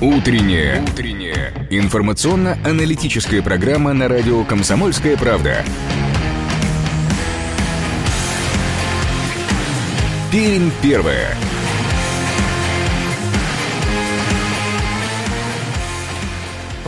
Утренняя. 0.00 0.82
Утренняя. 0.82 1.52
Информационно-аналитическая 1.70 3.42
программа 3.42 3.92
на 3.92 4.08
радио 4.08 4.42
«Комсомольская 4.44 5.16
правда». 5.16 5.64
Пермь 10.30 10.70
первая. 10.82 11.36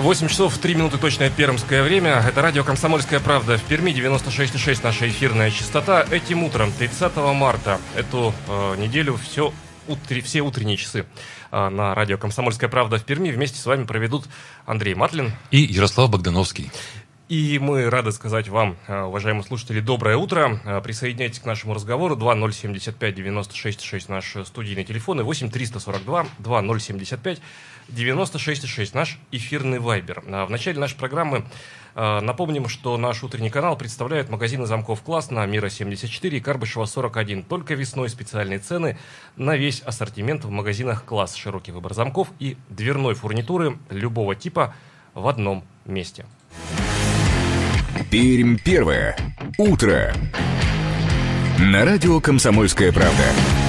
8 0.04 0.28
часов 0.28 0.58
3 0.58 0.74
минуты 0.74 0.98
точное 0.98 1.30
пермское 1.30 1.82
время. 1.82 2.22
Это 2.28 2.42
радио 2.42 2.62
«Комсомольская 2.62 3.20
правда» 3.20 3.56
в 3.56 3.62
Перми, 3.62 3.90
96,6 3.90 4.80
наша 4.82 5.08
эфирная 5.08 5.50
частота. 5.50 6.04
Этим 6.10 6.44
утром, 6.44 6.70
30 6.72 7.16
марта, 7.34 7.80
эту 7.96 8.34
э, 8.46 8.76
неделю 8.76 9.16
все, 9.16 9.50
утри, 9.88 10.20
все 10.20 10.42
утренние 10.42 10.76
часы 10.76 11.06
э, 11.50 11.68
на 11.70 11.94
радио 11.94 12.18
«Комсомольская 12.18 12.68
правда» 12.68 12.98
в 12.98 13.04
Перми 13.06 13.30
вместе 13.30 13.58
с 13.58 13.64
вами 13.64 13.84
проведут 13.84 14.26
Андрей 14.66 14.94
Матлин 14.94 15.32
и 15.50 15.60
Ярослав 15.60 16.10
Богдановский. 16.10 16.70
И 17.30 17.58
мы 17.58 17.88
рады 17.88 18.12
сказать 18.12 18.48
вам, 18.48 18.76
э, 18.86 19.00
уважаемые 19.00 19.44
слушатели, 19.44 19.80
доброе 19.80 20.18
утро. 20.18 20.60
Э, 20.66 20.82
присоединяйтесь 20.82 21.38
к 21.38 21.46
нашему 21.46 21.72
разговору. 21.72 22.14
2075 22.14 23.14
96 23.14 23.80
6 23.80 24.08
наш 24.10 24.36
студийный 24.44 24.84
телефон 24.84 25.20
и 25.20 25.22
8 25.22 25.48
342 25.48 26.26
2075 26.38 27.40
96 27.88 28.66
6 28.66 28.94
наш 28.94 29.18
эфирный 29.30 29.78
вайбер. 29.78 30.22
В 30.26 30.50
начале 30.50 30.78
нашей 30.78 30.96
программы 30.96 31.44
э, 31.94 32.20
напомним, 32.20 32.68
что 32.68 32.96
наш 32.96 33.22
утренний 33.22 33.50
канал 33.50 33.76
представляет 33.76 34.30
магазины 34.30 34.66
замков 34.66 35.02
класс 35.02 35.30
на 35.30 35.44
Мира 35.46 35.68
74 35.68 36.38
и 36.38 36.40
Карбышева 36.40 36.86
41. 36.86 37.42
Только 37.42 37.74
весной 37.74 38.08
специальные 38.08 38.58
цены 38.58 38.98
на 39.36 39.56
весь 39.56 39.80
ассортимент 39.80 40.44
в 40.44 40.50
магазинах 40.50 41.04
класс. 41.04 41.34
Широкий 41.34 41.72
выбор 41.72 41.94
замков 41.94 42.28
и 42.38 42.56
дверной 42.68 43.14
фурнитуры 43.14 43.78
любого 43.90 44.34
типа 44.34 44.74
в 45.14 45.28
одном 45.28 45.64
месте. 45.84 46.26
Пермь 48.10 48.56
первое. 48.56 49.16
Утро. 49.58 50.14
На 51.58 51.84
радио 51.84 52.20
«Комсомольская 52.20 52.92
правда». 52.92 53.63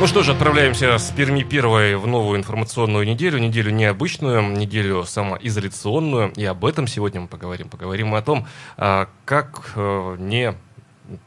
Ну 0.00 0.06
что 0.06 0.22
ж, 0.22 0.30
отправляемся 0.30 0.96
с 0.96 1.10
Перми 1.10 1.42
первой 1.42 1.94
в 1.96 2.06
новую 2.06 2.38
информационную 2.38 3.06
неделю, 3.06 3.38
неделю 3.38 3.70
необычную, 3.70 4.40
неделю 4.50 5.04
самоизоляционную, 5.04 6.32
и 6.36 6.44
об 6.46 6.64
этом 6.64 6.86
сегодня 6.86 7.20
мы 7.20 7.28
поговорим. 7.28 7.68
Поговорим 7.68 8.06
мы 8.08 8.16
о 8.16 8.22
том, 8.22 8.46
а, 8.78 9.08
как 9.26 9.72
э, 9.76 10.16
не 10.18 10.54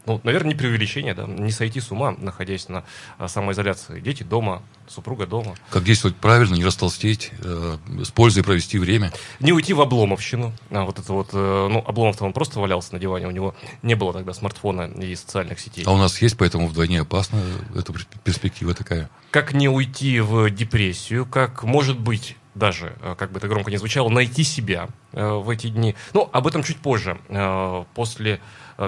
ну, 0.06 0.22
наверное, 0.24 0.50
не 0.50 0.56
преувеличение, 0.56 1.14
да, 1.14 1.26
не 1.26 1.52
сойти 1.52 1.80
с 1.80 1.92
ума, 1.92 2.16
находясь 2.18 2.70
на 2.70 2.84
а, 3.18 3.28
самоизоляции. 3.28 4.00
Дети 4.00 4.24
дома, 4.24 4.62
супруга 4.88 5.26
дома. 5.26 5.56
Как 5.70 5.84
действовать 5.84 6.18
правильно, 6.18 6.56
не 6.56 6.64
растолстеть, 6.64 7.32
э, 7.40 7.78
с 8.04 8.12
пользой 8.12 8.44
провести 8.44 8.78
время. 8.78 9.12
Не 9.40 9.54
уйти 9.54 9.74
в 9.74 9.82
обломовщину. 9.82 10.54
А, 10.72 10.84
вот 10.84 11.00
это 11.00 11.14
вот, 11.14 11.30
э, 11.34 11.68
ну, 11.70 11.84
обломов-то 11.86 12.26
он 12.26 12.34
просто 12.34 12.60
валялся 12.60 12.94
на 12.94 13.00
диване, 13.00 13.28
у 13.28 13.32
него 13.32 13.56
не 13.82 13.96
было 13.96 14.14
тогда 14.14 14.34
смартфона 14.34 14.84
и 14.84 15.16
социальных 15.16 15.60
сетей. 15.60 15.84
А 15.86 15.92
у 15.92 15.98
нас 15.98 16.22
есть, 16.22 16.38
поэтому 16.38 16.68
вдвойне 16.68 17.02
опасно 17.02 17.42
эта 17.76 17.94
перспектива 18.24 18.74
такая. 18.74 19.10
Как 19.32 19.54
не 19.54 19.70
уйти 19.70 20.20
в 20.20 20.50
депрессию, 20.50 21.26
как, 21.26 21.64
может 21.64 22.00
быть, 22.00 22.38
даже, 22.56 22.96
э, 23.02 23.16
как 23.18 23.32
бы 23.32 23.40
это 23.40 23.48
громко 23.48 23.72
не 23.72 23.78
звучало, 23.78 24.10
найти 24.10 24.44
себя 24.44 24.90
э, 25.12 25.28
в 25.28 25.50
эти 25.50 25.68
дни. 25.68 25.96
Ну, 26.14 26.30
об 26.32 26.48
этом 26.48 26.64
чуть 26.64 26.78
позже, 26.78 27.20
э, 27.30 27.84
после 27.96 28.34
Э, 28.34 28.40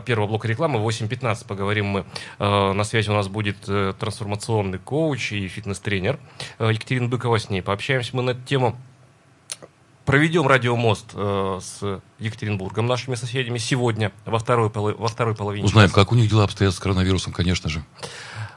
первого 0.06 0.28
блока 0.28 0.48
рекламы. 0.48 0.80
8.15 0.80 1.46
поговорим 1.48 1.86
мы. 1.86 2.06
Э, 2.40 2.74
на 2.74 2.84
связи 2.84 3.10
у 3.10 3.14
нас 3.14 3.28
будет 3.28 3.58
э, 3.68 3.94
трансформационный 4.00 4.80
коуч 4.80 5.32
и 5.32 5.48
фитнес-тренер 5.48 6.20
Екатерина 6.60 7.08
Быкова. 7.08 7.40
С 7.40 7.50
ней 7.50 7.62
пообщаемся 7.62 8.16
мы 8.16 8.24
на 8.24 8.32
эту 8.32 8.42
тему. 8.42 8.78
Проведем 10.06 10.48
радиомост 10.48 11.12
э, 11.16 11.60
с 11.64 12.02
Екатеринбургом, 12.20 12.86
нашими 12.86 13.16
соседями, 13.16 13.58
сегодня, 13.58 14.12
во 14.26 14.38
второй, 14.38 14.70
во 14.70 15.08
второй 15.08 15.34
половине. 15.34 15.66
Узнаем, 15.66 15.90
часа. 15.90 16.02
как 16.02 16.12
у 16.12 16.16
них 16.16 16.30
дела 16.30 16.44
обстоят 16.44 16.76
с 16.76 16.80
коронавирусом, 16.80 17.34
конечно 17.34 17.70
же. 17.72 17.84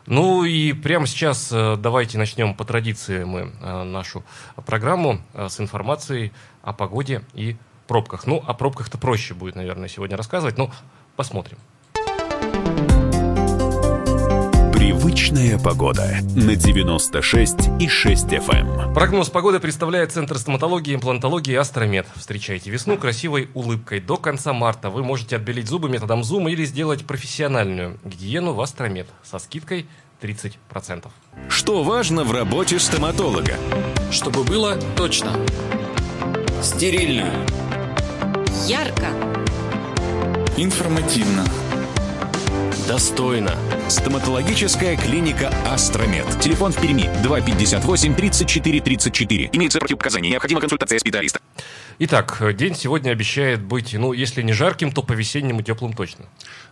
Ну 0.09 0.45
и 0.45 0.73
прямо 0.73 1.07
сейчас 1.07 1.51
э, 1.53 1.77
давайте 1.79 2.17
начнем 2.17 2.55
по 2.55 2.65
традиции 2.65 3.25
мы 3.25 3.53
э, 3.61 3.83
нашу 3.83 4.25
программу 4.65 5.21
э, 5.35 5.49
с 5.51 5.61
информацией 5.61 6.33
о 6.63 6.73
погоде 6.73 7.23
и 7.35 7.57
пробках. 7.87 8.27
Ну, 8.27 8.43
о 8.47 8.55
пробках-то 8.55 8.97
проще 8.97 9.35
будет, 9.35 9.55
наверное, 9.55 9.89
сегодня 9.89 10.17
рассказывать. 10.17 10.57
Но 10.57 10.71
Посмотрим. 11.19 11.59
Привычная 14.73 15.59
погода 15.59 16.19
на 16.37 16.55
96 16.55 17.57
и 17.81 17.89
6 17.89 18.27
FM. 18.27 18.85
Эм. 18.85 18.95
Прогноз 18.95 19.29
погоды 19.29 19.59
представляет 19.59 20.13
Центр 20.13 20.39
стоматологии, 20.39 20.95
имплантологии 20.95 21.57
Астромед. 21.57 22.07
Встречайте 22.15 22.71
весну 22.71 22.97
красивой 22.97 23.51
улыбкой. 23.55 23.99
До 23.99 24.17
конца 24.17 24.53
марта 24.53 24.91
вы 24.91 25.03
можете 25.03 25.35
отбелить 25.35 25.67
зубы 25.67 25.89
методом 25.89 26.23
зума 26.23 26.53
или 26.53 26.65
сделать 26.65 27.05
профессиональную 27.05 27.99
гигиену 28.05 28.53
в 28.53 28.61
Астромед 28.61 29.09
со 29.25 29.41
скидкой 29.41 29.89
30%. 30.23 31.09
Что 31.49 31.83
важно 31.83 32.23
в 32.23 32.31
работе 32.31 32.79
стоматолога? 32.79 33.57
Чтобы 34.13 34.45
было 34.45 34.77
точно. 34.97 35.33
Стерильно. 36.63 37.29
Ярко 38.69 39.18
Информативно. 40.61 41.68
Достойно. 42.89 43.55
Стоматологическая 43.91 44.97
клиника 44.97 45.53
«Астромед». 45.67 46.25
Телефон 46.41 46.73
в 46.73 46.81
Перми 46.81 47.11
258 47.23 48.15
34 48.15 48.81
34. 48.81 49.51
Имеется 49.53 49.79
противопоказания. 49.79 50.31
Необходима 50.31 50.61
консультация 50.63 50.99
специалиста. 50.99 51.41
Итак, 52.01 52.41
день 52.57 52.77
сегодня 52.77 53.11
обещает 53.11 53.61
быть, 53.61 53.93
ну, 53.93 54.13
если 54.13 54.41
не 54.43 54.53
жарким, 54.53 54.93
то 54.93 55.03
по-весеннему 55.03 55.63
теплым 55.63 55.93
точно. 55.93 56.27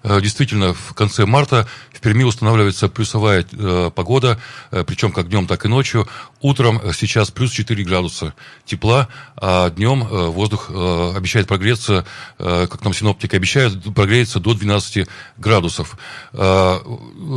Э, 0.04 0.21
действительно, 0.21 0.72
в 0.72 0.94
конце 0.94 1.27
марта 1.27 1.66
в 1.93 2.00
Перми 2.00 2.22
устанавливается 2.22 2.88
плюсовая 2.88 3.44
э, 3.53 3.91
погода, 3.93 4.38
э, 4.71 4.84
причем 4.87 5.10
как 5.10 5.28
днем, 5.28 5.48
так 5.48 5.65
и 5.65 5.69
ночью. 5.69 6.06
Утром 6.41 6.81
э, 6.81 6.93
сейчас 6.93 7.33
плюс 7.33 7.50
4 7.50 7.83
градуса 7.83 8.34
тепла, 8.65 9.09
а 9.37 9.69
днем 9.71 10.04
э, 10.04 10.27
воздух 10.28 10.71
э, 10.71 11.12
обещает 11.16 11.48
прогреться, 11.48 12.06
э, 12.38 12.69
как 12.71 12.84
нам 12.84 12.94
синоптики 12.94 13.34
обещают, 13.34 13.83
прогреется 13.97 14.38
до 14.38 14.54
12 14.54 15.09
градусов. 15.38 15.97
Э, 16.33 16.78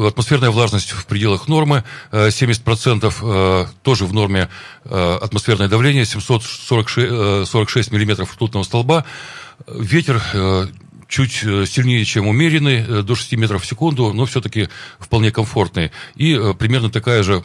атмосферная 0.07 0.49
влажность 0.49 0.91
в 0.91 1.05
пределах 1.05 1.47
нормы, 1.47 1.83
э, 2.11 2.29
70% 2.29 3.13
э, 3.21 3.65
тоже 3.81 4.05
в 4.05 4.13
норме 4.13 4.49
э, 4.85 5.17
атмосферное 5.21 5.67
давление, 5.67 6.05
746 6.05 6.97
э, 6.97 7.43
46 7.45 7.91
миллиметров 7.91 8.33
ртутного 8.33 8.63
столба. 8.63 9.05
Ветер 9.67 10.21
э, 10.33 10.67
чуть 11.07 11.43
э, 11.43 11.65
сильнее, 11.65 12.05
чем 12.05 12.27
умеренный, 12.27 12.85
э, 12.87 13.01
до 13.01 13.15
6 13.15 13.33
метров 13.33 13.63
в 13.63 13.65
секунду, 13.65 14.13
но 14.13 14.25
все-таки 14.25 14.69
вполне 14.99 15.31
комфортный. 15.31 15.91
И 16.15 16.39
примерно 16.57 16.89
такая 16.89 17.23
же 17.23 17.43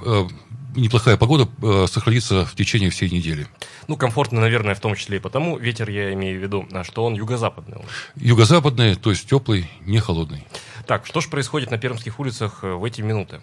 неплохая 0.77 1.17
погода 1.17 1.49
сохранится 1.87 2.45
в 2.45 2.57
течение 2.57 2.91
всей 2.91 3.09
недели. 3.09 3.47
Ну, 3.87 3.97
комфортно, 3.97 4.41
наверное, 4.41 4.75
в 4.75 4.81
том 4.81 4.97
числе 4.97 5.19
и 5.19 5.21
потому, 5.21 5.57
ветер 5.57 5.89
я 5.89 6.13
имею 6.15 6.41
в 6.41 6.43
виду, 6.43 6.67
что 6.83 7.05
он 7.05 7.15
юго-западный. 7.15 7.79
Юго-западный, 8.17 8.97
то 8.97 9.11
есть 9.11 9.29
теплый, 9.29 9.71
не 9.87 10.01
холодный. 10.01 10.45
Так, 10.87 11.07
что 11.07 11.21
же 11.21 11.29
происходит 11.29 11.71
на 11.71 11.79
пермских 11.79 12.21
улицах 12.21 12.63
в 12.63 12.85
эти 12.85 13.01
минуты? 13.01 13.41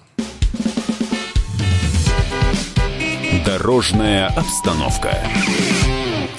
Дорожная 3.45 4.27
обстановка. 4.27 5.17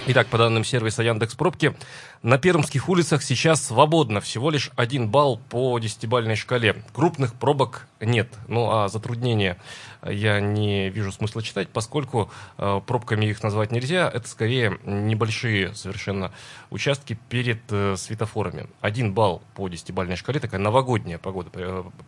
Итак, 0.04 0.26
по 0.26 0.36
данным 0.36 0.64
сервиса 0.64 1.04
Яндекс 1.04 1.36
Пробки, 1.36 1.76
на 2.24 2.36
пермских 2.36 2.88
улицах 2.88 3.22
сейчас 3.22 3.64
свободно 3.64 4.20
всего 4.20 4.50
лишь 4.50 4.72
один 4.74 5.08
балл 5.08 5.38
по 5.48 5.78
десятибальной 5.78 6.34
шкале. 6.34 6.82
Крупных 6.92 7.34
пробок 7.34 7.86
нет. 8.00 8.28
Ну 8.48 8.68
а 8.72 8.88
затруднения 8.88 9.58
я 10.04 10.40
не 10.40 10.90
вижу 10.90 11.12
смысла 11.12 11.40
читать, 11.40 11.68
поскольку 11.68 12.32
э, 12.58 12.80
пробками 12.84 13.26
их 13.26 13.44
назвать 13.44 13.70
нельзя. 13.70 14.10
Это 14.12 14.26
скорее 14.26 14.80
небольшие 14.84 15.72
совершенно 15.76 16.32
участки 16.70 17.16
перед 17.28 17.60
э, 17.70 17.94
светофорами. 17.96 18.66
Один 18.80 19.14
балл 19.14 19.40
по 19.54 19.68
десятибальной 19.68 20.16
шкале, 20.16 20.40
такая 20.40 20.60
новогодняя 20.60 21.18
погода. 21.18 21.50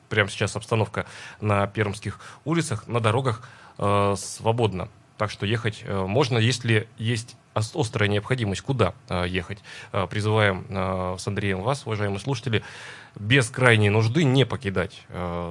Прямо 0.09 0.29
сейчас 0.29 0.57
обстановка 0.57 1.07
на 1.41 1.69
пермских 1.69 2.19
улицах, 2.45 2.89
на 2.89 2.99
дорогах 2.99 3.49
э, 3.79 4.17
свободно. 4.19 4.89
Так 5.17 5.31
что 5.31 5.47
ехать 5.47 5.85
э, 5.85 6.07
можно, 6.07 6.39
если 6.39 6.89
есть 6.99 7.37
острая 7.55 8.09
необходимость, 8.09 8.63
куда 8.63 8.95
ехать. 9.27 9.59
Призываем 10.11 10.67
с 11.19 11.27
Андреем 11.27 11.63
вас, 11.63 11.87
уважаемые 11.87 12.21
слушатели, 12.21 12.63
без 13.17 13.49
крайней 13.49 13.91
нужды 13.91 14.25
не 14.25 14.45
покидать 14.45 15.03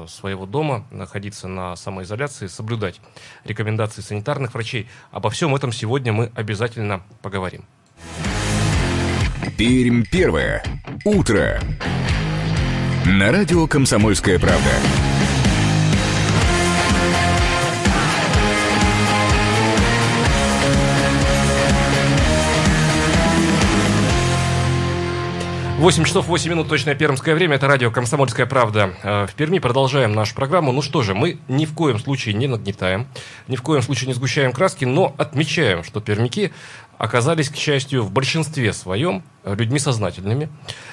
своего 0.08 0.46
дома, 0.46 0.86
находиться 0.92 1.48
на 1.48 1.76
самоизоляции, 1.76 2.48
соблюдать 2.48 3.00
рекомендации 3.46 4.02
санитарных 4.02 4.54
врачей. 4.54 4.90
Обо 5.12 5.30
всем 5.30 5.56
этом 5.56 5.72
сегодня 5.72 6.12
мы 6.12 6.32
обязательно 6.36 7.04
поговорим. 7.22 7.66
Пермь 9.58 10.04
первое. 10.04 10.64
Утро. 11.06 11.62
На 13.06 13.32
радио 13.32 13.68
«Комсомольская 13.68 14.40
правда». 14.40 14.72
Восемь 25.80 26.06
часов 26.06 26.28
восемь 26.28 26.52
минут, 26.52 26.70
точное 26.70 26.96
пермское 26.96 27.36
время. 27.36 27.56
Это 27.56 27.68
радио 27.68 27.92
«Комсомольская 27.92 28.46
правда» 28.46 28.94
э, 29.04 29.28
в 29.28 29.34
Перми. 29.34 29.60
Продолжаем 29.60 30.14
нашу 30.14 30.34
программу. 30.34 30.72
Ну 30.72 30.82
что 30.82 31.02
же, 31.02 31.14
мы 31.14 31.40
ни 31.50 31.66
в 31.66 31.74
коем 31.74 32.00
случае 32.00 32.36
не 32.36 32.48
нагнетаем, 32.48 33.08
ни 33.50 33.58
в 33.58 33.62
коем 33.62 33.82
случае 33.82 34.08
не 34.08 34.14
сгущаем 34.14 34.54
краски, 34.54 34.86
но 34.86 35.14
отмечаем, 35.18 35.84
что 35.84 36.00
пермяки 36.00 36.54
оказались, 36.98 37.50
к 37.50 37.58
счастью, 37.58 38.04
в 38.04 38.12
большинстве 38.12 38.72
своем 38.72 39.24
людьми 39.44 39.78
сознательными. 39.78 40.48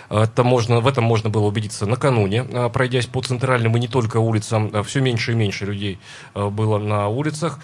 Это 0.08 0.42
можно, 0.42 0.80
в 0.80 0.88
этом 0.88 1.04
можно 1.04 1.30
было 1.30 1.46
убедиться 1.46 1.86
накануне, 1.86 2.44
э, 2.50 2.68
пройдясь 2.70 3.06
по 3.06 3.22
центральным 3.22 3.76
и 3.76 3.80
не 3.80 3.86
только 3.86 4.16
улицам. 4.16 4.70
Э, 4.72 4.82
Все 4.82 5.00
меньше 5.00 5.32
и 5.32 5.34
меньше 5.36 5.66
людей 5.66 6.00
было 6.34 6.78
на 6.78 7.06
улицах. 7.06 7.60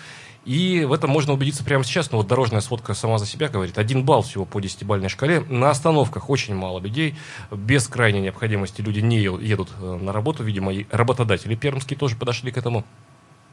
И 0.47 0.85
в 0.85 0.93
этом 0.93 1.11
можно 1.11 1.33
убедиться 1.33 1.65
прямо 1.65 1.85
сейчас. 1.85 2.13
Ну, 2.13 2.19
вот 2.19 2.29
дорожная 2.29 2.61
сводка 2.61 2.95
сама 2.95 3.19
за 3.19 3.27
себя 3.27 3.49
говорит. 3.49 3.77
Один 3.79 4.05
балл 4.05 4.23
всего 4.23 4.45
по 4.45 4.61
десятибальной 4.61 5.09
шкале. 5.09 5.41
На 5.41 5.71
остановках 5.71 6.31
очень 6.31 6.55
мало 6.55 6.79
людей. 6.79 7.17
Без 7.51 7.89
крайней 7.89 8.21
необходимости 8.21 8.81
люди 8.81 9.01
не 9.01 9.19
едут 9.19 9.71
на 9.81 10.13
работу. 10.13 10.45
Видимо, 10.45 10.73
и 10.73 10.87
работодатели 10.91 11.57
пермские 11.57 11.99
тоже 11.99 12.17
подошли 12.17 12.53
к 12.53 12.57
этому 12.57 12.85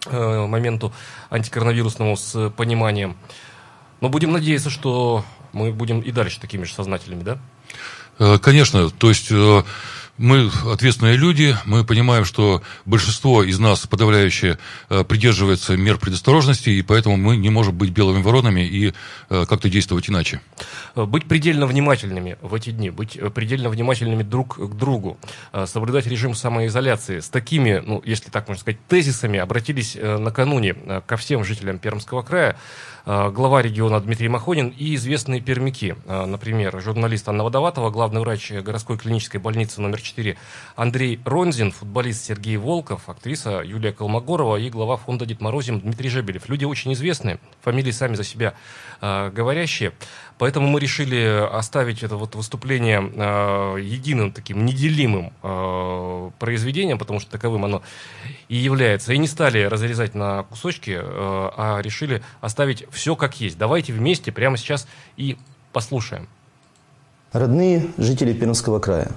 моменту 0.06 0.94
антикоронавирусному 1.30 2.16
с 2.16 2.51
пониманием. 2.51 3.18
Но 4.01 4.10
будем 4.10 4.31
надеяться, 4.31 4.69
что 4.69 5.25
мы 5.54 5.72
будем 5.72 6.01
и 6.01 6.12
дальше 6.12 6.39
такими 6.39 6.66
же 6.66 6.74
сознательными, 6.74 7.24
да? 7.24 7.39
Э, 8.19 8.38
конечно, 8.38 8.89
то 8.89 9.10
есть 9.10 9.31
э, 9.31 9.63
мы 10.18 10.50
ответственные 10.71 11.18
люди, 11.18 11.56
мы 11.65 11.83
понимаем, 11.83 12.25
что 12.25 12.62
большинство 12.86 13.44
из 13.44 13.60
нас, 13.60 13.88
подавляющее, 13.88 14.60
э, 14.89 15.04
придерживается 15.04 15.75
мер 15.75 15.98
предосторожности, 15.98 16.69
и 16.69 16.81
поэтому 16.81 17.18
мы 17.18 17.36
не 17.36 17.50
можем 17.50 17.77
быть 17.77 17.89
белыми 17.89 18.21
воронами 18.21 18.62
и 18.62 18.94
как-то 19.30 19.69
действовать 19.69 20.10
иначе. 20.10 20.42
Быть 20.95 21.25
предельно 21.25 21.65
внимательными 21.65 22.38
в 22.42 22.54
эти 22.54 22.69
дни, 22.69 22.89
быть 22.89 23.19
предельно 23.33 23.69
внимательными 23.69 24.24
друг 24.24 24.57
к 24.57 24.75
другу, 24.75 25.18
соблюдать 25.65 26.06
режим 26.06 26.36
самоизоляции. 26.36 27.19
С 27.19 27.30
такими, 27.30 27.81
ну, 27.86 28.01
если 28.06 28.30
так 28.30 28.48
можно 28.48 28.62
сказать, 28.62 28.80
тезисами 28.88 29.39
обратились 29.39 29.95
накануне 29.95 30.75
ко 31.06 31.18
всем 31.18 31.44
жителям 31.44 31.80
Пермского 31.80 32.21
края. 32.21 32.57
Э, 33.05 33.29
глава 33.31 33.61
региона 33.61 34.00
Дмитрий 34.00 34.29
Махонин 34.29 34.69
и 34.69 34.95
известные 34.95 35.41
пермяки. 35.41 35.95
Э, 36.05 36.25
например, 36.25 36.79
журналист 36.81 37.27
Анна 37.27 37.44
Водоватова, 37.44 37.89
главный 37.89 38.21
врач 38.21 38.51
городской 38.51 38.97
клинической 38.97 39.41
больницы 39.41 39.81
номер 39.81 40.01
4 40.01 40.38
Андрей 40.77 41.19
Ронзин, 41.25 41.73
футболист 41.73 42.23
Сергей 42.23 42.55
Волков, 42.55 43.09
актриса 43.09 43.61
Юлия 43.65 43.91
Колмогорова 43.91 44.55
и 44.55 44.69
глава 44.69 44.95
фонда 44.95 45.25
Дед 45.25 45.41
Морозим 45.41 45.81
Дмитрий 45.81 46.09
Жебелев. 46.09 46.47
Люди 46.47 46.63
очень 46.63 46.94
известные, 46.94 47.39
фамилии 47.61 47.91
сами 47.91 48.15
за 48.15 48.23
себя 48.23 48.53
э, 49.01 49.31
говорящие. 49.31 49.91
Поэтому 50.38 50.67
мы 50.67 50.79
решили 50.79 51.45
оставить 51.51 52.03
это 52.03 52.15
вот 52.15 52.35
выступление 52.35 52.97
единым 53.79 54.31
таким 54.31 54.65
неделимым 54.65 55.31
произведением, 56.39 56.97
потому 56.97 57.19
что 57.19 57.31
таковым 57.31 57.65
оно 57.65 57.83
и 58.50 58.55
является. 58.55 59.13
И 59.13 59.17
не 59.19 59.27
стали 59.27 59.61
разрезать 59.61 60.15
на 60.15 60.44
кусочки, 60.44 61.00
а 61.00 61.79
решили 61.81 62.23
оставить 62.41 62.83
все 62.94 63.16
как 63.16 63.40
есть. 63.42 63.57
Давайте 63.57 63.94
вместе 63.94 64.31
прямо 64.31 64.57
сейчас 64.57 64.88
и 65.18 65.38
послушаем. 65.72 66.28
Родные 67.31 67.88
жители 67.98 68.34
Пермского 68.34 68.80
края, 68.80 69.12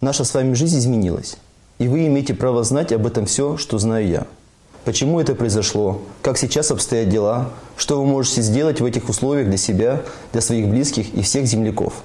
наша 0.00 0.24
с 0.24 0.34
вами 0.34 0.54
жизнь 0.54 0.78
изменилась, 0.78 1.36
и 1.78 1.86
вы 1.86 2.06
имеете 2.06 2.34
право 2.34 2.64
знать 2.64 2.92
об 2.92 3.06
этом 3.06 3.26
все, 3.26 3.56
что 3.56 3.78
знаю 3.78 4.08
я– 4.08 4.26
Почему 4.84 5.20
это 5.20 5.34
произошло? 5.34 6.00
Как 6.22 6.38
сейчас 6.38 6.70
обстоят 6.70 7.10
дела? 7.10 7.50
Что 7.76 8.00
вы 8.00 8.06
можете 8.06 8.40
сделать 8.40 8.80
в 8.80 8.84
этих 8.84 9.10
условиях 9.10 9.48
для 9.48 9.58
себя, 9.58 10.02
для 10.32 10.40
своих 10.40 10.68
близких 10.68 11.12
и 11.14 11.20
всех 11.20 11.44
земляков? 11.46 12.02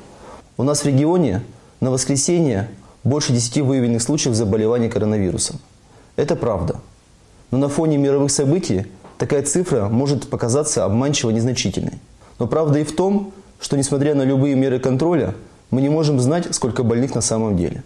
У 0.57 0.63
нас 0.63 0.81
в 0.81 0.85
регионе 0.85 1.41
на 1.79 1.89
воскресенье 1.89 2.69
больше 3.05 3.31
10 3.31 3.61
выявленных 3.61 4.01
случаев 4.01 4.35
заболевания 4.35 4.89
коронавирусом. 4.89 5.59
Это 6.17 6.35
правда. 6.35 6.81
Но 7.49 7.59
на 7.59 7.69
фоне 7.69 7.97
мировых 7.97 8.29
событий 8.29 8.87
такая 9.17 9.43
цифра 9.43 9.87
может 9.87 10.29
показаться 10.29 10.85
обманчиво 10.85 11.29
незначительной. 11.29 11.99
Но 12.39 12.47
правда 12.47 12.79
и 12.79 12.83
в 12.83 12.95
том, 12.95 13.33
что 13.59 13.77
несмотря 13.77 14.15
на 14.15 14.23
любые 14.23 14.55
меры 14.55 14.79
контроля, 14.79 15.35
мы 15.71 15.81
не 15.81 15.89
можем 15.89 16.19
знать, 16.19 16.47
сколько 16.51 16.83
больных 16.83 17.15
на 17.15 17.21
самом 17.21 17.57
деле. 17.57 17.83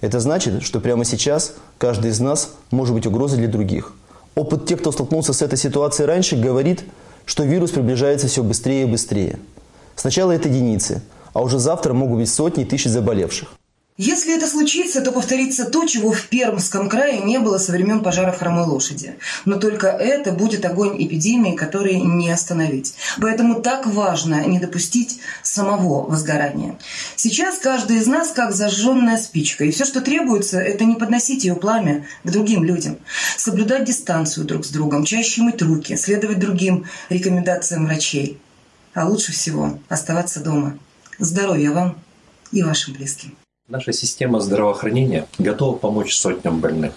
Это 0.00 0.20
значит, 0.20 0.62
что 0.62 0.80
прямо 0.80 1.04
сейчас 1.04 1.54
каждый 1.78 2.10
из 2.10 2.20
нас 2.20 2.52
может 2.70 2.94
быть 2.94 3.06
угрозой 3.06 3.38
для 3.38 3.48
других– 3.48 3.92
Опыт 4.36 4.66
тех, 4.66 4.80
кто 4.80 4.92
столкнулся 4.92 5.32
с 5.32 5.40
этой 5.40 5.56
ситуацией 5.56 6.06
раньше, 6.06 6.36
говорит, 6.36 6.84
что 7.24 7.42
вирус 7.44 7.70
приближается 7.70 8.28
все 8.28 8.42
быстрее 8.42 8.82
и 8.82 8.90
быстрее. 8.90 9.38
Сначала 9.96 10.30
это 10.32 10.50
единицы, 10.50 11.00
а 11.32 11.40
уже 11.40 11.58
завтра 11.58 11.94
могут 11.94 12.18
быть 12.18 12.28
сотни 12.28 12.64
тысяч 12.64 12.90
заболевших. 12.90 13.54
Если 13.98 14.36
это 14.36 14.46
случится, 14.46 15.00
то 15.00 15.10
повторится 15.10 15.64
то, 15.64 15.86
чего 15.86 16.12
в 16.12 16.26
Пермском 16.26 16.90
крае 16.90 17.20
не 17.20 17.38
было 17.38 17.56
со 17.56 17.72
времен 17.72 18.02
пожаров 18.02 18.38
хромой 18.38 18.66
лошади. 18.66 19.16
Но 19.46 19.56
только 19.56 19.86
это 19.86 20.32
будет 20.32 20.66
огонь 20.66 21.02
эпидемии, 21.02 21.56
который 21.56 21.98
не 21.98 22.30
остановить. 22.30 22.94
Поэтому 23.18 23.62
так 23.62 23.86
важно 23.86 24.44
не 24.44 24.58
допустить 24.58 25.18
самого 25.42 26.06
возгорания. 26.06 26.78
Сейчас 27.16 27.56
каждый 27.56 27.96
из 27.96 28.06
нас 28.06 28.32
как 28.32 28.52
зажженная 28.52 29.16
спичка. 29.16 29.64
И 29.64 29.70
все, 29.70 29.86
что 29.86 30.02
требуется, 30.02 30.60
это 30.60 30.84
не 30.84 30.96
подносить 30.96 31.44
ее 31.44 31.56
пламя 31.56 32.06
к 32.22 32.30
другим 32.30 32.64
людям. 32.64 32.98
Соблюдать 33.38 33.84
дистанцию 33.84 34.44
друг 34.44 34.66
с 34.66 34.68
другом, 34.68 35.06
чаще 35.06 35.40
мыть 35.40 35.62
руки, 35.62 35.96
следовать 35.96 36.38
другим 36.38 36.84
рекомендациям 37.08 37.86
врачей. 37.86 38.38
А 38.92 39.08
лучше 39.08 39.32
всего 39.32 39.78
оставаться 39.88 40.40
дома. 40.40 40.78
Здоровья 41.18 41.70
вам 41.70 41.98
и 42.52 42.62
вашим 42.62 42.92
близким. 42.92 43.34
Наша 43.68 43.92
система 43.92 44.38
здравоохранения 44.38 45.26
готова 45.38 45.76
помочь 45.76 46.14
сотням 46.14 46.60
больных. 46.60 46.92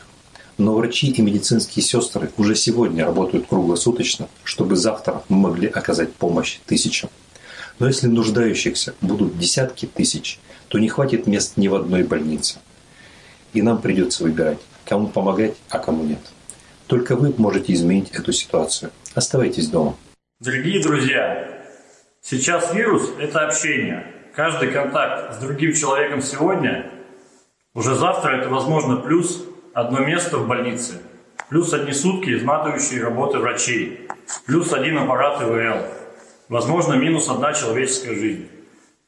Но 0.59 0.75
врачи 0.75 1.07
и 1.09 1.19
медицинские 1.19 1.81
сестры 1.81 2.29
уже 2.37 2.53
сегодня 2.55 3.05
работают 3.05 3.47
круглосуточно, 3.47 4.29
чтобы 4.43 4.75
завтра 4.75 5.23
мы 5.29 5.37
могли 5.37 5.67
оказать 5.67 6.13
помощь 6.13 6.59
тысячам. 6.67 7.09
Но 7.79 7.87
если 7.87 8.05
нуждающихся 8.05 8.93
будут 9.01 9.39
десятки 9.39 9.87
тысяч, 9.87 10.39
то 10.67 10.77
не 10.77 10.89
хватит 10.89 11.25
мест 11.25 11.57
ни 11.57 11.67
в 11.67 11.73
одной 11.73 12.03
больнице. 12.03 12.59
И 13.53 13.63
нам 13.63 13.81
придется 13.81 14.21
выбирать, 14.21 14.59
кому 14.85 15.07
помогать, 15.07 15.55
а 15.69 15.79
кому 15.79 16.03
нет. 16.03 16.19
Только 16.85 17.15
вы 17.15 17.33
можете 17.35 17.73
изменить 17.73 18.11
эту 18.11 18.31
ситуацию. 18.31 18.91
Оставайтесь 19.15 19.69
дома. 19.69 19.97
Дорогие 20.39 20.83
друзья, 20.83 21.63
сейчас 22.21 22.71
вирус– 22.75 23.09
это 23.19 23.47
общение– 23.47 24.13
каждый 24.39 24.71
контакт 24.71 25.33
с 25.33 25.37
другим 25.39 25.73
человеком 25.73 26.21
сегодня, 26.21 26.89
уже 27.73 27.93
завтра 27.93 28.37
это, 28.37 28.47
возможно, 28.47 28.95
плюс 28.95 29.45
одно 29.73 29.99
место 29.99 30.37
в 30.37 30.47
больнице, 30.47 31.01
плюс 31.49 31.73
одни 31.73 31.91
сутки 31.91 32.29
изматывающие 32.29 33.03
работы 33.03 33.37
врачей, 33.39 34.07
плюс 34.45 34.71
один 34.71 34.97
аппарат 34.97 35.41
ИВЛ, 35.41 35.85
возможно, 36.47 36.93
минус 36.93 37.27
одна 37.27 37.51
человеческая 37.51 38.15
жизнь. 38.15 38.47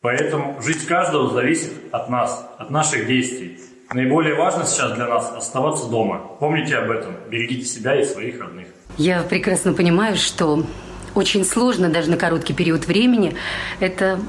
Поэтому 0.01 0.61
жизнь 0.61 0.85
каждого 0.85 1.29
зависит 1.29 1.71
от 1.93 2.09
нас, 2.09 2.45
от 2.57 2.69
наших 2.69 3.07
действий. 3.07 3.57
Наиболее 3.93 4.35
важно 4.35 4.65
сейчас 4.65 4.91
для 4.95 5.07
нас 5.07 5.31
оставаться 5.33 5.87
дома. 5.87 6.19
Помните 6.41 6.75
об 6.75 6.91
этом. 6.91 7.15
Берегите 7.29 7.63
себя 7.63 7.97
и 7.97 8.03
своих 8.03 8.37
родных. 8.41 8.67
Я 8.97 9.23
прекрасно 9.23 9.71
понимаю, 9.71 10.17
что 10.17 10.65
очень 11.15 11.45
сложно 11.45 11.87
даже 11.87 12.09
на 12.09 12.17
короткий 12.17 12.53
период 12.53 12.85
времени 12.85 13.35
это 13.79 14.19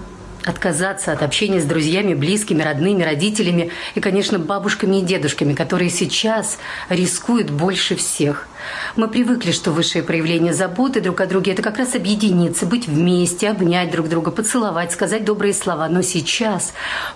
отказаться 0.45 1.13
от 1.13 1.23
общения 1.23 1.61
с 1.61 1.65
друзьями, 1.65 2.15
близкими, 2.15 2.63
родными, 2.63 3.03
родителями 3.03 3.71
и, 3.95 4.01
конечно, 4.01 4.39
бабушками 4.39 4.97
и 4.97 5.03
дедушками, 5.03 5.55
которые 5.55 5.91
сейчас 5.91 6.59
рискуют 6.89 7.51
больше 7.51 7.97
всех. 7.97 8.49
Мы 8.97 9.09
привыкли, 9.09 9.51
что 9.53 9.73
высшее 9.73 10.05
проявление 10.05 10.53
заботы 10.53 11.01
друг 11.01 11.21
о 11.21 11.27
друге– 11.27 11.53
это 11.53 11.63
как 11.63 11.79
раз 11.79 11.95
объединиться, 11.95 12.67
быть 12.67 12.87
вместе, 12.87 13.49
обнять 13.49 13.91
друг 13.91 14.09
друга, 14.09 14.31
поцеловать, 14.31 14.93
сказать 14.93 15.25
добрые 15.25 15.55
слова. 15.55 15.89
Но 15.89 16.03
сейчас, 16.03 16.73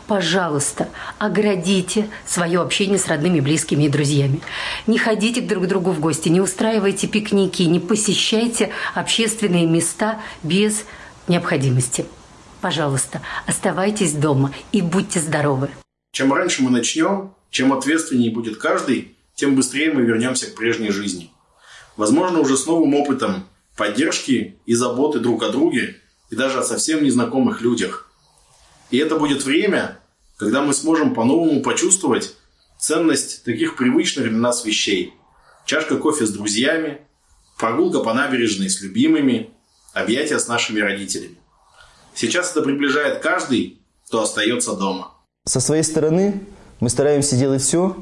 пожалуйста, 0.06 0.88
оградите 1.18 2.08
свое 2.26 2.60
общение 2.60 2.98
с 2.98 3.06
родными, 3.06 3.40
близкими 3.40 3.84
и 3.84 3.88
друзьями. 3.88 4.40
Не 4.86 4.98
ходите 4.98 5.40
друг 5.40 5.64
к 5.64 5.66
другу 5.68 5.92
в 5.92 6.00
гости, 6.00 6.28
не 6.28 6.40
устраивайте 6.40 7.06
пикники, 7.06 7.62
не 7.62 7.80
посещайте 7.80 8.70
общественные 8.94 9.66
места 9.66 10.18
без 10.42 10.84
необходимости. 11.28 12.06
Пожалуйста, 12.60 13.20
оставайтесь 13.46 14.12
дома 14.12 14.52
и 14.72 14.82
будьте 14.82 15.20
здоровы. 15.20 15.70
Чем 16.12 16.32
раньше 16.32 16.62
мы 16.62 16.70
начнем, 16.70 17.34
чем 17.50 17.72
ответственнее 17.72 18.30
будет 18.30 18.56
каждый, 18.56 19.16
тем 19.34 19.54
быстрее 19.54 19.92
мы 19.92 20.02
вернемся 20.02 20.46
к 20.46 20.54
прежней 20.54 20.90
жизни. 20.90 21.30
Возможно, 21.96 22.40
уже 22.40 22.56
с 22.56 22.66
новым 22.66 22.94
опытом 22.94 23.46
поддержки 23.76 24.58
и 24.64 24.74
заботы 24.74 25.20
друг 25.20 25.42
о 25.42 25.50
друге 25.50 25.96
и 26.30 26.36
даже 26.36 26.58
о 26.58 26.62
совсем 26.62 27.04
незнакомых 27.04 27.60
людях. 27.60 28.10
И 28.90 28.98
это 28.98 29.16
будет 29.16 29.44
время, 29.44 29.98
когда 30.36 30.62
мы 30.62 30.72
сможем 30.72 31.14
по-новому 31.14 31.62
почувствовать 31.62 32.34
ценность 32.78 33.44
таких 33.44 33.76
привычных 33.76 34.28
для 34.28 34.38
нас 34.38 34.64
вещей. 34.64 35.14
Чашка 35.64 35.96
кофе 35.96 36.26
с 36.26 36.30
друзьями, 36.30 37.00
прогулка 37.58 38.00
по 38.00 38.14
набережной 38.14 38.70
с 38.70 38.80
любимыми, 38.80 39.50
объятия 39.92 40.38
с 40.38 40.48
нашими 40.48 40.80
родителями. 40.80 41.36
Сейчас 42.16 42.52
это 42.52 42.62
приближает 42.62 43.18
каждый, 43.18 43.78
кто 44.06 44.22
остается 44.22 44.74
дома. 44.74 45.10
Со 45.44 45.60
своей 45.60 45.82
стороны 45.82 46.40
мы 46.80 46.88
стараемся 46.88 47.36
делать 47.36 47.60
все, 47.60 47.94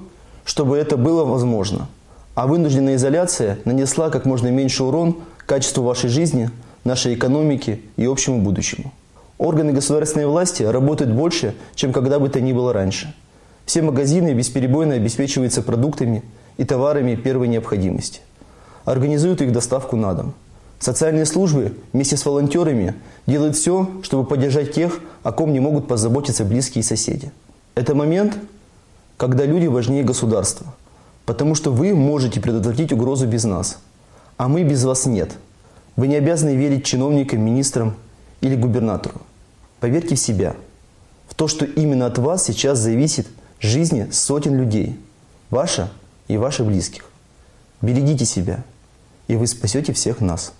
чтобы 0.45 0.77
это 0.77 0.97
было 0.97 1.25
возможно. 1.25 1.89
А 2.37 2.47
вынужденная 2.47 2.95
изоляция 2.95 3.59
нанесла 3.65 4.11
как 4.11 4.25
можно 4.25 4.49
меньше 4.53 4.85
урон 4.85 5.17
качеству 5.47 5.83
вашей 5.83 6.11
жизни, 6.11 6.51
нашей 6.85 7.15
экономике 7.15 7.81
и 7.97 8.05
общему 8.05 8.41
будущему. 8.41 8.93
Органы 9.37 9.73
государственной 9.73 10.27
власти 10.27 10.63
работают 10.63 11.11
больше, 11.11 11.57
чем 11.75 11.93
когда 11.93 12.21
бы 12.21 12.29
то 12.29 12.41
ни 12.41 12.53
было 12.53 12.73
раньше. 12.73 13.13
Все 13.67 13.83
магазины 13.83 14.33
бесперебойно 14.33 14.95
обеспечиваются 14.95 15.61
продуктами 15.61 16.23
и 16.57 16.65
товарами 16.65 17.17
первой 17.17 17.49
необходимости. 17.49 18.21
Организуют 18.85 19.43
их 19.43 19.51
доставку 19.51 19.97
на 19.97 20.15
дом. 20.15 20.35
Социальные 20.85 21.25
службы 21.25 21.79
вместе 21.95 22.19
с 22.19 22.27
волонтерами 22.27 22.95
делают 23.27 23.57
все, 23.57 23.91
чтобы 24.03 24.29
поддержать 24.29 24.75
тех, 24.75 25.01
о 25.23 25.33
ком 25.33 25.55
не 25.55 25.59
могут 25.59 25.89
позаботиться 25.89 26.45
близкие 26.45 26.85
соседи. 26.85 27.33
Это 27.75 27.95
момент, 27.95 28.37
когда 29.17 29.47
люди 29.47 29.67
важнее 29.67 30.05
государства, 30.05 30.75
потому 31.25 31.55
что 31.55 31.71
вы 31.73 31.95
можете 31.95 32.39
предотвратить 32.39 32.93
угрозу 32.93 33.27
без 33.27 33.45
нас, 33.45 33.79
а 34.37 34.47
мы 34.47 34.63
без 34.63 34.85
вас 34.85 35.07
нет. 35.07 35.31
Вы 35.97 36.07
не 36.07 36.17
обязаны 36.17 36.55
верить 36.55 36.85
чиновникам, 36.85 37.41
министрам 37.41 37.95
или 38.43 38.55
губернатору. 38.55 39.23
Поверьте 39.81 40.17
в 40.17 40.21
себя, 40.21 40.55
в 41.27 41.35
то, 41.35 41.49
что 41.49 41.65
именно 41.65 42.05
от 42.05 42.19
вас 42.19 42.45
сейчас 42.45 42.79
зависит 42.79 43.27
жизни 43.59 44.09
сотен 44.13 44.55
людей, 44.55 45.01
ваша 45.49 45.89
и 46.29 46.37
ваших 46.37 46.67
близких. 46.67 47.07
Берегите 47.81 48.27
себя, 48.27 48.63
и 49.29 49.37
вы 49.37 49.47
спасете 49.47 49.95
всех 49.95 50.21
нас. 50.21 50.53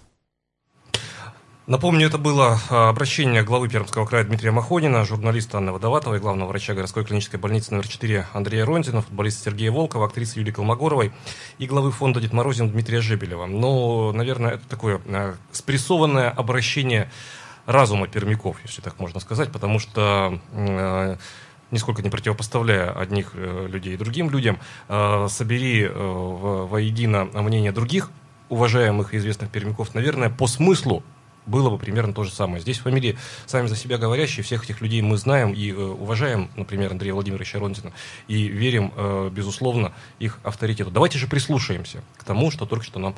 Напомню, 1.67 2.09
это 2.09 2.19
было 2.19 2.59
а, 2.69 2.91
обращение 2.91 3.43
главы 3.43 3.71
Пермского 3.71 4.05
края 4.05 4.23
Дмитрия 4.25 4.51
Махонина, 4.51 5.03
журналиста 5.07 5.57
Анны 5.57 5.73
Водоватовой, 5.73 6.21
главного 6.21 6.51
врача 6.51 6.75
городской 6.75 7.07
клинической 7.07 7.41
больницы 7.41 7.73
номер 7.73 7.89
4 7.89 8.27
Андрея 8.35 8.67
Ронзина, 8.67 9.01
футболиста 9.01 9.45
Сергея 9.45 9.71
Волкова, 9.73 10.05
актрисы 10.05 10.41
Юлии 10.41 10.53
Колмогоровой 10.53 11.13
и 11.57 11.67
главы 11.67 11.91
фонда 11.91 12.21
Дед 12.21 12.35
Морозин 12.35 12.69
Дмитрия 12.69 13.01
Жебелева. 13.01 13.47
Но, 13.47 14.13
наверное, 14.13 14.53
это 14.53 14.69
такое 14.69 15.01
а, 15.07 15.37
спрессованное 15.53 16.29
обращение 16.29 17.11
разума 17.65 18.09
пермяков, 18.09 18.59
если 18.63 18.83
так 18.83 19.01
можно 19.01 19.19
сказать, 19.21 19.51
потому 19.51 19.79
что 19.79 20.39
э, 20.53 21.17
нисколько 21.71 22.03
не 22.03 22.11
противопоставляя 22.11 22.91
одних 22.91 23.31
э, 23.33 23.69
людей 23.71 23.97
другим 23.97 24.29
людям, 24.29 24.59
э, 24.91 25.29
собери 25.31 25.89
воедино 25.89 27.25
мнение 27.25 27.73
других 27.73 28.11
уважаемых 28.51 29.15
и 29.15 29.17
известных 29.17 29.49
пермяков, 29.49 29.95
наверное, 29.95 30.29
по 30.29 30.47
смыслу 30.47 31.03
было 31.47 31.71
бы 31.71 31.79
примерно 31.79 32.13
то 32.13 32.25
же 32.25 32.33
самое. 32.33 32.61
Здесь 32.61 32.79
фамилии 32.79 33.19
сами 33.47 33.67
за 33.67 33.77
себя 33.77 33.99
говорящие, 33.99 34.45
всех 34.45 34.65
этих 34.65 34.81
людей 34.81 35.03
мы 35.03 35.17
знаем 35.17 35.53
и 35.53 35.71
э, 35.71 35.75
уважаем, 35.75 36.51
например, 36.57 36.93
Андрея 36.93 37.15
Владимировича 37.15 37.59
Ронзина, 37.59 37.93
и 38.29 38.45
верим, 38.49 38.93
э, 38.97 39.31
безусловно, 39.33 39.93
их 40.19 40.39
авторитету. 40.43 40.91
Давайте 40.91 41.19
же 41.19 41.27
прислушаемся 41.27 42.03
к 42.17 42.25
тому, 42.25 42.51
что 42.51 42.67
только 42.67 42.85
что 42.85 42.99
нам 42.99 43.15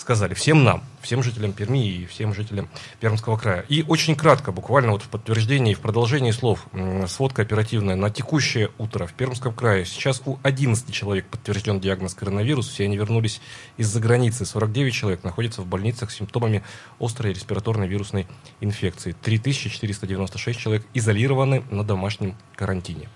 сказали 0.00 0.34
всем 0.34 0.64
нам, 0.64 0.82
всем 1.02 1.22
жителям 1.22 1.52
Перми 1.52 1.86
и 1.86 2.06
всем 2.06 2.34
жителям 2.34 2.68
Пермского 3.00 3.36
края. 3.36 3.64
И 3.68 3.84
очень 3.86 4.16
кратко, 4.16 4.50
буквально 4.50 4.92
вот 4.92 5.02
в 5.02 5.08
подтверждении, 5.08 5.74
в 5.74 5.80
продолжении 5.80 6.30
слов, 6.30 6.66
сводка 7.06 7.42
оперативная. 7.42 7.96
На 7.96 8.10
текущее 8.10 8.70
утро 8.78 9.06
в 9.06 9.12
Пермском 9.12 9.52
крае 9.52 9.84
сейчас 9.84 10.22
у 10.24 10.38
11 10.42 10.90
человек 10.92 11.26
подтвержден 11.26 11.80
диагноз 11.80 12.14
коронавирус. 12.14 12.68
Все 12.68 12.84
они 12.84 12.96
вернулись 12.96 13.40
из-за 13.76 14.00
границы. 14.00 14.46
49 14.46 14.94
человек 14.94 15.22
находятся 15.22 15.60
в 15.62 15.66
больницах 15.66 16.10
с 16.10 16.16
симптомами 16.16 16.64
острой 16.98 17.34
респираторной 17.34 17.86
вирусной 17.86 18.26
инфекции. 18.60 19.14
3496 19.22 20.58
человек 20.58 20.86
изолированы 20.94 21.62
на 21.70 21.84
домашнем 21.84 22.36
карантине. 22.56 23.08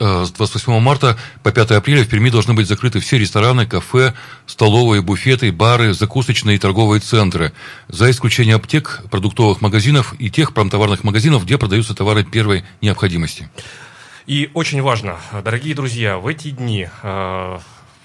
Э, 0.00 0.24
с 0.24 0.32
28 0.32 0.80
марта 0.80 1.16
по 1.42 1.52
5 1.52 1.72
апреля 1.72 2.04
в 2.04 2.08
Перми 2.08 2.30
должны 2.30 2.54
быть 2.54 2.66
закрыты 2.66 2.98
все 2.98 3.16
рестораны, 3.16 3.66
кафе, 3.66 4.14
столовые, 4.46 5.02
буфеты, 5.02 5.52
бары, 5.52 5.94
закусочные 5.94 6.56
и 6.56 6.58
торговые 6.58 7.00
центры, 7.00 7.52
за 7.88 8.10
исключением 8.10 8.56
аптек, 8.56 9.02
продуктовых 9.10 9.60
магазинов 9.60 10.14
и 10.18 10.30
тех 10.30 10.52
промтоварных 10.52 11.04
магазинов, 11.04 11.44
где 11.44 11.58
продаются 11.58 11.94
товары 11.94 12.24
первой 12.24 12.64
необходимости. 12.80 13.48
И 14.26 14.50
очень 14.54 14.82
важно, 14.82 15.18
дорогие 15.44 15.74
друзья, 15.74 16.18
в 16.18 16.26
эти 16.26 16.50
дни 16.50 16.88
э, 17.02 17.58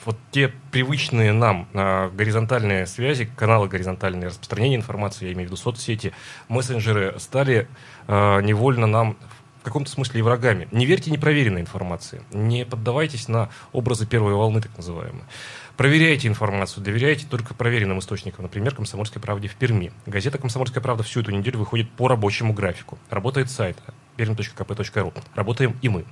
вот 0.06 0.18
те 0.32 0.54
привычные 0.72 1.34
нам 1.34 1.68
э, 1.74 2.10
горизонтальные 2.10 2.86
связи, 2.86 3.30
каналы 3.36 3.68
горизонтальные 3.68 4.28
распространения 4.28 4.76
информации, 4.76 5.26
я 5.26 5.34
имею 5.34 5.48
в 5.48 5.52
виду 5.52 5.58
соцсети, 5.58 6.14
мессенджеры, 6.50 7.16
стали 7.20 7.68
э, 8.08 8.42
невольно 8.42 8.86
нам 8.86 9.18
в 9.62 9.64
каком-то 9.64 9.90
смысле 9.90 10.20
и 10.20 10.24
врагами. 10.24 10.68
Не 10.72 10.86
верьте 10.86 11.12
непроверенной 11.12 11.62
информации. 11.62 12.22
Не 12.32 12.66
поддавайтесь 12.66 13.28
на 13.28 13.50
образы 13.72 14.06
первой 14.06 14.34
волны, 14.34 14.62
так 14.62 14.76
называемые. 14.78 15.26
Проверяйте 15.78 16.28
информацию, 16.28 16.84
доверяйте 16.84 17.26
только 17.26 17.54
проверенным 17.54 18.00
источникам, 18.00 18.44
например, 18.44 18.76
«Комсомольской 18.76 19.22
правде» 19.22 19.48
в 19.48 19.56
Перми. 19.56 19.94
Газета 20.06 20.38
«Комсомольская 20.38 20.84
правда» 20.84 21.04
всю 21.04 21.22
эту 21.22 21.32
неделю 21.32 21.60
выходит 21.60 21.90
по 21.92 22.08
рабочему 22.08 22.54
графику. 22.54 22.98
Работает 23.10 23.50
сайт 23.50 23.78
perm.kp.ru. 24.18 25.24
Работаем 25.36 25.78
и 25.82 25.88
мы. 25.88 26.06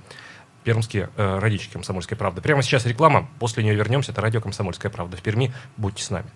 Пермские 0.64 1.10
э, 1.16 1.38
родички 1.38 1.72
«Комсомольской 1.72 2.16
правды». 2.16 2.40
Прямо 2.40 2.62
сейчас 2.62 2.86
реклама, 2.86 3.28
после 3.38 3.62
нее 3.62 3.74
вернемся. 3.74 4.12
Это 4.12 4.22
радио 4.22 4.40
«Комсомольская 4.40 4.90
правда» 4.90 5.16
в 5.16 5.22
Перми. 5.22 5.52
Будьте 5.76 6.02
с 6.02 6.10
нами. 6.10 6.30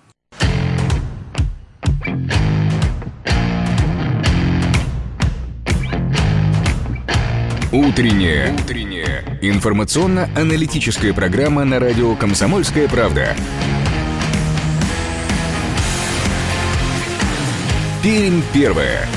Утренняя. 7.73 8.53
Утренняя. 8.53 9.25
Информационно-аналитическая 9.41 11.15
программа 11.15 11.65
на 11.65 11.79
радио 11.79 12.15
«Комсомольская 12.15 12.87
правда». 12.87 13.35
Пермь 18.03 18.43
первая. 18.53 19.09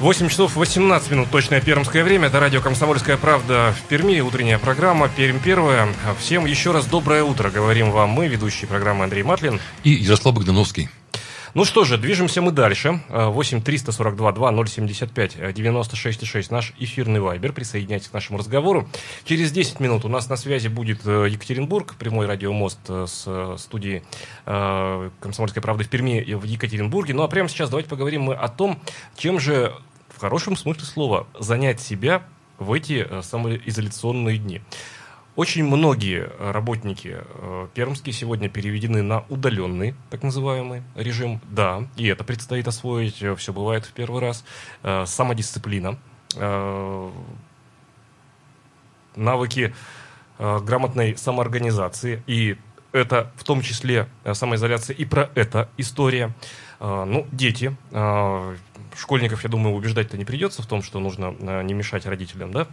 Восемь 0.00 0.28
часов 0.28 0.56
18 0.56 1.10
минут, 1.10 1.30
точное 1.30 1.62
пермское 1.62 2.04
время. 2.04 2.28
Это 2.28 2.38
радио 2.38 2.60
«Комсомольская 2.60 3.16
правда» 3.16 3.74
в 3.78 3.88
Перми. 3.88 4.20
Утренняя 4.20 4.58
программа 4.58 5.08
«Пермь 5.08 5.38
первая». 5.38 5.88
Всем 6.18 6.44
еще 6.44 6.72
раз 6.72 6.84
доброе 6.84 7.22
утро. 7.22 7.48
Говорим 7.48 7.92
вам 7.92 8.10
мы, 8.10 8.28
ведущий 8.28 8.66
программы 8.66 9.04
Андрей 9.04 9.22
Матлин. 9.22 9.58
И 9.84 9.90
Ярослав 9.90 10.34
Богдановский. 10.34 10.90
Ну 11.52 11.64
что 11.64 11.84
же, 11.84 11.98
движемся 11.98 12.40
мы 12.42 12.52
дальше. 12.52 13.00
8 13.08 13.62
342 13.62 14.32
2 14.32 14.66
075 14.66 15.52
96 15.52 16.26
6 16.26 16.50
наш 16.52 16.72
эфирный 16.78 17.18
вайбер. 17.18 17.52
Присоединяйтесь 17.52 18.08
к 18.08 18.12
нашему 18.12 18.38
разговору. 18.38 18.88
Через 19.24 19.50
10 19.50 19.80
минут 19.80 20.04
у 20.04 20.08
нас 20.08 20.28
на 20.28 20.36
связи 20.36 20.68
будет 20.68 21.04
э, 21.06 21.26
Екатеринбург, 21.28 21.96
прямой 21.96 22.26
радиомост 22.26 22.78
э, 22.88 23.06
с 23.08 23.24
э, 23.26 23.56
студии 23.58 24.02
«Комсомольской 24.44 25.60
правды» 25.60 25.84
в 25.84 25.88
Перми 25.88 26.22
в 26.34 26.44
Екатеринбурге. 26.44 27.14
Ну 27.14 27.24
а 27.24 27.28
прямо 27.28 27.48
сейчас 27.48 27.68
давайте 27.68 27.88
поговорим 27.88 28.22
мы 28.22 28.34
о 28.34 28.48
том, 28.48 28.80
чем 29.16 29.40
же 29.40 29.74
в 30.08 30.20
хорошем 30.20 30.56
смысле 30.56 30.84
слова 30.84 31.26
занять 31.38 31.80
себя 31.80 32.22
в 32.58 32.72
эти 32.72 33.08
самоизоляционные 33.22 34.38
дни. 34.38 34.60
Очень 35.36 35.64
многие 35.64 36.28
работники 36.38 37.18
э, 37.22 37.68
пермские 37.72 38.12
сегодня 38.12 38.48
переведены 38.48 39.02
на 39.02 39.24
удаленный, 39.28 39.94
так 40.10 40.22
называемый, 40.22 40.82
режим. 40.96 41.40
Да, 41.48 41.86
и 41.96 42.06
это 42.06 42.24
предстоит 42.24 42.66
освоить, 42.66 43.22
э, 43.22 43.34
все 43.36 43.52
бывает 43.52 43.86
в 43.86 43.92
первый 43.92 44.20
раз. 44.20 44.44
Э, 44.82 45.04
самодисциплина, 45.06 45.98
э, 46.36 47.10
навыки 49.14 49.72
э, 50.38 50.58
грамотной 50.60 51.16
самоорганизации. 51.16 52.22
И 52.26 52.56
это 52.92 53.32
в 53.36 53.44
том 53.44 53.62
числе 53.62 54.08
э, 54.24 54.34
самоизоляция. 54.34 54.96
И 54.96 55.04
про 55.04 55.30
это 55.34 55.68
история. 55.76 56.34
Э, 56.80 57.04
ну, 57.06 57.26
дети. 57.30 57.76
Э, 57.92 58.56
школьников, 58.96 59.44
я 59.44 59.48
думаю, 59.48 59.76
убеждать-то 59.76 60.18
не 60.18 60.24
придется 60.24 60.62
в 60.62 60.66
том, 60.66 60.82
что 60.82 60.98
нужно 60.98 61.34
э, 61.38 61.62
не 61.62 61.74
мешать 61.74 62.06
родителям, 62.06 62.52
да? 62.52 62.66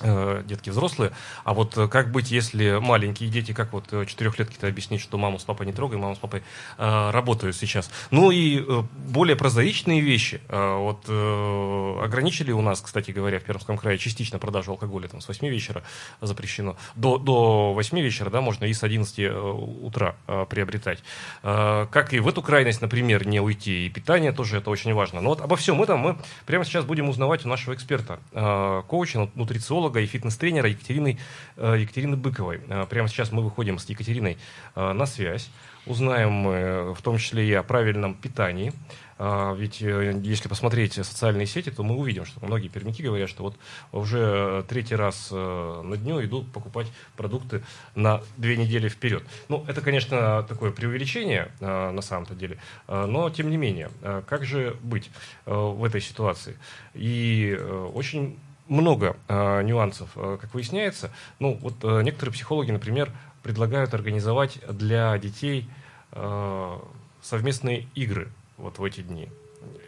Э, 0.00 0.42
детки 0.44 0.70
взрослые. 0.70 1.12
А 1.44 1.54
вот 1.54 1.78
э, 1.78 1.86
как 1.86 2.10
быть, 2.10 2.32
если 2.32 2.78
маленькие 2.80 3.30
дети, 3.30 3.52
как 3.52 3.72
вот 3.72 3.92
э, 3.92 4.06
четырехлетки-то 4.06 4.66
объяснить, 4.66 5.00
что 5.00 5.18
маму 5.18 5.38
с 5.38 5.44
папой 5.44 5.66
не 5.66 5.72
трогай, 5.72 5.98
мама 5.98 6.16
с 6.16 6.18
папой 6.18 6.42
э, 6.78 7.10
работают 7.10 7.54
сейчас. 7.54 7.88
Ну 8.10 8.32
и 8.32 8.58
э, 8.58 8.82
более 9.06 9.36
прозаичные 9.36 10.00
вещи. 10.00 10.40
Э, 10.48 10.78
вот 10.78 11.04
э, 11.06 12.00
ограничили 12.04 12.50
у 12.50 12.60
нас, 12.60 12.80
кстати 12.80 13.12
говоря, 13.12 13.38
в 13.38 13.44
Пермском 13.44 13.78
крае 13.78 13.96
частично 13.98 14.40
продажу 14.40 14.72
алкоголя 14.72 15.06
там, 15.06 15.20
с 15.20 15.28
8 15.28 15.46
вечера 15.46 15.84
запрещено. 16.20 16.76
До, 16.96 17.18
до 17.18 17.72
8 17.72 18.00
вечера, 18.00 18.30
да, 18.30 18.40
можно 18.40 18.64
и 18.64 18.74
с 18.74 18.82
11 18.82 19.18
э, 19.20 19.30
утра 19.30 20.16
э, 20.26 20.44
приобретать. 20.50 21.04
Э, 21.44 21.86
как 21.88 22.12
и 22.12 22.18
в 22.18 22.26
эту 22.26 22.42
крайность, 22.42 22.80
например, 22.80 23.28
не 23.28 23.40
уйти. 23.40 23.86
И 23.86 23.90
питание 23.90 24.32
тоже 24.32 24.58
это 24.58 24.70
очень 24.70 24.92
важно. 24.92 25.20
Но 25.20 25.30
вот 25.30 25.40
обо 25.40 25.54
всем 25.54 25.80
этом 25.80 26.00
мы 26.00 26.18
прямо 26.46 26.64
сейчас 26.64 26.84
будем 26.84 27.08
узнавать 27.08 27.46
у 27.46 27.48
нашего 27.48 27.74
эксперта, 27.74 28.18
э, 28.32 28.82
коуча, 28.88 29.30
нутрициолога, 29.36 29.93
психолога 29.94 30.00
и 30.00 30.06
фитнес-тренера 30.06 30.68
Екатерины, 30.68 31.18
э, 31.56 31.76
Екатерины 31.80 32.16
Быковой. 32.16 32.60
Э, 32.68 32.86
прямо 32.88 33.08
сейчас 33.08 33.32
мы 33.32 33.42
выходим 33.42 33.78
с 33.78 33.88
Екатериной 33.88 34.36
э, 34.74 34.92
на 34.92 35.06
связь. 35.06 35.50
Узнаем 35.86 36.94
в 36.94 37.02
том 37.02 37.18
числе 37.18 37.46
и 37.46 37.52
о 37.52 37.62
правильном 37.62 38.14
питании. 38.14 38.72
Ведь 39.18 39.82
если 39.82 40.48
посмотреть 40.48 40.94
социальные 40.94 41.46
сети, 41.46 41.70
то 41.70 41.82
мы 41.82 41.94
увидим, 41.94 42.24
что 42.24 42.42
многие 42.42 42.68
пермяки 42.68 43.02
говорят, 43.02 43.28
что 43.28 43.42
вот 43.42 43.56
уже 43.92 44.64
третий 44.66 44.96
раз 44.96 45.30
на 45.30 45.96
дню 45.98 46.24
идут 46.24 46.50
покупать 46.52 46.86
продукты 47.18 47.62
на 47.94 48.22
две 48.38 48.56
недели 48.56 48.88
вперед. 48.88 49.24
Ну, 49.50 49.62
это, 49.68 49.82
конечно, 49.82 50.42
такое 50.48 50.70
преувеличение 50.70 51.50
на 51.60 52.00
самом-то 52.00 52.34
деле, 52.34 52.56
но 52.88 53.28
тем 53.28 53.50
не 53.50 53.58
менее, 53.58 53.90
как 54.26 54.46
же 54.46 54.78
быть 54.80 55.10
в 55.44 55.84
этой 55.84 56.00
ситуации? 56.00 56.56
И 56.94 57.54
очень 57.92 58.38
много 58.68 59.16
э, 59.28 59.62
нюансов, 59.62 60.10
э, 60.16 60.38
как 60.40 60.54
выясняется. 60.54 61.10
Ну, 61.38 61.58
вот 61.60 61.74
э, 61.82 62.02
некоторые 62.02 62.32
психологи, 62.32 62.70
например, 62.70 63.10
предлагают 63.42 63.94
организовать 63.94 64.58
для 64.68 65.16
детей 65.18 65.68
э, 66.12 66.78
совместные 67.22 67.86
игры 67.94 68.28
вот 68.56 68.78
в 68.78 68.84
эти 68.84 69.02
дни 69.02 69.28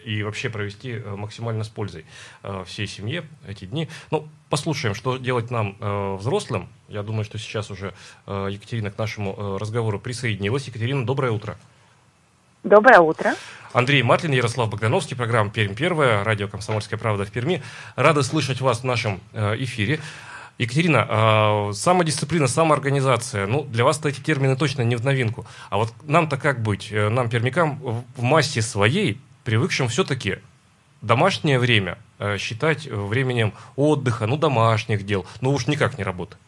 и 0.04 0.22
вообще 0.22 0.50
провести 0.50 0.92
э, 0.92 1.16
максимально 1.16 1.64
с 1.64 1.68
пользой 1.68 2.04
э, 2.42 2.64
всей 2.66 2.86
семье 2.86 3.24
эти 3.48 3.64
дни. 3.64 3.88
Ну, 4.10 4.28
послушаем, 4.50 4.94
что 4.94 5.16
делать 5.16 5.50
нам, 5.50 5.76
взрослым. 6.18 6.68
Я 6.88 7.02
думаю, 7.02 7.24
что 7.24 7.36
сейчас 7.38 7.70
уже 7.70 7.94
Екатерина 8.26 8.92
к 8.92 8.98
нашему 8.98 9.58
разговору 9.58 9.98
присоединилась. 9.98 10.68
Екатерина, 10.68 11.04
доброе 11.04 11.32
утро. 11.32 11.56
Доброе 12.62 13.00
утро. 13.00 13.34
Андрей 13.76 14.02
Матлин, 14.02 14.32
Ярослав 14.32 14.70
Богдановский, 14.70 15.18
программа 15.18 15.50
«Пермь 15.50 15.74
первая», 15.74 16.24
радио 16.24 16.48
«Комсомольская 16.48 16.98
правда» 16.98 17.26
в 17.26 17.30
Перми. 17.30 17.62
Рады 17.94 18.22
слышать 18.22 18.62
вас 18.62 18.80
в 18.80 18.84
нашем 18.84 19.20
э, 19.34 19.54
эфире. 19.58 20.00
Екатерина, 20.56 21.06
э, 21.06 21.72
самодисциплина, 21.74 22.46
самоорганизация, 22.46 23.46
ну, 23.46 23.64
для 23.64 23.84
вас 23.84 24.02
эти 24.02 24.22
термины 24.22 24.56
точно 24.56 24.80
не 24.80 24.96
в 24.96 25.04
новинку. 25.04 25.44
А 25.68 25.76
вот 25.76 25.92
нам-то 26.04 26.38
как 26.38 26.62
быть? 26.62 26.90
Э, 26.90 27.10
нам, 27.10 27.28
пермякам, 27.28 27.78
в 28.16 28.22
массе 28.22 28.62
своей, 28.62 29.20
привыкшим 29.44 29.88
все-таки 29.88 30.38
домашнее 31.02 31.58
время 31.58 31.98
считать 32.38 32.86
временем 32.86 33.52
отдыха, 33.76 34.26
ну, 34.26 34.38
домашних 34.38 35.04
дел, 35.04 35.26
ну, 35.42 35.50
уж 35.50 35.66
никак 35.66 35.98
не 35.98 36.04
работы. 36.04 36.38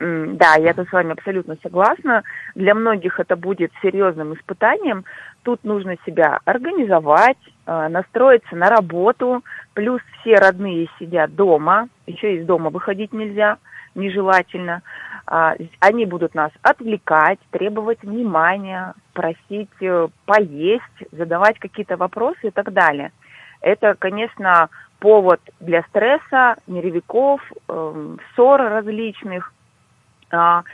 Да, 0.00 0.56
я 0.56 0.74
с 0.74 0.92
вами 0.92 1.12
абсолютно 1.12 1.56
согласна. 1.62 2.24
Для 2.54 2.74
многих 2.74 3.20
это 3.20 3.36
будет 3.36 3.72
серьезным 3.80 4.34
испытанием. 4.34 5.04
Тут 5.44 5.62
нужно 5.62 5.96
себя 6.06 6.40
организовать, 6.46 7.36
э, 7.66 7.88
настроиться 7.88 8.56
на 8.56 8.70
работу. 8.70 9.44
Плюс 9.74 10.00
все 10.20 10.36
родные 10.36 10.88
сидят 10.98 11.34
дома. 11.34 11.88
Еще 12.06 12.36
из 12.36 12.46
дома 12.46 12.70
выходить 12.70 13.12
нельзя, 13.12 13.58
нежелательно. 13.94 14.82
А, 15.26 15.54
они 15.80 16.04
будут 16.06 16.34
нас 16.34 16.50
отвлекать, 16.62 17.38
требовать 17.50 18.02
внимания, 18.02 18.94
просить 19.12 19.70
э, 19.80 20.08
поесть, 20.26 21.12
задавать 21.12 21.58
какие-то 21.58 21.96
вопросы 21.96 22.48
и 22.48 22.50
так 22.50 22.72
далее. 22.72 23.12
Это, 23.60 23.94
конечно, 23.98 24.68
повод 24.98 25.40
для 25.60 25.82
стресса, 25.84 26.56
нервиков, 26.66 27.40
эм, 27.68 28.18
ссор 28.34 28.60
различных. 28.60 29.53
А, 30.34 30.64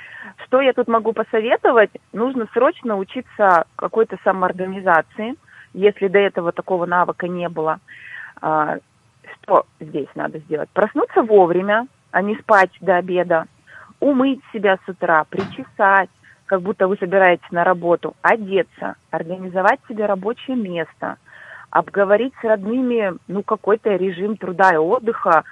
что 0.44 0.60
я 0.60 0.72
тут 0.72 0.88
могу 0.88 1.12
посоветовать? 1.12 1.90
Нужно 2.12 2.48
срочно 2.52 2.96
учиться 2.96 3.64
какой-то 3.76 4.16
самоорганизации, 4.24 5.36
если 5.72 6.08
до 6.08 6.18
этого 6.18 6.52
такого 6.52 6.86
навыка 6.86 7.28
не 7.28 7.48
было. 7.48 7.78
А, 8.40 8.78
что 9.42 9.66
здесь 9.78 10.08
надо 10.14 10.38
сделать? 10.40 10.68
Проснуться 10.70 11.22
вовремя, 11.22 11.86
а 12.10 12.22
не 12.22 12.36
спать 12.36 12.70
до 12.80 12.96
обеда, 12.96 13.46
умыть 14.00 14.40
себя 14.52 14.78
с 14.84 14.88
утра, 14.88 15.24
причесать, 15.24 16.10
как 16.46 16.62
будто 16.62 16.88
вы 16.88 16.96
собираетесь 16.96 17.50
на 17.52 17.62
работу, 17.62 18.14
одеться, 18.22 18.96
организовать 19.10 19.78
себе 19.88 20.06
рабочее 20.06 20.56
место, 20.56 21.16
обговорить 21.70 22.34
с 22.40 22.44
родными, 22.44 23.12
ну, 23.28 23.42
какой-то 23.44 23.94
режим 23.94 24.36
труда 24.36 24.72
и 24.74 24.76
отдыха, 24.76 25.44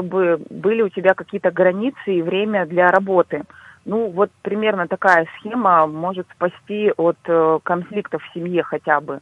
чтобы 0.00 0.40
были 0.48 0.82
у 0.82 0.88
тебя 0.88 1.14
какие-то 1.14 1.50
границы 1.50 1.98
и 2.06 2.22
время 2.22 2.66
для 2.66 2.88
работы. 2.88 3.42
Ну, 3.84 4.10
вот 4.10 4.30
примерно 4.42 4.88
такая 4.88 5.26
схема 5.38 5.86
может 5.86 6.26
спасти 6.34 6.92
от 6.96 7.16
э, 7.24 7.58
конфликтов 7.62 8.22
в 8.22 8.34
семье 8.34 8.62
хотя 8.62 9.00
бы. 9.00 9.20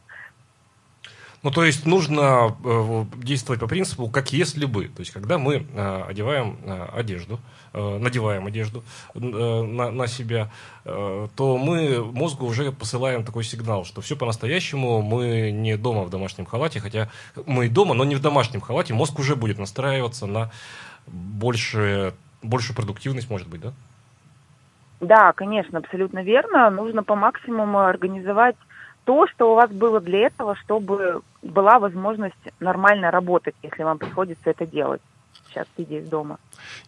Ну, 1.41 1.51
то 1.51 1.63
есть 1.63 1.85
нужно 1.85 2.55
э, 2.65 3.05
действовать 3.15 3.61
по 3.61 3.67
принципу, 3.67 4.09
как 4.09 4.33
если 4.33 4.65
бы. 4.65 4.89
То 4.89 4.99
есть, 4.99 5.11
когда 5.11 5.37
мы 5.37 5.65
э, 5.73 6.03
одеваем 6.07 6.57
э, 6.65 6.87
одежду, 6.93 7.39
надеваем 7.71 8.47
одежду 8.47 8.83
на, 9.13 10.07
себя, 10.07 10.49
то 10.83 11.29
мы 11.37 12.03
мозгу 12.03 12.47
уже 12.47 12.71
посылаем 12.71 13.23
такой 13.23 13.43
сигнал, 13.43 13.85
что 13.85 14.01
все 14.01 14.15
по-настоящему, 14.15 15.03
мы 15.03 15.51
не 15.51 15.77
дома 15.77 16.01
в 16.01 16.09
домашнем 16.09 16.47
халате, 16.47 16.79
хотя 16.79 17.09
мы 17.45 17.69
дома, 17.69 17.93
но 17.93 18.05
не 18.05 18.15
в 18.15 18.21
домашнем 18.21 18.59
халате, 18.59 18.95
мозг 18.95 19.19
уже 19.19 19.35
будет 19.35 19.59
настраиваться 19.59 20.25
на 20.25 20.49
больше, 21.05 22.15
большую 22.41 22.75
продуктивность, 22.75 23.29
может 23.29 23.47
быть, 23.47 23.61
да? 23.61 23.73
Да, 24.99 25.33
конечно, 25.33 25.77
абсолютно 25.77 26.23
верно. 26.23 26.71
Нужно 26.71 27.03
по 27.03 27.15
максимуму 27.15 27.81
организовать 27.81 28.55
то, 29.09 29.25
что 29.25 29.53
у 29.53 29.55
вас 29.55 29.71
было 29.71 29.99
для 29.99 30.27
этого, 30.27 30.55
чтобы 30.55 31.21
была 31.41 31.79
возможность 31.79 32.35
нормально 32.59 33.09
работать, 33.09 33.55
если 33.63 33.81
вам 33.81 33.97
приходится 33.97 34.51
это 34.51 34.67
делать 34.67 35.01
сейчас, 35.49 35.67
сидя 35.77 35.99
из 35.99 36.07
дома. 36.07 36.37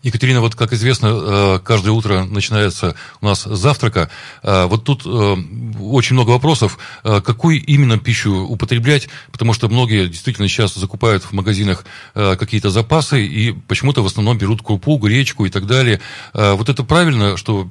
Екатерина, 0.04 0.42
вот 0.42 0.56
как 0.56 0.74
известно, 0.74 1.08
э, 1.08 1.60
каждое 1.64 1.92
утро 1.92 2.26
начинается 2.26 2.96
у 3.22 3.26
нас 3.26 3.44
завтрака. 3.44 4.10
Э, 4.44 4.66
вот 4.66 4.84
тут 4.84 5.06
э, 5.06 5.36
очень 5.80 6.16
много 6.16 6.32
вопросов. 6.32 6.78
Какую 7.04 7.64
именно 7.64 7.98
пищу 7.98 8.32
употреблять? 8.32 9.10
Потому 9.32 9.54
что 9.54 9.70
многие 9.70 10.08
действительно 10.08 10.48
сейчас 10.48 10.74
закупают 10.76 11.24
в 11.24 11.32
магазинах 11.34 11.86
какие-то 12.14 12.70
запасы 12.70 13.26
и 13.26 13.52
почему-то 13.52 14.04
в 14.04 14.06
основном 14.06 14.38
берут 14.38 14.62
крупу, 14.62 14.98
гречку 14.98 15.46
и 15.46 15.50
так 15.50 15.66
далее. 15.66 16.00
Вот 16.34 16.70
это 16.70 16.84
правильно, 16.84 17.38
что 17.38 17.70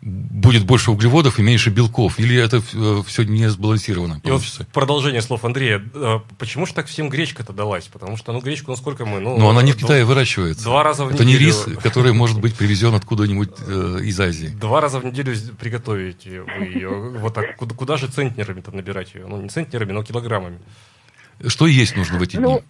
будет 0.00 0.64
больше 0.64 0.90
углеводов 0.90 1.38
и 1.38 1.42
меньше 1.42 1.70
белков? 1.70 2.18
Или 2.18 2.36
это 2.36 2.62
все 3.04 3.22
не 3.24 3.48
сбалансировано? 3.48 4.20
И 4.24 4.30
вот 4.30 4.42
продолжение 4.72 5.22
слов 5.22 5.44
Андрея. 5.44 5.82
Почему 6.38 6.66
же 6.66 6.74
так 6.74 6.86
всем 6.86 7.08
гречка-то 7.08 7.52
далась? 7.52 7.86
Потому 7.86 8.16
что, 8.16 8.32
ну, 8.32 8.40
гречку, 8.40 8.70
насколько 8.70 9.04
мы... 9.04 9.20
Ну, 9.20 9.38
Но 9.38 9.50
она 9.50 9.62
не 9.62 9.72
в 9.72 9.76
Китае 9.76 9.95
выращивается. 10.04 10.64
Два 10.64 10.82
раза 10.82 11.04
в 11.04 11.08
это 11.08 11.24
неделю. 11.24 11.38
не 11.40 11.46
рис, 11.46 11.66
который 11.82 12.12
может 12.12 12.40
быть 12.40 12.54
привезен 12.54 12.94
откуда-нибудь 12.94 13.50
э, 13.66 13.98
из 14.02 14.18
Азии. 14.20 14.48
Два 14.48 14.80
раза 14.80 15.00
в 15.00 15.04
неделю 15.04 15.34
приготовите 15.58 16.42
вы 16.42 16.64
ее. 16.64 16.90
Вот 16.90 17.34
так. 17.34 17.56
Куда, 17.56 17.74
куда 17.74 17.96
же 17.96 18.08
центнерами-то 18.08 18.70
набирать 18.72 19.14
ее? 19.14 19.26
Ну, 19.26 19.40
не 19.40 19.48
центнерами, 19.48 19.92
но 19.92 20.02
килограммами. 20.02 20.58
Что 21.46 21.66
есть 21.66 21.96
нужно 21.96 22.18
в 22.18 22.22
эти 22.22 22.36
ну, 22.36 22.60
дни? 22.60 22.62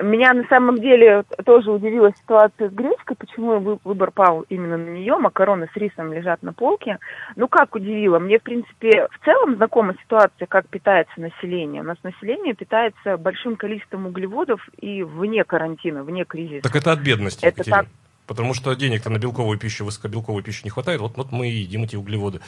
Меня 0.00 0.32
на 0.34 0.44
самом 0.48 0.78
деле 0.78 1.24
тоже 1.44 1.70
удивила 1.70 2.12
ситуация 2.16 2.68
с 2.68 2.72
гречкой, 2.72 3.16
почему 3.16 3.78
выбор 3.84 4.10
пал 4.10 4.44
именно 4.48 4.76
на 4.76 4.90
нее, 4.90 5.16
макароны 5.16 5.68
с 5.72 5.76
рисом 5.76 6.12
лежат 6.12 6.42
на 6.42 6.52
полке. 6.52 6.98
Ну 7.36 7.48
как 7.48 7.74
удивило, 7.74 8.18
мне 8.18 8.38
в 8.38 8.42
принципе 8.42 9.08
в 9.10 9.24
целом 9.24 9.56
знакома 9.56 9.94
ситуация, 10.02 10.46
как 10.46 10.68
питается 10.68 11.20
население. 11.20 11.82
У 11.82 11.84
нас 11.84 11.96
население 12.02 12.54
питается 12.54 13.16
большим 13.16 13.56
количеством 13.56 14.06
углеводов 14.06 14.68
и 14.78 15.02
вне 15.02 15.44
карантина, 15.44 16.02
вне 16.02 16.24
кризиса. 16.24 16.62
Так 16.62 16.76
это 16.76 16.92
от 16.92 17.00
бедности. 17.00 17.44
Это 17.44 17.64
так, 17.64 17.86
Потому 18.28 18.52
что 18.52 18.74
денег-то 18.74 19.08
на 19.08 19.18
белковую 19.18 19.58
пищу, 19.58 19.86
высокобелковую 19.86 20.44
пищу 20.44 20.60
не 20.64 20.70
хватает. 20.70 21.00
Вот, 21.00 21.16
вот 21.16 21.32
мы 21.32 21.48
и 21.48 21.62
едим 21.64 21.84
эти 21.84 21.96
углеводы. 21.96 22.40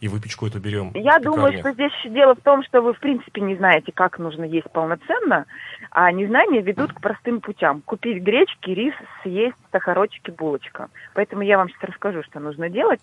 И 0.00 0.08
выпечку 0.08 0.46
эту 0.46 0.58
берем. 0.58 0.92
Я 0.94 1.18
думаю, 1.18 1.58
что 1.58 1.72
здесь 1.72 1.92
дело 2.06 2.34
в 2.34 2.40
том, 2.40 2.64
что 2.64 2.80
вы 2.80 2.94
в 2.94 2.98
принципе 2.98 3.42
не 3.42 3.54
знаете, 3.54 3.92
как 3.92 4.18
нужно 4.18 4.44
есть 4.44 4.70
полноценно. 4.72 5.44
А 5.90 6.10
незнания 6.10 6.62
ведут 6.62 6.94
к 6.94 7.00
простым 7.02 7.42
путям. 7.42 7.82
Купить 7.82 8.22
гречки, 8.22 8.70
рис, 8.70 8.94
съесть 9.22 9.56
сахарочки, 9.70 10.30
булочка. 10.30 10.88
Поэтому 11.12 11.42
я 11.42 11.58
вам 11.58 11.68
сейчас 11.68 11.90
расскажу, 11.90 12.22
что 12.22 12.40
нужно 12.40 12.70
делать. 12.70 13.00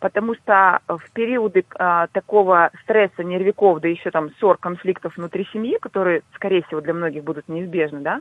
Потому 0.00 0.34
что 0.34 0.80
в 0.88 1.10
периоды 1.12 1.64
а, 1.78 2.08
такого 2.08 2.70
стресса, 2.82 3.22
нервиков, 3.22 3.80
да 3.80 3.88
еще 3.88 4.10
там 4.10 4.30
ссор, 4.40 4.58
конфликтов 4.58 5.16
внутри 5.16 5.46
семьи, 5.52 5.78
которые, 5.80 6.22
скорее 6.34 6.62
всего, 6.64 6.80
для 6.80 6.94
многих 6.94 7.22
будут 7.22 7.48
неизбежны, 7.48 8.00
да, 8.00 8.20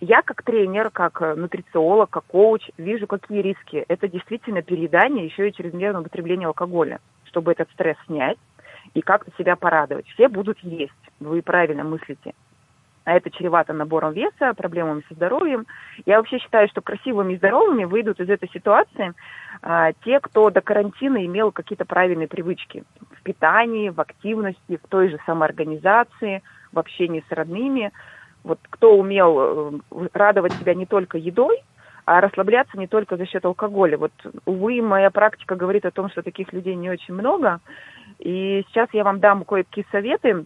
я 0.00 0.22
как 0.22 0.42
тренер, 0.42 0.90
как 0.90 1.20
э, 1.20 1.34
нутрициолог, 1.34 2.10
как 2.10 2.24
коуч 2.24 2.62
вижу, 2.78 3.06
какие 3.06 3.42
риски. 3.42 3.84
Это 3.88 4.08
действительно 4.08 4.62
переедание, 4.62 5.26
еще 5.26 5.48
и 5.48 5.52
чрезмерное 5.52 6.00
употребление 6.00 6.46
алкоголя, 6.46 7.00
чтобы 7.24 7.52
этот 7.52 7.70
стресс 7.72 7.96
снять 8.06 8.38
и 8.94 9.02
как-то 9.02 9.30
себя 9.38 9.56
порадовать. 9.56 10.06
Все 10.08 10.28
будут 10.28 10.58
есть, 10.60 10.92
вы 11.20 11.42
правильно 11.42 11.84
мыслите. 11.84 12.34
А 13.04 13.14
это 13.14 13.30
чревато 13.30 13.72
набором 13.72 14.12
веса, 14.12 14.54
проблемами 14.54 15.02
со 15.08 15.14
здоровьем. 15.14 15.66
Я 16.06 16.18
вообще 16.18 16.38
считаю, 16.38 16.68
что 16.68 16.80
красивыми 16.80 17.32
и 17.32 17.36
здоровыми 17.38 17.84
выйдут 17.84 18.20
из 18.20 18.28
этой 18.28 18.48
ситуации 18.50 19.14
а, 19.62 19.92
те, 20.04 20.20
кто 20.20 20.50
до 20.50 20.60
карантина 20.60 21.24
имел 21.24 21.50
какие-то 21.50 21.84
правильные 21.84 22.28
привычки 22.28 22.84
в 23.18 23.22
питании, 23.22 23.88
в 23.88 24.00
активности, 24.00 24.76
в 24.82 24.88
той 24.88 25.08
же 25.08 25.18
самоорганизации, 25.26 26.42
в 26.72 26.78
общении 26.78 27.24
с 27.28 27.32
родными. 27.32 27.90
Вот 28.44 28.58
кто 28.68 28.96
умел 28.96 29.36
э, 29.38 30.08
радовать 30.12 30.52
себя 30.54 30.74
не 30.74 30.86
только 30.86 31.18
едой, 31.18 31.62
а 32.04 32.20
расслабляться 32.20 32.78
не 32.78 32.86
только 32.86 33.16
за 33.16 33.26
счет 33.26 33.44
алкоголя. 33.44 33.98
Вот, 33.98 34.12
увы, 34.46 34.82
моя 34.82 35.10
практика 35.10 35.56
говорит 35.56 35.84
о 35.84 35.90
том, 35.90 36.10
что 36.10 36.22
таких 36.22 36.52
людей 36.52 36.74
не 36.74 36.90
очень 36.90 37.14
много. 37.14 37.60
И 38.18 38.64
сейчас 38.68 38.88
я 38.92 39.04
вам 39.04 39.20
дам 39.20 39.44
кое-какие 39.44 39.86
советы, 39.92 40.44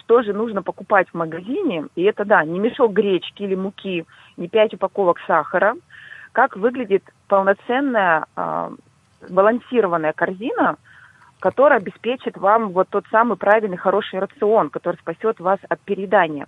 что 0.00 0.22
же 0.22 0.32
нужно 0.32 0.62
покупать 0.62 1.08
в 1.08 1.14
магазине. 1.14 1.86
И 1.94 2.02
это, 2.02 2.24
да, 2.24 2.44
не 2.44 2.58
мешок 2.58 2.92
гречки 2.92 3.42
или 3.42 3.54
муки, 3.54 4.04
не 4.36 4.48
пять 4.48 4.74
упаковок 4.74 5.18
сахара. 5.26 5.76
Как 6.32 6.56
выглядит 6.56 7.02
полноценная 7.28 8.26
э, 8.36 8.70
балансированная 9.28 10.12
корзина, 10.12 10.76
которая 11.40 11.78
обеспечит 11.78 12.36
вам 12.36 12.70
вот 12.70 12.88
тот 12.88 13.04
самый 13.10 13.36
правильный 13.36 13.76
хороший 13.76 14.20
рацион, 14.20 14.70
который 14.70 14.96
спасет 14.96 15.40
вас 15.40 15.58
от 15.68 15.80
переедания. 15.80 16.46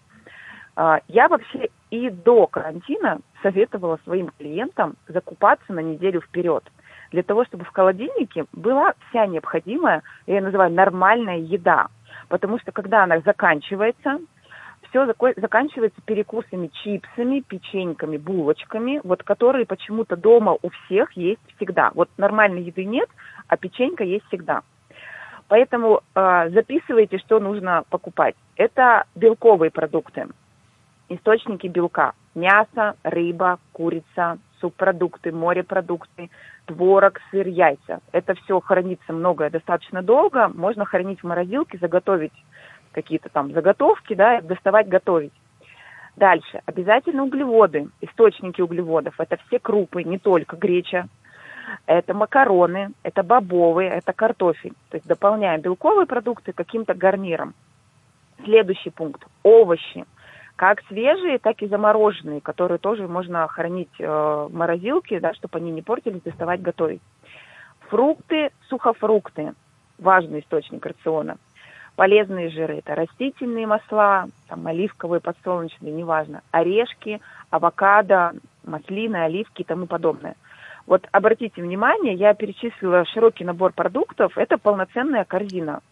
А, 0.81 1.01
я 1.09 1.27
вообще 1.27 1.71
и 1.91 2.09
до 2.09 2.47
карантина 2.47 3.19
советовала 3.43 3.99
своим 4.05 4.31
клиентам 4.39 4.95
закупаться 5.09 5.73
на 5.73 5.81
неделю 5.81 6.21
вперед, 6.21 6.63
для 7.11 7.25
того, 7.25 7.45
чтобы 7.45 7.65
в 7.65 7.73
холодильнике 7.73 8.45
была 8.53 8.95
вся 9.09 9.27
необходимая, 9.27 10.05
я 10.29 10.41
называю, 10.41 10.71
нормальная 10.73 11.39
еда. 11.39 11.89
Потому 12.29 12.61
что 12.61 12.71
когда 12.71 13.03
она 13.03 13.19
заканчивается, 13.23 14.21
все 14.89 15.13
заканчивается 15.37 16.01
перекусами, 16.05 16.71
чипсами, 16.85 17.41
печеньками, 17.41 18.17
булочками, 18.17 19.01
вот 19.03 19.25
которые 19.25 19.67
почему-то 19.67 20.17
дома 20.17 20.57
у 20.63 20.69
всех 20.69 21.11
есть 21.15 21.41
всегда. 21.57 21.91
Вот 21.95 22.09
нормальной 22.19 22.63
еды 22.63 22.85
нет, 22.85 23.09
а 23.49 23.57
печенька 23.57 24.05
есть 24.05 24.27
всегда. 24.29 24.63
Поэтому 25.49 26.03
э, 26.15 26.51
записывайте, 26.51 27.19
что 27.19 27.41
нужно 27.41 27.83
покупать. 27.91 28.37
Это 28.55 29.07
белковые 29.17 29.73
продукты 29.73 30.29
источники 31.09 31.67
белка. 31.67 32.13
Мясо, 32.35 32.95
рыба, 33.03 33.59
курица, 33.73 34.39
субпродукты, 34.61 35.33
морепродукты, 35.33 36.31
творог, 36.67 37.21
сыр, 37.31 37.47
яйца. 37.47 38.01
Это 38.13 38.35
все 38.35 38.61
хранится 38.61 39.13
многое 39.13 39.51
достаточно 39.51 40.03
долго. 40.03 40.49
Можно 40.49 40.85
хранить 40.85 41.21
в 41.21 41.27
морозилке, 41.27 41.79
заготовить 41.79 42.33
какие-то 42.93 43.29
там 43.29 43.53
заготовки, 43.53 44.15
да, 44.15 44.41
доставать, 44.41 44.89
готовить. 44.89 45.33
Дальше. 46.17 46.61
Обязательно 46.67 47.23
углеводы, 47.25 47.89
источники 48.01 48.61
углеводов. 48.61 49.21
Это 49.21 49.37
все 49.47 49.59
крупы, 49.59 50.03
не 50.03 50.19
только 50.19 50.57
греча. 50.57 51.09
Это 51.87 52.15
макароны, 52.15 52.93
это 53.03 53.23
бобовые, 53.23 53.91
это 53.91 54.13
картофель. 54.13 54.73
То 54.91 54.97
есть 54.97 55.07
дополняем 55.07 55.61
белковые 55.61 56.07
продукты 56.07 56.53
каким-то 56.53 56.95
гарниром. 56.95 57.55
Следующий 58.45 58.91
пункт. 58.91 59.25
Овощи 59.43 60.05
как 60.59 60.83
свежие, 60.89 61.39
так 61.39 61.63
и 61.63 61.69
замороженные, 61.69 62.41
которые 62.41 62.79
тоже 62.79 63.07
можно 63.07 63.47
хранить 63.47 63.93
э, 64.01 64.05
в 64.05 64.53
морозилке, 64.53 65.21
да, 65.21 65.33
чтобы 65.35 65.59
они 65.59 65.71
не 65.71 65.83
портились, 65.83 66.21
доставать, 66.23 66.61
готовить. 66.61 67.01
Фрукты, 67.89 68.51
сухофрукты, 68.69 69.55
важный 70.01 70.41
источник 70.41 70.85
рациона. 70.85 71.37
Полезные 71.95 72.51
жиры– 72.51 72.79
это 72.79 72.97
растительные 72.97 73.69
масла, 73.69 74.27
там, 74.49 74.67
оливковые, 74.67 75.21
подсолнечные, 75.21 75.93
неважно. 75.93 76.43
Орешки, 76.51 77.21
авокадо, 77.51 78.33
маслины, 78.65 79.19
оливки 79.19 79.63
и 79.63 79.65
тому 79.65 79.87
подобное. 79.87 80.35
Вот 80.89 81.07
обратите 81.13 81.63
внимание, 81.63 82.15
я 82.15 82.35
перечислила 82.35 83.05
широкий 83.05 83.45
набор 83.45 83.73
продуктов, 83.73 84.37
это 84.37 84.59
полноценная 84.59 85.25
корзина. 85.25 85.83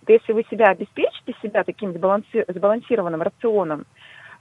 Вот 0.00 0.08
если 0.08 0.32
вы 0.32 0.44
себя 0.50 0.68
обеспечите 0.68 1.34
себя 1.42 1.64
таким 1.64 1.92
сбалансированным 1.92 3.20
рационом, 3.20 3.84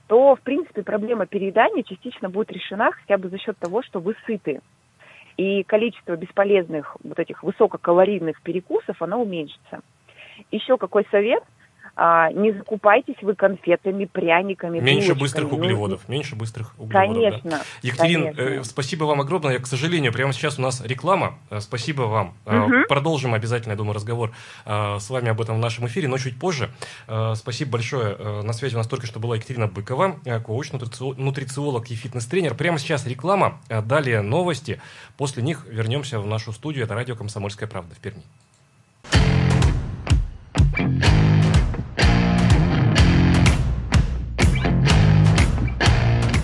то, 0.07 0.35
в 0.35 0.41
принципе, 0.41 0.83
проблема 0.83 1.25
переедания 1.25 1.83
частично 1.83 2.29
будет 2.29 2.51
решена 2.51 2.91
хотя 2.91 3.17
бы 3.17 3.29
за 3.29 3.37
счет 3.37 3.57
того, 3.57 3.81
что 3.81 3.99
вы 3.99 4.15
сыты. 4.25 4.61
И 5.37 5.63
количество 5.63 6.15
бесполезных 6.15 6.95
вот 7.03 7.19
этих 7.19 7.43
высококалорийных 7.43 8.41
перекусов, 8.41 9.01
оно 9.01 9.21
уменьшится. 9.21 9.81
Еще 10.51 10.77
какой 10.77 11.05
совет– 11.11 11.43
а, 11.95 12.31
не 12.31 12.51
закупайтесь 12.51 13.15
вы 13.21 13.35
конфетами, 13.35 14.05
пряниками, 14.05 14.79
Меньше 14.79 15.13
булочками. 15.13 15.19
быстрых 15.19 15.51
ну, 15.51 15.57
углеводов, 15.57 16.09
меньше 16.09 16.35
быстрых 16.35 16.73
углеводов. 16.77 16.91
Конечно. 16.91 17.49
Да. 17.49 17.61
Екатерин, 17.81 18.23
конечно. 18.23 18.41
Э, 18.41 18.63
спасибо 18.63 19.05
вам 19.05 19.21
огромное. 19.21 19.59
К 19.59 19.67
сожалению, 19.67 20.11
прямо 20.11 20.33
сейчас 20.33 20.59
у 20.59 20.61
нас 20.61 20.81
реклама. 20.81 21.39
Э, 21.49 21.59
спасибо 21.61 22.03
вам. 22.03 22.33
Угу. 22.45 22.87
Продолжим 22.89 23.33
обязательно, 23.33 23.73
я 23.73 23.77
думаю, 23.77 23.95
разговор 23.95 24.31
э, 24.65 24.97
с 24.99 25.09
вами 25.09 25.29
об 25.29 25.39
этом 25.39 25.55
в 25.55 25.59
нашем 25.59 25.87
эфире, 25.87 26.07
но 26.07 26.17
чуть 26.17 26.37
позже. 26.37 26.69
Э, 27.07 27.33
спасибо 27.35 27.71
большое. 27.71 28.15
Э, 28.19 28.41
на 28.41 28.53
связи 28.53 28.75
у 28.75 28.77
нас 28.77 28.87
только 28.87 29.07
что 29.07 29.19
была 29.19 29.37
Екатерина 29.37 29.67
Быкова, 29.67 30.17
э, 30.25 30.39
коуч, 30.41 30.71
нутрициолог 30.73 31.89
и 31.91 31.95
фитнес-тренер. 31.95 32.55
Прямо 32.55 32.77
сейчас 32.77 33.05
реклама, 33.07 33.59
э, 33.69 33.81
далее 33.81 34.21
новости. 34.21 34.81
После 35.17 35.43
них 35.43 35.65
вернемся 35.69 36.19
в 36.19 36.27
нашу 36.27 36.51
студию. 36.51 36.83
Это 36.83 36.93
радио 36.93 37.15
«Комсомольская 37.15 37.69
правда» 37.69 37.95
в 37.95 37.99
Перми. 37.99 38.23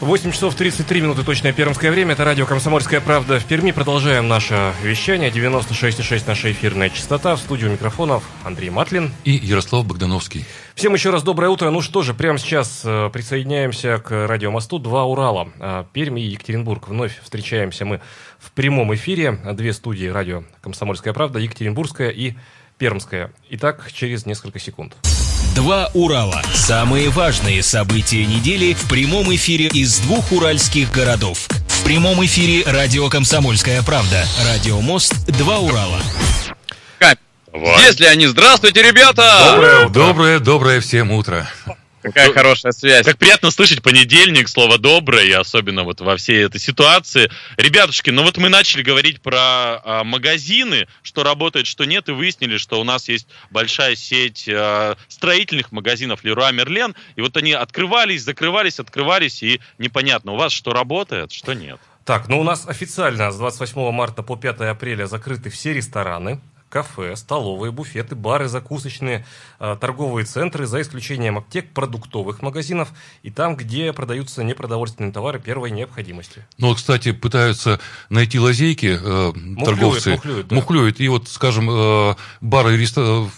8 0.00 0.32
часов 0.32 0.54
33 0.54 1.02
минуты 1.02 1.24
точное 1.24 1.52
пермское 1.52 1.90
время. 1.90 2.14
Это 2.14 2.24
радио 2.24 2.46
«Комсомольская 2.46 3.02
правда» 3.02 3.38
в 3.38 3.44
Перми. 3.44 3.70
Продолжаем 3.70 4.28
наше 4.28 4.72
вещание. 4.82 5.30
96,6 5.30 6.24
наша 6.26 6.50
эфирная 6.50 6.88
частота. 6.88 7.36
В 7.36 7.38
студию 7.38 7.70
микрофонов 7.70 8.24
Андрей 8.42 8.70
Матлин. 8.70 9.12
И 9.24 9.32
Ярослав 9.32 9.86
Богдановский. 9.86 10.46
Всем 10.74 10.94
еще 10.94 11.10
раз 11.10 11.22
доброе 11.22 11.50
утро. 11.50 11.68
Ну 11.68 11.82
что 11.82 12.00
же, 12.00 12.14
прямо 12.14 12.38
сейчас 12.38 12.80
э, 12.82 13.10
присоединяемся 13.12 13.98
к 13.98 14.26
радиомосту 14.26 14.78
«Два 14.78 15.04
Урала». 15.04 15.50
Э, 15.60 15.84
Пермь 15.92 16.18
и 16.18 16.22
Екатеринбург. 16.22 16.88
Вновь 16.88 17.20
встречаемся 17.22 17.84
мы 17.84 18.00
в 18.38 18.52
прямом 18.52 18.94
эфире. 18.94 19.38
Две 19.52 19.74
студии 19.74 20.06
радио 20.06 20.44
«Комсомольская 20.62 21.12
правда», 21.12 21.38
Екатеринбургская 21.40 22.08
и 22.08 22.36
Пермская. 22.78 23.32
Итак, 23.50 23.90
через 23.92 24.24
несколько 24.24 24.58
секунд. 24.58 24.96
Два 25.54 25.90
Урала. 25.94 26.42
Самые 26.54 27.10
важные 27.10 27.62
события 27.62 28.24
недели 28.24 28.74
в 28.74 28.88
прямом 28.88 29.34
эфире 29.34 29.66
из 29.66 29.98
двух 29.98 30.32
уральских 30.32 30.90
городов. 30.92 31.48
В 31.68 31.84
прямом 31.84 32.24
эфире 32.24 32.64
радио 32.70 33.08
«Комсомольская 33.08 33.82
правда». 33.82 34.24
Радио 34.46 34.80
«Мост». 34.80 35.14
Два 35.26 35.58
Урала. 35.58 36.00
Вот. 37.52 37.80
Здесь 37.80 38.06
они. 38.06 38.26
Здравствуйте, 38.26 38.82
ребята! 38.82 39.52
Доброе, 39.52 39.88
доброе, 39.88 40.38
доброе 40.38 40.80
всем 40.80 41.10
утро. 41.10 41.48
Какая 42.02 42.32
хорошая 42.32 42.72
связь. 42.72 43.04
Как 43.04 43.18
приятно 43.18 43.50
слышать 43.50 43.82
понедельник, 43.82 44.48
слово 44.48 44.78
доброе, 44.78 45.24
и 45.24 45.32
особенно 45.32 45.84
вот 45.84 46.00
во 46.00 46.16
всей 46.16 46.44
этой 46.44 46.60
ситуации. 46.60 47.30
Ребятушки, 47.56 48.10
ну 48.10 48.22
вот 48.22 48.38
мы 48.38 48.48
начали 48.48 48.82
говорить 48.82 49.20
про 49.20 49.38
а, 49.38 50.04
магазины, 50.04 50.88
что 51.02 51.22
работает, 51.22 51.66
что 51.66 51.84
нет, 51.84 52.08
и 52.08 52.12
выяснили, 52.12 52.56
что 52.56 52.80
у 52.80 52.84
нас 52.84 53.08
есть 53.08 53.28
большая 53.50 53.96
сеть 53.96 54.48
а, 54.48 54.96
строительных 55.08 55.72
магазинов 55.72 56.24
Леруа 56.24 56.52
Мерлен, 56.52 56.94
и 57.16 57.20
вот 57.20 57.36
они 57.36 57.52
открывались, 57.52 58.22
закрывались, 58.22 58.80
открывались, 58.80 59.42
и 59.42 59.60
непонятно, 59.78 60.32
у 60.32 60.36
вас 60.36 60.52
что 60.52 60.72
работает, 60.72 61.32
что 61.32 61.52
нет. 61.52 61.78
Так, 62.04 62.28
ну 62.28 62.40
у 62.40 62.44
нас 62.44 62.66
официально 62.66 63.30
с 63.30 63.36
28 63.36 63.90
марта 63.92 64.22
по 64.22 64.36
5 64.36 64.60
апреля 64.62 65.06
закрыты 65.06 65.50
все 65.50 65.74
рестораны 65.74 66.40
кафе, 66.70 67.16
столовые, 67.16 67.72
буфеты, 67.72 68.14
бары, 68.14 68.48
закусочные, 68.48 69.26
э, 69.58 69.76
торговые 69.78 70.24
центры, 70.24 70.66
за 70.66 70.80
исключением 70.80 71.36
аптек, 71.36 71.72
продуктовых 71.72 72.40
магазинов 72.40 72.92
и 73.22 73.30
там, 73.30 73.56
где 73.56 73.92
продаются 73.92 74.42
непродовольственные 74.44 75.12
товары 75.12 75.40
первой 75.40 75.70
необходимости. 75.72 76.46
Ну, 76.56 76.74
кстати, 76.74 77.12
пытаются 77.12 77.80
найти 78.08 78.38
лазейки 78.38 78.98
э, 78.98 79.32
мухлюют, 79.34 79.64
торговцы. 79.64 80.10
Мухлюют, 80.12 80.48
да. 80.48 80.56
мухлюют. 80.56 81.00
И 81.00 81.08
вот, 81.08 81.28
скажем, 81.28 81.68
э, 81.70 82.14
бары, 82.40 82.78
рестор... 82.78 83.28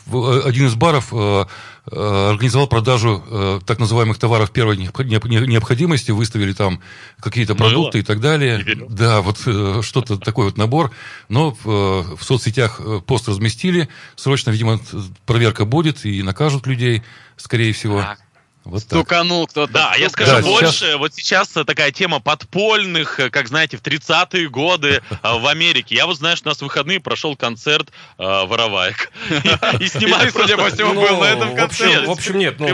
один 0.44 0.66
из 0.66 0.74
баров 0.74 1.08
э, 1.12 1.46
организовал 1.84 2.68
продажу 2.68 3.24
э, 3.26 3.60
так 3.66 3.78
называемых 3.78 4.18
товаров 4.18 4.50
первой 4.52 4.76
необходимости, 4.76 6.10
выставили 6.12 6.52
там 6.52 6.80
какие-то 7.20 7.54
продукты 7.54 7.98
и 7.98 8.02
так 8.02 8.20
далее. 8.20 8.64
Да, 8.88 9.20
вот 9.20 9.38
что-то 9.38 10.18
такой 10.18 10.46
вот 10.46 10.56
набор. 10.56 10.92
Но 11.28 11.56
в 11.64 12.18
соцсетях 12.20 12.80
пост 13.06 13.28
разместили. 13.28 13.88
Срочно, 14.16 14.50
видимо, 14.50 14.80
проверка 15.26 15.64
будет 15.64 16.04
и 16.04 16.22
накажут 16.22 16.66
людей, 16.66 17.02
скорее 17.36 17.72
всего. 17.72 18.00
Так. 18.00 18.18
Вот 18.64 18.83
Стуканул 18.83 19.46
кто-то. 19.48 19.72
Да, 19.72 19.94
я 19.96 20.09
скажу 20.09 20.33
да, 20.33 20.42
больше. 20.42 20.72
Сейчас... 20.72 20.98
Вот 20.98 21.14
сейчас 21.14 21.48
такая 21.48 21.90
тема 21.90 22.20
подпольных, 22.20 23.18
э, 23.18 23.29
как 23.29 23.48
знаете, 23.48 23.77
в 23.77 23.83
30-е 23.83 24.48
годы 24.48 25.03
э, 25.11 25.16
в 25.22 25.46
Америке. 25.46 25.96
Я 25.96 26.07
вот 26.07 26.16
знаю, 26.16 26.37
что 26.37 26.48
у 26.48 26.51
нас 26.51 26.59
в 26.59 26.62
выходные 26.62 27.01
прошел 27.01 27.35
концерт 27.37 27.90
э, 28.18 28.22
вороваек. 28.22 29.11
И 29.81 29.88
снимали, 29.88 30.31
судя 30.31 30.57
по 30.57 30.70
всему, 30.70 30.94
был 30.94 31.18
на 31.18 31.25
этом 31.25 31.57
концерте. 31.57 32.07
В 32.07 32.11
общем, 32.11 32.38
нет. 32.38 32.61
Ну, 32.61 32.72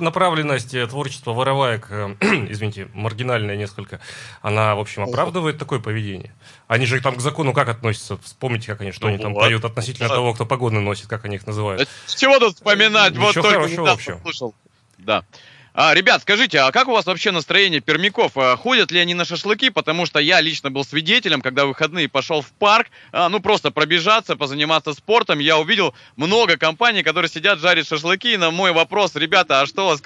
направленность 0.00 0.74
творчества 0.88 1.32
вороваек, 1.32 1.88
извините, 2.20 2.88
маргинальная 2.92 3.56
несколько, 3.56 4.00
она, 4.42 4.74
в 4.74 4.80
общем, 4.80 5.04
оправдывает 5.04 5.58
такое 5.58 5.78
поведение. 5.78 6.34
Они 6.66 6.86
же 6.86 7.00
там 7.00 7.16
к 7.16 7.20
закону 7.20 7.52
как 7.52 7.68
относятся? 7.68 8.18
Вспомните, 8.18 8.66
как 8.68 8.80
они, 8.80 8.92
что 8.92 9.06
они 9.06 9.18
там 9.18 9.34
поют 9.34 9.64
относительно 9.64 10.08
того, 10.08 10.34
кто 10.34 10.44
погоны 10.44 10.80
носит, 10.80 11.06
как 11.06 11.24
они 11.24 11.36
их 11.36 11.46
называют. 11.46 11.88
Чего 12.08 12.38
тут 12.38 12.56
вспоминать? 12.56 13.16
Вот 13.16 13.34
только 13.34 13.68
слушал. 13.68 14.54
Да. 15.04 15.24
А, 15.72 15.94
ребят, 15.94 16.22
скажите, 16.22 16.58
а 16.58 16.72
как 16.72 16.88
у 16.88 16.92
вас 16.92 17.06
вообще 17.06 17.30
настроение 17.30 17.80
пермяков? 17.80 18.32
А, 18.36 18.56
ходят 18.56 18.90
ли 18.90 18.98
они 18.98 19.14
на 19.14 19.24
шашлыки? 19.24 19.70
Потому 19.70 20.04
что 20.04 20.18
я 20.18 20.40
лично 20.40 20.70
был 20.70 20.84
свидетелем, 20.84 21.40
когда 21.42 21.64
в 21.64 21.68
выходные 21.68 22.08
пошел 22.08 22.42
в 22.42 22.50
парк, 22.52 22.88
а, 23.12 23.28
ну 23.28 23.40
просто 23.40 23.70
пробежаться, 23.70 24.36
позаниматься 24.36 24.92
спортом. 24.94 25.38
Я 25.38 25.58
увидел 25.58 25.94
много 26.16 26.56
компаний, 26.56 27.02
которые 27.02 27.28
сидят, 27.28 27.60
жарят 27.60 27.86
шашлыки. 27.86 28.34
И 28.34 28.36
на 28.36 28.50
мой 28.50 28.72
вопрос, 28.72 29.14
ребята, 29.14 29.60
а 29.60 29.66
что 29.66 29.84
у 29.84 29.86
вас 29.88 30.02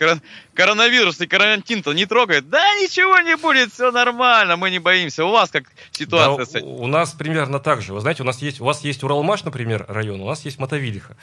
коронавирус 0.54 1.20
и 1.20 1.26
карантин-то 1.26 1.92
не 1.94 2.04
трогает? 2.04 2.50
Да 2.50 2.62
ничего 2.76 3.18
не 3.20 3.36
будет, 3.36 3.72
все 3.72 3.90
нормально, 3.90 4.56
мы 4.56 4.70
не 4.70 4.78
боимся. 4.78 5.24
У 5.24 5.30
вас 5.30 5.50
как 5.50 5.64
ситуация 5.92 6.44
да, 6.44 6.50
с 6.50 6.54
этим? 6.54 6.66
У 6.66 6.86
нас 6.86 7.12
примерно 7.12 7.58
так 7.58 7.80
же. 7.80 7.94
Вы 7.94 8.00
знаете, 8.00 8.22
у 8.22 8.26
нас 8.26 8.42
есть, 8.42 8.60
у 8.60 8.64
вас 8.64 8.82
есть 8.84 9.02
Уралмаш, 9.02 9.44
например, 9.44 9.86
район, 9.88 10.20
у 10.20 10.26
нас 10.26 10.44
есть 10.44 10.58
Мотовилиха. 10.58 11.16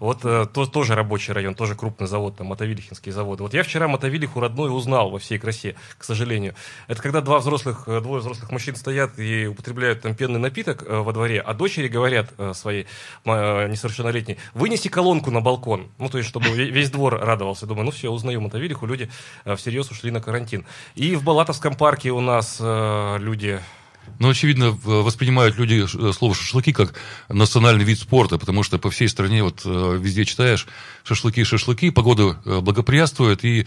Вот 0.00 0.24
э, 0.24 0.46
то, 0.52 0.66
тоже 0.66 0.94
рабочий 0.94 1.32
район, 1.32 1.54
тоже 1.54 1.74
крупный 1.74 2.06
завод, 2.06 2.36
там 2.36 2.48
Мотовилихинские 2.48 3.12
заводы. 3.12 3.42
Вот 3.42 3.54
я 3.54 3.62
вчера 3.62 3.85
вчера 3.86 3.88
Мотовилиху 3.88 4.40
родной 4.40 4.74
узнал 4.74 5.10
во 5.10 5.18
всей 5.18 5.38
красе, 5.38 5.74
к 5.98 6.04
сожалению. 6.04 6.54
Это 6.88 7.00
когда 7.02 7.20
два 7.20 7.38
взрослых, 7.38 7.84
э, 7.86 8.00
двое 8.00 8.20
взрослых 8.20 8.50
мужчин 8.50 8.76
стоят 8.76 9.18
и 9.18 9.46
употребляют 9.46 10.02
там 10.02 10.14
пенный 10.14 10.40
напиток 10.40 10.82
э, 10.82 10.98
во 10.98 11.12
дворе, 11.12 11.40
а 11.40 11.54
дочери 11.54 11.88
говорят 11.88 12.32
э, 12.38 12.52
своей 12.54 12.86
несовершеннолетней, 13.24 14.38
вынеси 14.54 14.88
колонку 14.88 15.30
на 15.30 15.40
балкон. 15.40 15.88
Ну, 15.98 16.08
то 16.08 16.18
есть, 16.18 16.28
чтобы 16.28 16.48
весь 16.48 16.90
двор 16.90 17.14
радовался. 17.14 17.66
Думаю, 17.66 17.84
ну 17.84 17.90
все, 17.90 18.10
узнаю 18.10 18.40
Мотовилиху, 18.40 18.86
люди 18.86 19.08
всерьез 19.56 19.90
ушли 19.90 20.10
на 20.10 20.20
карантин. 20.20 20.64
И 20.94 21.16
в 21.16 21.24
Балатовском 21.24 21.74
парке 21.74 22.10
у 22.10 22.20
нас 22.20 22.58
люди 22.60 23.60
ну, 24.18 24.30
очевидно, 24.30 24.70
воспринимают 24.70 25.56
люди 25.56 25.84
э, 25.84 26.12
слово 26.12 26.34
шашлыки 26.34 26.72
как 26.72 26.94
национальный 27.28 27.84
вид 27.84 27.98
спорта, 27.98 28.38
потому 28.38 28.62
что 28.62 28.78
по 28.78 28.90
всей 28.90 29.08
стране 29.08 29.42
вот 29.42 29.62
э, 29.64 29.98
везде 30.00 30.24
читаешь 30.24 30.66
шашлыки, 31.04 31.44
шашлыки, 31.44 31.90
погода 31.90 32.38
э, 32.44 32.60
благоприятствует, 32.60 33.44
и 33.44 33.66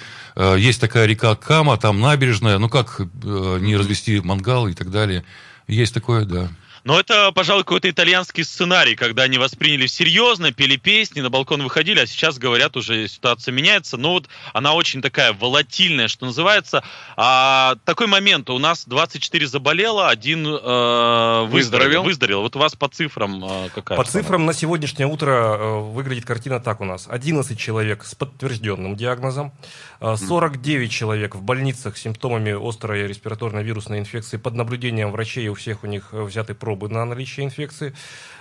есть 0.58 0.82
такая 0.82 1.06
река 1.06 1.36
Кама, 1.36 1.78
там 1.78 2.00
набережная, 2.00 2.58
ну 2.58 2.70
как 2.70 3.00
не 3.00 3.76
развести 3.76 4.20
мангал 4.20 4.68
и 4.68 4.74
так 4.74 4.92
далее. 4.92 5.24
Есть 5.68 5.94
такое, 5.94 6.26
да. 6.26 6.50
Но 6.84 7.00
это, 7.00 7.32
пожалуй, 7.32 7.64
какой-то 7.64 7.90
итальянский 7.90 8.44
сценарий, 8.44 8.96
когда 8.96 9.24
они 9.24 9.38
восприняли 9.38 9.88
серьезно, 9.88 10.52
пели 10.52 10.78
песни, 10.78 11.22
на 11.22 11.30
балкон 11.30 11.64
выходили, 11.64 12.00
а 12.00 12.08
сейчас, 12.08 12.38
говорят, 12.38 12.78
уже 12.78 13.08
ситуация 13.08 13.52
меняется. 13.52 13.98
Но 13.98 14.12
вот 14.12 14.28
она 14.54 14.74
очень 14.74 15.02
такая 15.02 15.34
волатильная, 15.34 16.08
что 16.08 16.26
называется. 16.26 16.84
А, 17.18 17.76
такой 17.86 18.08
момент. 18.08 18.50
У 18.50 18.58
нас 18.60 18.86
24 18.86 19.48
заболело, 19.48 20.10
один 20.10 20.48
э, 20.48 21.46
выздоровел. 21.48 22.04
выздоровел. 22.04 22.42
Вот 22.42 22.56
у 22.56 22.60
вас 22.60 22.76
по 22.76 22.88
цифрам 22.88 23.44
э, 23.44 23.70
какая? 23.74 23.98
По 23.98 24.04
цифрам 24.04 24.46
на 24.46 24.54
сегодняшнее 24.54 25.08
утро 25.08 25.32
э, 25.32 25.80
выглядит 25.80 26.26
картина 26.26 26.60
так 26.60 26.82
у 26.82 26.86
нас. 26.86 27.08
11 27.10 27.60
человек 27.60 28.04
с 28.04 28.16
подтвержденным 28.16 28.96
диагнозом, 28.96 29.54
49 30.00 30.90
э, 30.90 30.92
человек 30.92 31.36
в 31.36 31.42
больницах 31.42 31.98
с 31.98 32.02
симптомами 32.02 32.52
острой 32.52 33.08
респираторной 33.08 33.64
вирусной 33.64 34.00
инфекции 34.00 34.38
под 34.38 34.56
наблюдением 34.56 35.12
врачей. 35.12 35.48
У 35.50 35.54
всех 35.54 35.84
у 35.84 35.88
них 35.88 36.10
взяты 36.12 36.54
пробы 36.54 36.69
пробы 36.70 36.88
на 36.88 37.04
наличие 37.04 37.48
инфекции. 37.48 37.96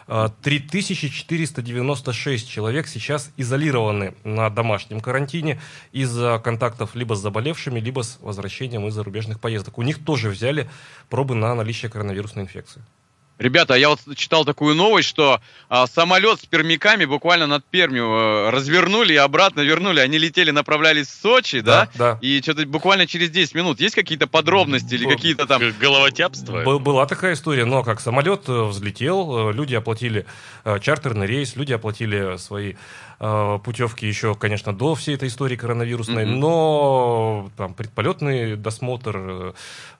3496 0.06 2.46
а, 2.46 2.50
человек 2.50 2.86
сейчас 2.86 3.32
изолированы 3.38 4.14
на 4.22 4.50
домашнем 4.50 5.00
карантине 5.00 5.58
из-за 5.92 6.38
контактов 6.44 6.94
либо 6.94 7.14
с 7.14 7.20
заболевшими, 7.20 7.80
либо 7.80 8.02
с 8.02 8.18
возвращением 8.20 8.86
из 8.86 8.92
зарубежных 8.92 9.40
поездок. 9.40 9.78
У 9.78 9.82
них 9.82 10.04
тоже 10.04 10.28
взяли 10.28 10.68
пробы 11.08 11.36
на 11.36 11.54
наличие 11.54 11.90
коронавирусной 11.90 12.44
инфекции. 12.44 12.82
Ребята, 13.38 13.74
я 13.74 13.88
вот 13.88 14.00
читал 14.16 14.44
такую 14.44 14.74
новость, 14.74 15.08
что 15.08 15.40
а, 15.68 15.86
самолет 15.86 16.40
с 16.40 16.46
пермяками 16.46 17.04
буквально 17.04 17.46
над 17.46 17.64
Пермью 17.64 18.06
а, 18.10 18.50
развернули 18.50 19.12
и 19.12 19.16
обратно 19.16 19.60
вернули. 19.60 20.00
Они 20.00 20.18
летели, 20.18 20.50
направлялись 20.50 21.06
в 21.06 21.20
Сочи, 21.22 21.60
да? 21.60 21.88
Да. 21.94 22.14
да. 22.14 22.18
И 22.20 22.40
что-то 22.42 22.66
буквально 22.66 23.06
через 23.06 23.30
10 23.30 23.54
минут. 23.54 23.80
Есть 23.80 23.94
какие-то 23.94 24.26
подробности 24.26 24.94
или 24.94 25.06
какие-то 25.06 25.46
там... 25.46 25.62
Головотяпства? 25.80 26.78
Была 26.78 27.06
такая 27.06 27.34
история, 27.34 27.64
но 27.64 27.84
как 27.84 28.00
самолет 28.00 28.48
э, 28.48 28.64
взлетел, 28.64 29.50
э, 29.50 29.52
люди 29.52 29.74
оплатили 29.74 30.26
э, 30.64 30.78
чартерный 30.80 31.26
рейс, 31.26 31.54
люди 31.54 31.72
оплатили 31.72 32.36
свои 32.38 32.72
Э, 32.72 33.07
путевки 33.18 34.06
еще, 34.06 34.34
конечно, 34.36 34.72
до 34.72 34.94
всей 34.94 35.16
этой 35.16 35.28
истории 35.28 35.56
коронавирусной, 35.56 36.24
mm-hmm. 36.24 36.36
но 36.36 37.50
там 37.56 37.74
предполетный 37.74 38.54
досмотр, 38.54 39.54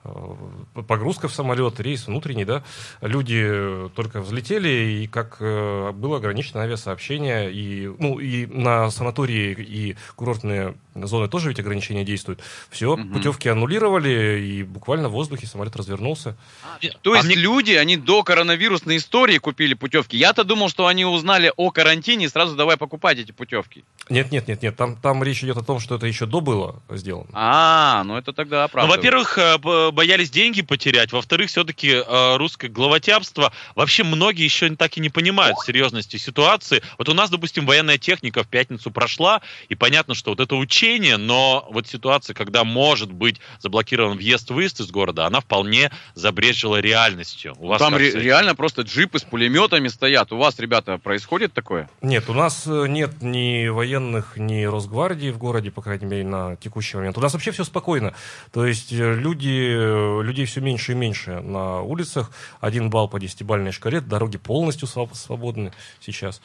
э, 0.05 0.83
погрузка 0.87 1.27
в 1.27 1.33
самолет, 1.33 1.81
рейс 1.81 2.07
внутренний, 2.07 2.45
да, 2.45 2.63
люди 3.01 3.89
только 3.95 4.21
взлетели, 4.21 5.01
и 5.01 5.07
как 5.07 5.37
э, 5.41 5.91
было 5.91 6.17
ограничено 6.17 6.61
авиасообщение, 6.61 7.51
и, 7.51 7.87
ну, 7.99 8.19
и 8.19 8.45
на 8.45 8.89
санатории 8.89 9.53
и 9.53 9.97
курортные 10.15 10.75
зоны 10.95 11.27
тоже 11.27 11.49
ведь 11.49 11.59
ограничения 11.59 12.05
действуют. 12.05 12.41
Все, 12.69 12.93
угу. 12.93 13.03
путевки 13.05 13.49
аннулировали, 13.49 14.41
и 14.41 14.63
буквально 14.63 15.09
в 15.09 15.13
воздухе 15.13 15.47
самолет 15.47 15.75
развернулся. 15.75 16.37
А, 16.63 16.77
то 17.01 17.15
есть 17.15 17.25
а 17.25 17.27
мне... 17.27 17.35
люди, 17.35 17.71
они 17.73 17.97
до 17.97 18.23
коронавирусной 18.23 18.97
истории 18.97 19.37
купили 19.37 19.73
путевки. 19.73 20.17
Я-то 20.17 20.43
думал, 20.43 20.69
что 20.69 20.87
они 20.87 21.05
узнали 21.05 21.51
о 21.57 21.71
карантине 21.71 22.25
и 22.25 22.29
сразу 22.29 22.55
давай 22.55 22.77
покупать 22.77 23.08
эти 23.17 23.31
путевки. 23.31 23.83
Нет, 24.09 24.31
нет, 24.31 24.47
нет, 24.47 24.61
нет. 24.61 24.75
Там, 24.75 24.95
там 24.95 25.23
речь 25.23 25.43
идет 25.43 25.57
о 25.57 25.63
том, 25.63 25.79
что 25.79 25.95
это 25.95 26.07
еще 26.07 26.25
до 26.25 26.41
было 26.41 26.81
сделано. 26.89 27.29
А, 27.33 28.03
ну 28.05 28.17
это 28.17 28.33
тогда 28.33 28.67
правда. 28.67 28.87
Ну, 28.89 28.95
во-первых, 28.95 29.37
э, 29.37 29.57
боялись 29.91 30.31
деньги 30.31 30.61
потерять. 30.61 31.11
Во-вторых, 31.11 31.49
все-таки 31.49 31.89
э, 31.89 32.37
русское 32.37 32.69
главотябство. 32.69 33.51
Вообще 33.75 34.03
многие 34.03 34.43
еще 34.43 34.75
так 34.75 34.97
и 34.97 34.99
не 34.99 35.09
понимают 35.09 35.57
серьезности 35.59 36.17
ситуации. 36.17 36.81
Вот 36.97 37.09
у 37.09 37.13
нас, 37.13 37.29
допустим, 37.29 37.65
военная 37.65 37.97
техника 37.97 38.43
в 38.43 38.47
пятницу 38.47 38.91
прошла, 38.91 39.41
и 39.67 39.75
понятно, 39.75 40.15
что 40.15 40.31
вот 40.31 40.39
это 40.39 40.55
учение, 40.55 41.17
но 41.17 41.67
вот 41.71 41.87
ситуация, 41.87 42.33
когда 42.33 42.63
может 42.63 43.11
быть 43.11 43.39
заблокирован 43.59 44.17
въезд-выезд 44.17 44.79
из 44.79 44.91
города, 44.91 45.25
она 45.25 45.39
вполне 45.39 45.91
забрежила 46.13 46.77
реальностью. 46.77 47.55
У 47.57 47.67
вас 47.67 47.79
Там 47.79 47.95
ре- 47.95 48.11
реально 48.11 48.55
просто 48.55 48.81
джипы 48.81 49.19
с 49.19 49.23
пулеметами 49.23 49.87
стоят. 49.87 50.31
У 50.31 50.37
вас, 50.37 50.59
ребята, 50.59 50.97
происходит 50.97 51.53
такое? 51.53 51.89
Нет, 52.01 52.29
у 52.29 52.33
нас 52.33 52.65
э, 52.67 52.87
нет 52.99 53.21
ни 53.21 53.69
военных 53.69 54.35
ни 54.35 54.63
Росгвардии 54.65 55.31
в 55.31 55.37
городе, 55.37 55.71
по 55.71 55.81
крайней 55.81 56.05
мере, 56.05 56.25
на 56.25 56.57
текущий 56.57 56.97
момент. 56.97 57.17
У 57.17 57.21
нас 57.21 57.31
вообще 57.31 57.51
все 57.51 57.63
спокойно. 57.63 58.13
То 58.51 58.65
есть 58.65 58.91
э, 58.91 59.13
люди, 59.13 59.73
э, 59.73 60.21
людей 60.21 60.45
все 60.45 60.59
меньше 60.59 60.91
и 60.91 60.95
меньше 60.95 61.39
на 61.39 61.81
улицах. 61.81 62.31
Один 62.59 62.89
балл 62.89 63.07
по 63.07 63.19
десятибальной 63.19 63.71
шкале, 63.71 64.01
дороги 64.01 64.37
полностью 64.37 64.87
свободны 64.87 65.71
сейчас. 66.01 66.41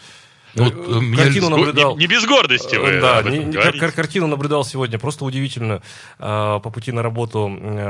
Ну, 0.54 0.64
вот, 0.64 1.02
э, 1.02 1.16
картину 1.16 1.48
наблюдал. 1.48 1.96
Не, 1.96 2.02
не 2.02 2.06
без 2.06 2.24
гордости 2.26 2.76
вы. 2.76 3.00
Да, 3.00 3.22
не, 3.22 3.52
кар- 3.52 3.92
картину 3.92 4.26
наблюдал 4.26 4.64
сегодня. 4.64 4.98
Просто 4.98 5.24
удивительно. 5.24 5.82
По 6.18 6.60
пути 6.60 6.92
на 6.92 7.02
работу 7.02 7.46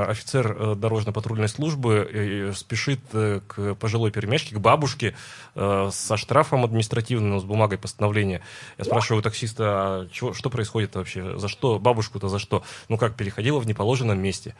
офицер 0.08 0.74
дорожно-патрульной 0.76 1.48
службы 1.48 2.52
спешит 2.56 3.00
к 3.10 3.74
пожилой 3.74 4.10
перемячке, 4.10 4.54
к 4.54 4.58
бабушке 4.58 5.14
со 5.54 6.16
штрафом 6.16 6.64
административным, 6.64 7.38
с 7.38 7.44
бумагой 7.44 7.78
постановления. 7.78 8.40
Я 8.78 8.84
спрашиваю 8.84 9.20
у 9.20 9.22
таксиста, 9.22 9.64
а 9.66 10.08
чего, 10.10 10.32
что 10.32 10.50
происходит 10.50 10.94
вообще? 10.96 11.38
За 11.38 11.48
что? 11.48 11.78
Бабушку-то 11.78 12.28
за 12.28 12.38
что? 12.38 12.62
Ну 12.88 12.98
как, 12.98 13.14
переходила 13.16 13.58
в 13.58 13.66
неположенном 13.66 14.18
месте. 14.18 14.54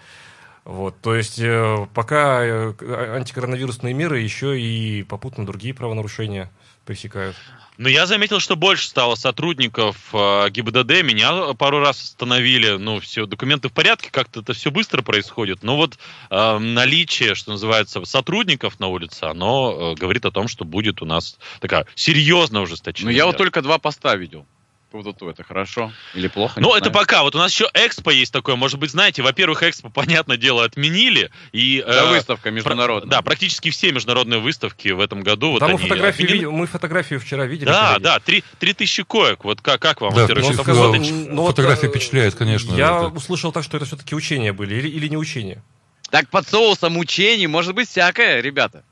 Вот, 0.65 0.99
то 1.03 1.15
есть 1.15 1.39
пока 1.93 2.39
антикоронавирусные 2.41 3.93
меры 3.93 4.21
еще 4.21 4.59
и 4.59 5.03
попутно 5.03 5.45
другие 5.45 5.75
правонарушения 5.75 6.51
пресекают. 6.87 7.37
Ну, 7.77 7.89
я 7.89 8.07
заметил, 8.07 8.39
что 8.39 8.55
больше 8.55 8.87
стало 8.87 9.17
сотрудников 9.17 9.97
э, 10.13 10.51
ГИБДД. 10.51 11.03
Меня 11.03 11.55
пару 11.55 11.81
раз 11.81 12.01
остановили. 12.03 12.77
Ну, 12.77 13.01
все, 13.01 13.27
документы 13.27 13.69
в 13.69 13.73
порядке, 13.73 14.11
как-то 14.13 14.41
это 14.41 14.53
все 14.53 14.71
быстро 14.71 15.03
происходит. 15.03 15.65
Но 15.65 15.77
вот 15.77 15.99
э, 16.31 16.59
наличие, 16.59 17.35
что 17.35 17.51
называется, 17.51 18.05
сотрудников 18.05 18.79
на 18.79 18.87
улице, 18.87 19.25
оно 19.25 19.95
э, 19.97 20.01
говорит 20.01 20.25
о 20.25 20.31
том, 20.31 20.47
что 20.47 20.65
будет 20.65 21.03
у 21.03 21.05
нас 21.05 21.37
такая 21.61 21.87
серьезная 21.97 22.63
ужесточение. 22.63 23.13
Ну, 23.13 23.17
я 23.17 23.27
вот 23.27 23.37
только 23.37 23.61
два 23.61 23.79
поста 23.79 24.15
видел. 24.15 24.47
Экспо 25.03 25.25
в 25.25 25.29
это 25.29 25.43
хорошо 25.43 25.93
или 26.15 26.29
плохо? 26.29 26.61
Ну, 26.61 26.75
это 26.75 26.91
пока. 26.91 27.23
Вот 27.23 27.35
у 27.35 27.39
нас 27.39 27.53
еще 27.53 27.69
Экспо 27.75 28.11
есть 28.11 28.33
такое. 28.33 28.57
Может 28.57 28.79
быть, 28.79 28.91
знаете, 28.91 29.23
во-первых, 29.23 29.63
Экспо, 29.63 29.89
понятное 29.95 30.37
дело, 30.37 30.65
отменили. 30.65 31.31
И, 31.53 31.83
да, 31.87 32.05
э, 32.05 32.11
выставка 32.11 32.51
международная. 32.51 33.09
Про, 33.09 33.17
да, 33.17 33.23
практически 33.23 33.71
все 33.71 33.93
международные 33.93 34.41
выставки 34.41 34.89
в 34.89 35.01
этом 35.01 35.23
году. 35.23 35.59
Да, 35.59 35.67
вот 35.67 35.75
мы, 35.75 35.79
фотографии, 35.79 36.23
видели, 36.23 36.45
мы 36.47 36.67
фотографию 36.67 37.21
вчера 37.21 37.47
видели. 37.47 37.67
Да, 37.67 37.99
да, 37.99 38.21
три, 38.21 38.45
три 38.59 38.73
тысячи 38.73 39.03
коек. 39.03 39.45
Вот 39.45 39.61
как, 39.61 39.81
как 39.81 40.01
вам? 40.01 40.15
Да, 40.15 40.23
во-первых, 40.23 40.67
ну, 40.67 40.95
ну, 41.31 41.47
фотография 41.47 41.89
вот, 41.89 41.97
впечатляет, 41.97 42.35
конечно. 42.35 42.75
Я 42.75 42.97
это. 42.97 43.07
услышал 43.09 43.53
так, 43.53 43.65
что 43.65 43.77
это 43.77 43.87
все-таки 43.87 44.15
учения 44.15 44.53
были 44.53 44.75
или, 44.77 44.89
или 44.89 45.09
не 45.09 45.17
учения. 45.17 45.63
Так 46.11 46.29
под 46.29 46.47
соусом 46.47 46.97
учений 46.97 47.47
может 47.47 47.75
быть 47.75 47.89
всякое, 47.89 48.41
ребята. 48.41 48.85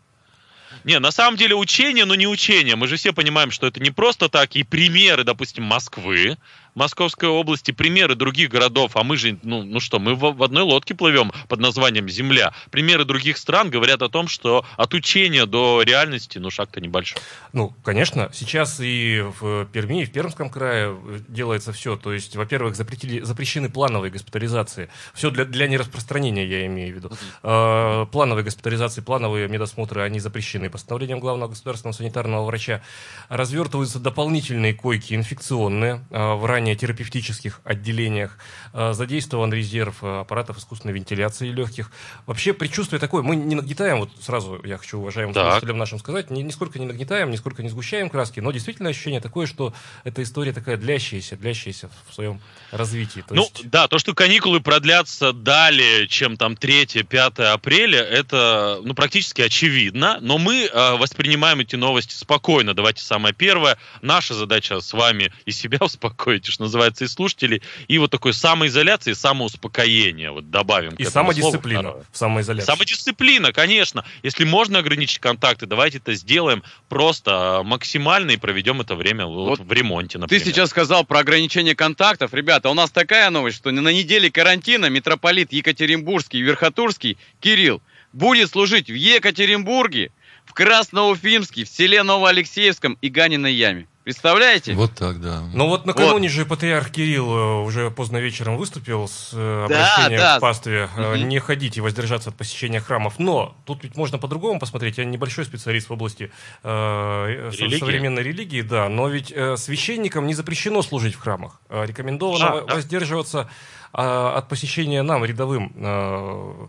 Не, 0.85 0.99
на 0.99 1.11
самом 1.11 1.37
деле 1.37 1.55
учение, 1.55 2.05
но 2.05 2.15
не 2.15 2.27
учение. 2.27 2.77
Мы 2.77 2.89
же 2.89 2.97
все 2.97 3.13
понимаем, 3.13 3.51
что 3.51 3.67
это 3.67 3.81
не 3.81 3.91
просто 3.91 4.29
так. 4.29 4.57
И 4.57 4.63
примеры, 4.63 5.25
допустим, 5.25 5.65
Москвы, 5.65 6.39
Московской 6.75 7.29
области, 7.29 7.71
примеры 7.71 8.15
других 8.15 8.51
городов, 8.51 8.93
а 8.97 9.05
мы 9.05 9.17
же, 9.17 9.39
ну, 9.43 9.63
ну 9.63 9.81
что, 9.81 9.99
мы 9.99 10.15
в, 10.15 10.33
в 10.33 10.43
одной 10.43 10.63
лодке 10.63 10.95
плывем 10.95 11.33
под 11.49 11.61
названием 11.61 12.09
Земля. 12.09 12.53
Примеры 12.71 13.05
других 13.05 13.37
стран 13.37 13.71
говорят 13.71 14.03
о 14.03 14.09
том, 14.09 14.29
что 14.29 14.65
от 14.77 14.95
учения 14.95 15.47
до 15.47 15.83
реальности, 15.83 16.39
ну, 16.39 16.51
шаг-то 16.51 16.81
небольшой. 16.81 17.21
Ну, 17.53 17.75
конечно, 17.85 18.31
сейчас 18.33 18.81
и 18.81 19.23
в 19.41 19.67
Перми, 19.67 20.03
и 20.03 20.05
в 20.07 20.13
Пермском 20.13 20.51
крае 20.51 20.97
делается 21.29 21.73
все. 21.73 21.97
То 21.97 22.13
есть, 22.13 22.37
во-первых, 22.37 22.75
запретили, 22.77 23.21
запрещены 23.21 23.69
плановые 23.69 24.11
госпитализации. 24.11 24.89
Все 25.15 25.31
для, 25.31 25.45
для 25.45 25.69
нераспространения, 25.69 26.47
я 26.47 26.67
имею 26.67 26.95
в 26.95 26.97
виду. 26.97 27.13
Э, 27.43 28.07
плановые 28.11 28.45
госпитализации, 28.45 29.01
плановые 29.01 29.49
медосмотры, 29.49 30.03
они 30.03 30.21
запрещены 30.21 30.71
постановлением 30.71 31.21
главного 31.21 31.51
государственного 31.51 31.95
санитарного 31.95 32.45
врача. 32.47 32.83
Развертываются 33.29 33.99
дополнительные 33.99 34.75
койки 34.75 35.15
инфекционные 35.15 36.05
э, 36.11 36.35
в 36.35 36.47
ранее 36.47 36.62
терапевтических 36.77 37.61
отделениях. 37.65 38.39
Э, 38.73 38.93
задействован 38.93 39.53
резерв 39.53 40.03
э, 40.03 40.21
аппаратов 40.21 40.59
искусственной 40.59 40.95
вентиляции 40.95 41.49
легких. 41.49 41.91
Вообще, 42.27 42.53
предчувствие 42.53 43.01
такое, 43.01 43.23
мы 43.23 43.37
не 43.37 43.55
нагнетаем, 43.55 44.01
вот 44.01 44.11
сразу 44.21 44.61
я 44.65 44.79
хочу 44.79 44.99
уважаемым 44.99 45.35
так. 45.35 45.45
слушателям 45.45 45.79
нашим 45.79 45.99
сказать, 45.99 46.31
ни, 46.31 46.43
нисколько 46.43 46.79
не 46.79 46.87
нагнетаем, 46.87 47.31
нисколько 47.31 47.63
не 47.63 47.69
сгущаем 47.69 48.09
краски, 48.09 48.41
но 48.41 48.53
действительно 48.53 48.89
ощущение 48.89 49.21
такое, 49.21 49.47
что 49.47 49.75
эта 50.05 50.23
история 50.23 50.53
такая 50.53 50.77
длящаяся, 50.77 51.37
длящаяся 51.37 51.91
в 52.09 52.15
своем 52.15 52.41
развитии. 52.71 53.21
То 53.21 53.35
ну, 53.35 53.43
есть... 53.43 53.69
да, 53.69 53.89
то, 53.89 53.99
что 53.99 54.15
каникулы 54.15 54.61
продлятся 54.61 55.33
далее, 55.33 56.09
чем 56.09 56.37
там 56.37 56.55
3-5 56.55 57.43
апреля, 57.45 58.01
это 58.01 58.81
ну, 58.83 58.95
практически 58.95 59.43
очевидно, 59.43 60.19
но 60.21 60.39
мы 60.39 60.65
э, 60.65 60.97
воспринимаем 60.97 61.61
эти 61.61 61.77
новости 61.77 62.15
спокойно. 62.15 62.75
Давайте 62.75 63.03
самое 63.03 63.35
первое. 63.35 63.79
Наша 64.01 64.35
задача 64.35 64.81
с 64.81 64.93
вами 64.93 65.33
и 65.45 65.51
себя 65.51 65.79
успокоить, 65.81 66.49
что 66.53 66.65
называется, 66.65 67.05
и 67.05 67.09
слушателей, 67.09 67.63
и 67.89 67.99
вот 67.99 68.11
такой 68.11 68.33
самоизоляции, 68.33 69.13
самоуспокоения, 69.13 70.31
вот 70.31 70.51
добавим. 70.51 70.95
И 70.95 71.05
самодисциплина 71.05 71.83
слову, 71.83 72.05
в 72.11 72.17
самоизоляции. 72.17 72.67
Самодисциплина, 72.67 73.53
конечно. 73.53 74.05
Если 74.23 74.45
можно 74.45 74.79
ограничить 74.79 75.19
контакты, 75.19 75.67
давайте 75.67 75.99
это 75.99 76.15
сделаем 76.15 76.63
просто 76.89 77.59
а, 77.59 77.63
максимально 77.63 78.33
и 78.33 78.37
проведем 78.37 78.81
это 78.81 78.95
время 78.95 79.27
вот, 79.27 79.59
вот 79.59 79.67
в 79.67 79.73
ремонте, 79.73 80.19
например. 80.19 80.43
Ты 80.43 80.51
сейчас 80.51 80.71
сказал 80.71 81.05
про 81.05 81.21
ограничение 81.21 81.75
контактов. 81.75 82.35
Ребята, 82.35 82.69
у 82.71 82.75
нас 82.75 82.91
такая 82.91 83.31
новость, 83.31 83.57
что 83.57 83.71
на 83.71 83.93
неделе 83.93 84.31
карантина 84.31 84.87
митрополит 84.87 85.53
Екатеринбургский 85.53 86.41
и 86.41 86.43
Верхотурский 86.43 87.19
Кирилл 87.41 87.83
будет 88.13 88.51
служить 88.51 88.91
в 88.91 88.95
Екатеринбурге, 88.95 90.13
в 90.45 90.55
Красноуфимске, 90.55 91.65
в 91.65 91.69
селе 91.69 92.03
Новоалексеевском 92.03 92.99
и 93.01 93.09
Ганиной 93.09 93.55
яме. 93.55 93.87
Представляете? 94.05 94.75
Вот 94.75 94.95
так, 94.95 95.21
да. 95.21 95.43
Ну 95.53 95.69
вот 95.69 95.87
накануне 95.87 96.29
вот. 96.29 96.35
же 96.35 96.45
патриарх 96.45 96.91
Кирилл 96.91 97.31
э, 97.31 97.63
уже 97.63 97.91
поздно 97.91 98.17
вечером 98.17 98.57
выступил 98.57 99.07
с 99.07 99.31
э, 99.33 99.65
обращением 99.65 100.19
да, 100.19 100.33
да. 100.33 100.39
к 100.39 100.41
пастве 100.41 100.89
угу. 100.97 101.17
не 101.17 101.39
ходить 101.39 101.77
и 101.77 101.81
воздержаться 101.81 102.31
от 102.31 102.37
посещения 102.37 102.81
храмов. 102.81 103.21
Но 103.21 103.57
тут 103.65 103.85
ведь 103.85 103.97
можно 103.97 104.19
по-другому 104.19 104.59
посмотреть. 104.59 104.99
Я 104.99 105.05
небольшой 105.05 105.45
специалист 105.45 105.89
в 105.89 105.93
области 105.93 106.33
э, 106.65 107.51
Религия? 107.53 107.79
современной 107.79 108.25
религии, 108.25 108.63
да. 108.63 108.89
Но 108.89 109.09
ведь 109.09 109.31
э, 109.31 109.57
священникам 109.57 110.27
не 110.27 110.35
запрещено 110.35 110.83
служить 110.83 111.15
в 111.15 111.21
храмах. 111.21 111.61
Рекомендовано 111.71 112.49
а, 112.49 112.75
воздерживаться 112.75 113.49
э, 113.93 113.99
от 114.03 114.49
посещения 114.49 115.03
нам, 115.03 115.25
рядовым 115.25 115.73
э, 115.77 116.67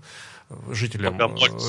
жителям. 0.72 1.18
Но 1.18 1.28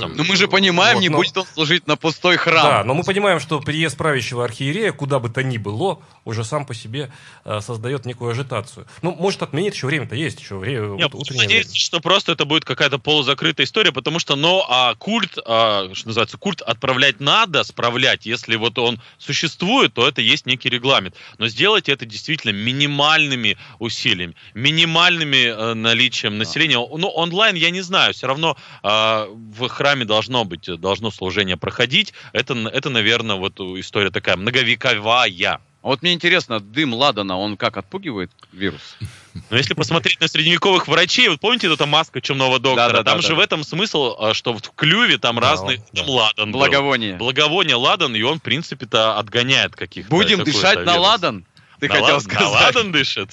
ну, 0.08 0.24
мы 0.24 0.36
же 0.36 0.48
понимаем, 0.48 0.96
вот, 0.96 1.02
не 1.02 1.08
но... 1.08 1.18
будет 1.18 1.36
он 1.36 1.46
служить 1.46 1.86
на 1.86 1.96
пустой 1.96 2.36
храм. 2.36 2.62
Да, 2.62 2.84
но 2.84 2.94
мы 2.94 3.02
понимаем, 3.02 3.40
что 3.40 3.60
приезд 3.60 3.96
правящего 3.96 4.44
архиерея, 4.44 4.92
куда 4.92 5.18
бы 5.18 5.28
то 5.28 5.42
ни 5.42 5.58
было, 5.58 5.98
уже 6.24 6.44
сам 6.44 6.66
по 6.66 6.74
себе 6.74 7.10
э, 7.44 7.60
создает 7.60 8.06
некую 8.06 8.30
ажитацию. 8.30 8.86
Ну, 9.02 9.12
может, 9.12 9.42
отменить 9.42 9.74
еще 9.74 9.86
время-то 9.86 10.14
есть, 10.14 10.40
еще 10.40 10.56
время. 10.56 10.96
Нет, 10.96 11.12
вот, 11.12 11.30
надеюсь, 11.30 11.66
время. 11.66 11.78
что 11.78 12.00
просто 12.00 12.32
это 12.32 12.44
будет 12.44 12.64
какая-то 12.64 12.98
полузакрытая 12.98 13.66
история, 13.66 13.92
потому 13.92 14.18
что, 14.18 14.36
ну, 14.36 14.64
а 14.68 14.94
культ, 14.94 15.38
а, 15.44 15.90
что 15.92 16.08
называется, 16.08 16.38
культ 16.38 16.62
отправлять 16.62 17.20
надо, 17.20 17.64
справлять, 17.64 18.26
если 18.26 18.56
вот 18.56 18.78
он 18.78 19.00
существует, 19.18 19.94
то 19.94 20.06
это 20.08 20.20
есть 20.20 20.46
некий 20.46 20.68
регламент. 20.68 21.14
Но 21.38 21.48
сделайте 21.48 21.92
это 21.92 22.06
действительно 22.06 22.52
минимальными 22.52 23.56
усилиями, 23.78 24.34
минимальными 24.54 25.46
э, 25.46 25.74
наличием 25.74 26.38
населения. 26.38 26.76
Ну, 26.76 27.08
онлайн 27.08 27.54
я 27.54 27.70
не 27.70 27.80
знаю, 27.80 28.14
все 28.14 28.26
равно 28.26 28.56
в 28.82 29.68
храме 29.68 30.04
должно 30.04 30.44
быть, 30.44 30.68
должно 30.80 31.10
служение 31.10 31.56
проходить. 31.56 32.12
Это, 32.32 32.54
это 32.54 32.90
наверное, 32.90 33.36
вот 33.36 33.60
история 33.60 34.10
такая 34.10 34.36
многовековая. 34.36 35.60
А 35.84 35.88
вот 35.88 36.00
мне 36.00 36.14
интересно, 36.14 36.60
дым 36.60 36.94
ладана, 36.94 37.36
он 37.36 37.58
как 37.58 37.76
отпугивает 37.76 38.30
вирус? 38.52 38.96
Но 39.50 39.56
если 39.58 39.74
посмотреть 39.74 40.18
на 40.18 40.28
средневековых 40.28 40.88
врачей, 40.88 41.28
вот 41.28 41.40
помните 41.40 41.70
эта 41.70 41.84
маска 41.84 42.22
чумного 42.22 42.58
доктора? 42.58 42.88
Да, 42.88 42.98
да, 42.98 43.04
там 43.04 43.18
да, 43.18 43.22
же 43.22 43.28
да. 43.30 43.34
в 43.34 43.40
этом 43.40 43.64
смысл, 43.64 44.14
а, 44.18 44.32
что 44.32 44.54
в 44.54 44.62
клюве 44.74 45.18
там 45.18 45.36
да, 45.36 45.50
разный 45.50 45.82
да. 45.92 46.04
ладан 46.06 46.52
Благовоние. 46.52 47.12
Был. 47.12 47.26
Благовоние 47.26 47.76
ладан, 47.76 48.16
и 48.16 48.22
он, 48.22 48.38
в 48.38 48.42
принципе-то, 48.42 49.18
отгоняет 49.18 49.76
каких-то... 49.76 50.10
Будем 50.10 50.42
дышать 50.42 50.78
вирус. 50.78 50.86
на 50.86 50.98
ладан? 50.98 51.44
Ты 51.80 51.88
на 51.88 51.94
хотел 51.94 52.14
лад... 52.14 52.22
сказать. 52.22 52.40
На 52.40 52.48
ладан 52.48 52.92
дышит? 52.92 53.30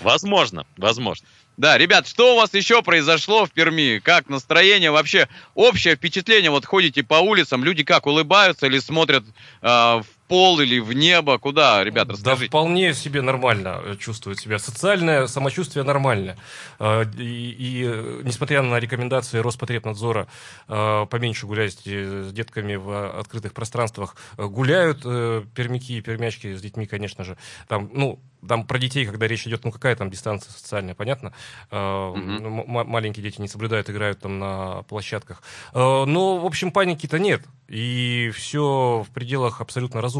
Возможно, 0.00 0.66
возможно. 0.76 1.24
Да, 1.56 1.78
ребят, 1.78 2.06
что 2.06 2.34
у 2.34 2.36
вас 2.36 2.52
еще 2.52 2.82
произошло 2.82 3.46
в 3.46 3.50
Перми? 3.50 3.98
Как 3.98 4.28
настроение 4.28 4.90
вообще? 4.90 5.26
Общее 5.54 5.96
впечатление, 5.96 6.50
вот 6.50 6.66
ходите 6.66 7.02
по 7.02 7.14
улицам, 7.14 7.64
люди 7.64 7.82
как, 7.82 8.06
улыбаются 8.06 8.66
или 8.66 8.78
смотрят 8.78 9.24
э, 9.62 9.66
в 9.66 10.04
пол 10.28 10.60
или 10.60 10.78
в 10.78 10.92
небо? 10.92 11.38
Куда, 11.38 11.82
ребят, 11.84 12.08
расскажите. 12.10 12.44
Да 12.44 12.48
вполне 12.48 12.94
себе 12.94 13.22
нормально 13.22 13.80
э, 13.82 13.96
чувствуют 13.98 14.40
себя. 14.40 14.58
Социальное 14.58 15.26
самочувствие 15.26 15.84
нормальное. 15.84 16.36
Э, 16.78 17.04
и, 17.16 17.50
и 17.50 17.84
э, 17.86 18.20
несмотря 18.24 18.62
на 18.62 18.78
рекомендации 18.78 19.38
Роспотребнадзора 19.38 20.26
поменьше 20.66 21.46
гулять 21.46 21.74
с 21.84 22.32
детками 22.32 22.74
в 22.76 23.18
открытых 23.18 23.52
пространствах, 23.52 24.16
гуляют 24.36 25.02
пермяки 25.02 25.98
и 25.98 26.00
пермячки 26.00 26.54
с 26.54 26.60
детьми, 26.60 26.86
конечно 26.86 27.24
же. 27.24 27.36
Там, 27.68 27.90
ну, 27.92 28.20
там 28.46 28.66
про 28.66 28.78
детей, 28.78 29.06
когда 29.06 29.26
речь 29.26 29.46
идет, 29.46 29.64
ну 29.64 29.70
какая 29.70 29.96
там 29.96 30.10
дистанция 30.10 30.52
социальная, 30.52 30.94
понятно? 30.94 31.32
Mm-hmm. 31.70 32.84
Маленькие 32.84 33.22
дети 33.22 33.40
не 33.40 33.48
соблюдают, 33.48 33.90
играют 33.90 34.20
там 34.20 34.38
на 34.38 34.82
площадках. 34.82 35.42
Но, 35.72 36.38
в 36.38 36.46
общем, 36.46 36.70
паники-то 36.70 37.18
нет. 37.18 37.42
И 37.68 38.30
все 38.34 39.04
в 39.08 39.12
пределах 39.12 39.60
абсолютно 39.60 40.00
разумного. 40.00 40.15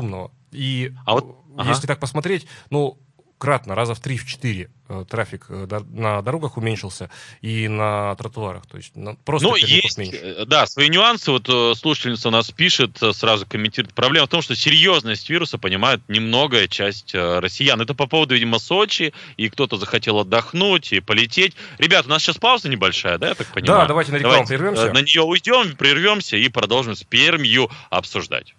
И 0.52 0.92
а 1.04 1.14
вот, 1.14 1.44
если 1.58 1.70
ага. 1.70 1.86
так 1.86 2.00
посмотреть, 2.00 2.46
ну, 2.70 2.98
кратно, 3.38 3.74
раза 3.74 3.94
в 3.94 4.00
3-4 4.00 4.68
э, 4.88 5.04
трафик 5.08 5.46
э, 5.48 5.66
на 5.90 6.22
дорогах 6.22 6.56
уменьшился 6.56 7.10
и 7.42 7.68
на 7.68 8.14
тротуарах. 8.16 8.66
То 8.66 8.76
есть 8.76 8.92
просто 9.24 9.48
ну, 9.48 9.56
есть, 9.56 9.98
меньше. 9.98 10.16
Э, 10.16 10.44
да, 10.46 10.66
свои 10.66 10.88
нюансы. 10.88 11.30
Вот 11.30 11.46
слушательница 11.78 12.28
у 12.28 12.30
нас 12.30 12.50
пишет, 12.50 12.98
сразу 13.12 13.46
комментирует. 13.46 13.94
Проблема 13.94 14.26
в 14.26 14.30
том, 14.30 14.42
что 14.42 14.54
серьезность 14.54 15.28
вируса 15.28 15.58
понимает 15.58 16.00
немногое 16.08 16.68
часть 16.68 17.14
россиян. 17.14 17.80
Это 17.80 17.94
по 17.94 18.06
поводу, 18.06 18.34
видимо, 18.34 18.58
Сочи, 18.58 19.12
и 19.36 19.48
кто-то 19.48 19.76
захотел 19.76 20.20
отдохнуть 20.20 20.92
и 20.92 21.00
полететь. 21.00 21.54
Ребят, 21.78 22.06
у 22.06 22.08
нас 22.08 22.22
сейчас 22.22 22.38
пауза 22.38 22.68
небольшая, 22.68 23.18
да, 23.18 23.28
я 23.28 23.34
так 23.34 23.48
понимаю? 23.48 23.82
Да, 23.82 23.86
давайте 23.86 24.12
на 24.12 24.16
рекламу 24.16 24.34
давайте, 24.44 24.56
прервемся. 24.56 24.92
На 24.92 25.02
нее 25.02 25.22
уйдем, 25.22 25.76
прервемся 25.76 26.36
и 26.36 26.48
продолжим 26.48 26.94
с 26.94 27.02
Пермью 27.02 27.70
обсуждать. 27.90 28.54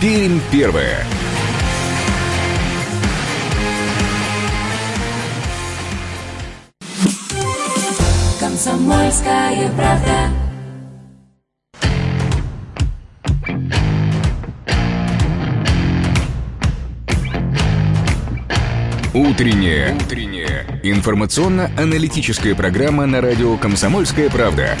Пермь 0.00 0.40
первая. 0.52 1.06
«Комсомольская 8.38 9.70
правда». 9.70 10.28
Утренняя. 19.14 19.94
Утренняя. 19.94 20.66
Информационно-аналитическая 20.82 22.54
программа 22.54 23.06
на 23.06 23.22
радио 23.22 23.56
«Комсомольская 23.56 24.28
правда». 24.28 24.76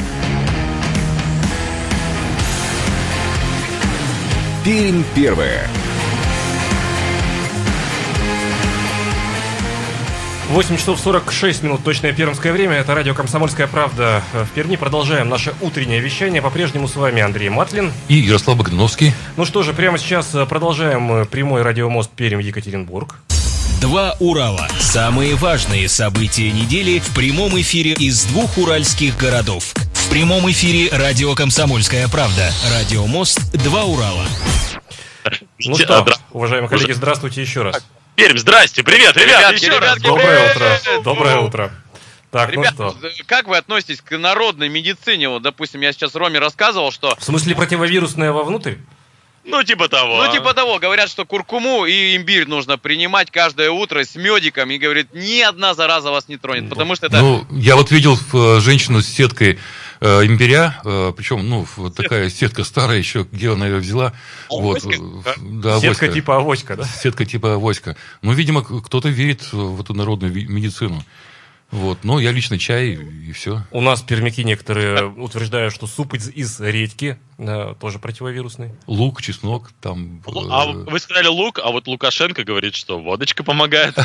Пермь 4.66 5.04
первая. 5.14 5.70
8 10.48 10.76
часов 10.76 10.98
46 10.98 11.62
минут, 11.62 11.84
точное 11.84 12.12
пермское 12.12 12.52
время. 12.52 12.74
Это 12.74 12.92
радио 12.96 13.14
«Комсомольская 13.14 13.68
правда» 13.68 14.24
в 14.32 14.48
Перми. 14.56 14.74
Продолжаем 14.74 15.28
наше 15.28 15.54
утреннее 15.60 16.00
вещание. 16.00 16.42
По-прежнему 16.42 16.88
с 16.88 16.96
вами 16.96 17.22
Андрей 17.22 17.48
Матлин. 17.48 17.92
И 18.08 18.14
Ярослав 18.14 18.58
Багряновский. 18.58 19.12
Ну 19.36 19.44
что 19.44 19.62
же, 19.62 19.72
прямо 19.72 19.98
сейчас 19.98 20.34
э, 20.34 20.44
продолжаем 20.46 21.26
прямой 21.26 21.62
радиомост 21.62 22.10
Пермь-Екатеринбург. 22.16 23.20
Два 23.80 24.16
Урала. 24.18 24.66
Самые 24.80 25.36
важные 25.36 25.88
события 25.88 26.50
недели 26.50 26.98
в 26.98 27.14
прямом 27.14 27.56
эфире 27.60 27.92
из 27.92 28.24
двух 28.24 28.58
уральских 28.58 29.16
городов. 29.16 29.74
В 29.92 30.08
прямом 30.08 30.50
эфире 30.50 30.88
радио 30.90 31.36
«Комсомольская 31.36 32.08
правда». 32.08 32.50
Радиомост 32.72 33.52
«Два 33.52 33.84
Урала». 33.84 34.26
Ну 35.58 35.76
что, 35.76 36.06
уважаемые 36.32 36.68
коллеги, 36.68 36.92
здравствуйте 36.92 37.40
еще 37.40 37.62
раз. 37.62 37.84
Пермь, 38.14 38.38
здрасте, 38.38 38.82
привет, 38.82 39.16
ребят, 39.16 39.40
Ребятки, 39.40 39.64
еще 39.64 39.78
раз. 39.78 39.98
ребятки, 39.98 40.06
Доброе 40.06 40.50
утро. 40.50 41.02
Доброе 41.02 41.36
утро. 41.38 41.72
Так, 42.30 42.50
Ребят, 42.50 42.74
ну 42.78 42.90
что? 42.90 43.10
как 43.26 43.46
вы 43.46 43.56
относитесь 43.56 44.00
к 44.00 44.16
народной 44.18 44.68
медицине? 44.68 45.28
Вот, 45.28 45.42
допустим, 45.42 45.80
я 45.80 45.92
сейчас 45.92 46.14
Роме 46.14 46.38
рассказывал, 46.38 46.90
что... 46.92 47.14
В 47.18 47.24
смысле 47.24 47.54
противовирусное 47.54 48.32
вовнутрь? 48.32 48.74
Ну, 49.44 49.62
типа 49.62 49.88
того. 49.88 50.24
Ну, 50.24 50.32
типа 50.32 50.54
того, 50.54 50.78
говорят, 50.78 51.08
что 51.08 51.24
куркуму 51.24 51.86
и 51.86 52.16
имбирь 52.16 52.46
нужно 52.46 52.78
принимать 52.78 53.30
каждое 53.30 53.70
утро 53.70 54.02
с 54.04 54.16
медиком, 54.16 54.70
и 54.70 54.78
говорит, 54.78 55.14
ни 55.14 55.40
одна 55.40 55.74
зараза 55.74 56.10
вас 56.10 56.28
не 56.28 56.36
тронет, 56.36 56.68
потому 56.68 56.96
что 56.96 57.06
это... 57.06 57.20
Ну, 57.20 57.46
я 57.52 57.76
вот 57.76 57.90
видел 57.90 58.18
э, 58.32 58.60
женщину 58.60 59.00
с 59.00 59.06
сеткой 59.06 59.52
э, 59.52 59.58
имбиря, 60.24 60.80
э, 60.84 61.12
причем, 61.16 61.48
ну, 61.48 61.66
вот 61.76 61.94
такая 61.94 62.30
сетка 62.30 62.64
старая 62.64 62.98
еще, 62.98 63.26
где 63.30 63.52
она 63.52 63.66
ее 63.66 63.76
взяла. 63.76 64.12
Вот, 64.50 64.84
Авоська? 64.84 65.02
э, 65.02 65.32
да, 65.40 65.74
Сетка 65.80 65.86
авоська. 65.86 66.08
типа 66.08 66.36
авоська, 66.36 66.76
да? 66.76 66.84
Сетка 66.84 67.24
типа 67.24 67.54
авоська. 67.54 67.96
Ну, 68.22 68.32
видимо, 68.32 68.62
кто-то 68.62 69.08
верит 69.08 69.52
в 69.52 69.80
эту 69.80 69.94
народную 69.94 70.32
медицину. 70.32 71.02
Вот, 71.70 72.04
но 72.04 72.20
я 72.20 72.30
лично 72.30 72.58
чай 72.58 72.90
и 72.92 73.32
все. 73.32 73.62
У 73.72 73.80
нас 73.80 74.00
пермяки 74.00 74.44
некоторые 74.44 75.06
утверждают, 75.06 75.74
что 75.74 75.86
суп 75.88 76.14
из, 76.14 76.28
из 76.28 76.60
редьки 76.60 77.18
э, 77.38 77.74
тоже 77.80 77.98
противовирусный. 77.98 78.70
Лук, 78.86 79.20
чеснок, 79.20 79.72
там... 79.82 80.22
Лу- 80.26 80.46
А 80.48 80.66
э, 80.66 80.72
вы 80.90 80.98
сказали 81.00 81.26
лук, 81.26 81.58
а 81.62 81.70
вот 81.72 81.88
Лукашенко 81.88 82.44
говорит, 82.44 82.76
что 82.76 83.00
водочка 83.00 83.42
помогает. 83.42 83.96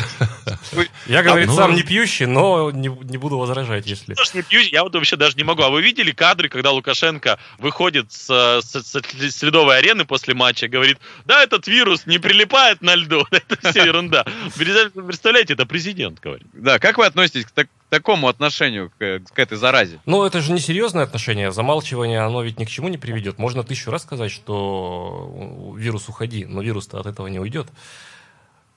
Я, 1.06 1.22
говорит, 1.22 1.46
ну- 1.46 1.54
сам 1.56 1.74
не 1.76 1.82
пьющий, 1.84 2.26
но 2.26 2.72
не, 2.72 2.88
буду 2.88 3.38
возражать, 3.38 3.86
если... 3.86 4.14
Тоже 4.14 4.30
не 4.34 4.42
пью, 4.42 4.60
я 4.60 4.82
вот 4.82 4.94
вообще 4.94 5.14
даже 5.16 5.36
не 5.36 5.44
могу. 5.44 5.62
А 5.62 5.70
вы 5.70 5.82
видели 5.82 6.10
кадры, 6.10 6.48
когда 6.48 6.72
Лукашенко 6.72 7.38
выходит 7.58 8.10
с, 8.12 8.26
с- 8.60 8.82
с- 8.82 9.02
с 9.36 9.42
ледовой 9.42 9.78
арены 9.78 10.04
после 10.04 10.34
матча, 10.34 10.66
говорит, 10.66 10.98
да, 11.26 11.42
этот 11.44 11.68
вирус 11.68 12.06
не 12.06 12.18
прилипает 12.18 12.82
на 12.82 12.96
льду, 12.96 13.24
это 13.30 13.70
все 13.70 13.84
ерунда. 13.86 14.24
Представляете, 14.56 15.52
это 15.54 15.64
президент 15.64 16.18
говорит. 16.20 16.48
Да, 16.52 16.78
как 16.80 16.98
вы 16.98 17.06
относитесь 17.06 17.44
к 17.46 17.51
так- 17.54 17.68
такому 17.88 18.28
отношению 18.28 18.90
к, 18.98 19.20
к 19.20 19.38
этой 19.38 19.56
заразе? 19.58 20.00
Ну, 20.06 20.24
это 20.24 20.40
же 20.40 20.52
не 20.52 20.60
серьезное 20.60 21.04
отношение. 21.04 21.52
Замалчивание, 21.52 22.20
оно 22.20 22.42
ведь 22.42 22.58
ни 22.58 22.64
к 22.64 22.68
чему 22.68 22.88
не 22.88 22.98
приведет. 22.98 23.38
Можно 23.38 23.62
тысячу 23.64 23.90
раз 23.90 24.02
сказать, 24.02 24.30
что 24.30 25.74
вирус 25.76 26.08
уходи, 26.08 26.44
но 26.44 26.62
вирус-то 26.62 27.00
от 27.00 27.06
этого 27.06 27.26
не 27.26 27.38
уйдет. 27.38 27.68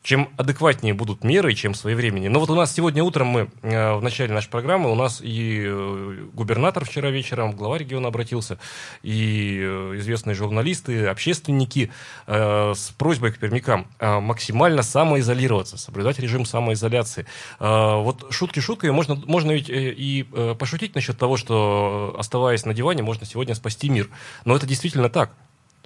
Чем 0.05 0.29
адекватнее 0.37 0.93
будут 0.93 1.23
меры, 1.23 1.55
чем 1.55 1.73
своевременнее. 1.73 2.29
Но 2.29 2.39
вот 2.39 2.51
у 2.51 2.55
нас 2.55 2.71
сегодня 2.71 3.03
утром 3.03 3.25
мы, 3.25 3.49
э, 3.63 3.95
в 3.95 4.03
начале 4.03 4.31
нашей 4.31 4.51
программы, 4.51 4.91
у 4.91 4.95
нас 4.95 5.19
и 5.19 5.63
э, 5.65 6.27
губернатор 6.31 6.85
вчера 6.85 7.09
вечером, 7.09 7.53
глава 7.53 7.79
региона 7.79 8.09
обратился, 8.09 8.59
и 9.01 9.57
э, 9.59 9.93
известные 9.97 10.35
журналисты, 10.35 11.07
общественники 11.07 11.91
с 12.27 12.93
просьбой 12.99 13.31
к 13.31 13.39
пермякам 13.39 13.87
максимально 13.99 14.83
самоизолироваться, 14.83 15.77
соблюдать 15.77 16.19
режим 16.19 16.45
самоизоляции. 16.45 17.25
Вот 17.59 18.27
шутки 18.29 18.59
шуткой, 18.59 18.91
можно, 18.91 19.15
можно 19.15 19.53
ведь 19.53 19.69
и 19.69 20.23
пошутить 20.59 20.93
насчет 20.93 21.17
того, 21.17 21.35
что 21.37 22.15
оставаясь 22.19 22.65
на 22.65 22.75
диване, 22.75 23.01
можно 23.01 23.25
сегодня 23.25 23.55
спасти 23.55 23.89
мир. 23.89 24.09
Но 24.43 24.55
это 24.55 24.67
действительно 24.67 25.09
так. 25.09 25.31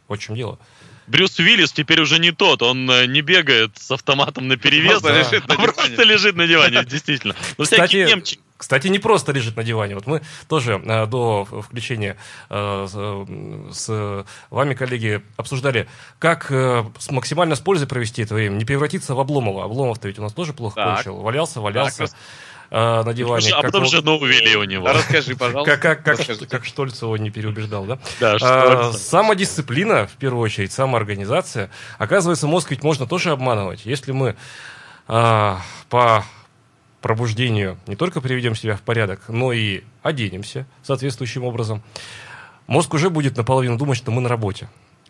Вот 0.08 0.20
в 0.20 0.22
чем 0.22 0.36
дело. 0.36 0.60
Брюс 1.10 1.38
Уиллис 1.39 1.72
теперь 1.72 1.99
уже 2.01 2.20
не 2.20 2.32
тот, 2.32 2.62
он 2.62 2.89
э, 2.89 3.05
не 3.07 3.22
бегает 3.22 3.72
с 3.78 3.91
автоматом 3.91 4.47
на 4.47 4.57
перевес, 4.57 5.01
Просто 5.01 5.18
лежит 5.18 5.47
на 5.47 5.55
а 5.55 5.57
просто 5.62 5.88
диване. 5.89 6.05
лежит 6.12 6.36
на 6.36 6.47
диване, 6.47 6.86
действительно. 6.86 7.36
Ну, 7.57 7.64
Кстати, 7.66 7.95
немчики. 8.07 8.39
кстати, 8.57 8.88
не 8.88 8.99
просто 8.99 9.32
лежит 9.32 9.55
на 9.57 9.64
диване. 9.64 9.95
Вот 9.95 10.05
мы 10.07 10.22
тоже 10.47 10.82
э, 10.86 11.05
до 11.07 11.45
включения 11.45 12.16
э, 12.49 12.88
с, 12.88 12.93
э, 12.95 13.72
с 13.74 14.26
вами, 14.49 14.74
коллеги, 14.76 15.22
обсуждали, 15.38 15.88
как 16.20 16.51
э, 16.51 16.86
с- 16.99 17.10
максимально 17.12 17.55
с 17.55 17.60
пользой 17.60 17.88
провести 17.88 18.22
это 18.22 18.36
время, 18.36 18.55
не 18.55 18.66
превратиться 18.66 19.16
в 19.16 19.20
Обломова. 19.20 19.66
Обломов-то 19.66 20.07
ведь 20.07 20.20
у 20.20 20.22
нас 20.22 20.34
тоже 20.34 20.53
плохо 20.53 20.76
Так. 20.76 20.95
кончил. 20.95 21.16
Валялся, 21.18 21.60
валялся 21.60 22.05
Так, 22.07 22.12
э, 22.72 23.04
на 23.04 23.14
диване. 23.14 23.50
А 23.52 23.56
как 23.62 23.66
потом 23.66 23.84
вот- 23.84 23.92
жену 23.92 24.18
увели 24.18 24.56
у 24.56 24.64
него. 24.64 24.88
Расскажи, 24.88 25.36
пожалуйста. 25.36 25.78
как, 25.78 26.04
как, 26.04 26.18
как, 26.18 26.50
как 26.50 26.66
Штольц 26.66 27.02
его 27.02 27.18
не 27.18 27.30
переубеждал, 27.30 27.86
да? 27.86 28.00
Да, 28.20 28.38
А, 28.42 28.94
самодисциплина, 28.94 30.08
в 30.08 30.14
первую 30.18 30.44
очередь, 30.44 30.72
самоорганизация. 30.72 31.70
Оказывается, 31.98 32.48
мозг 32.48 32.72
ведь 32.72 32.84
можно 32.84 33.08
тоже 33.08 33.32
обманывать. 33.32 33.86
Если 33.86 34.12
мы 34.12 34.36
а, 35.08 35.62
по 35.90 36.24
пробуждению 37.02 37.78
не 37.88 37.96
только 37.96 38.22
приведем 38.22 38.56
себя 38.56 38.76
в 38.76 38.82
порядок, 38.82 39.22
но 39.28 39.54
и 39.54 39.82
оденемся 40.04 40.66
соответствующим 40.84 41.44
образом, 41.46 41.82
мозг 42.68 42.94
уже 42.94 43.10
будет 43.10 43.38
наполовину 43.38 43.78
думать, 43.78 43.98
что 43.98 44.12
мы 44.12 44.22
на 44.22 44.30
работе. 44.30 44.70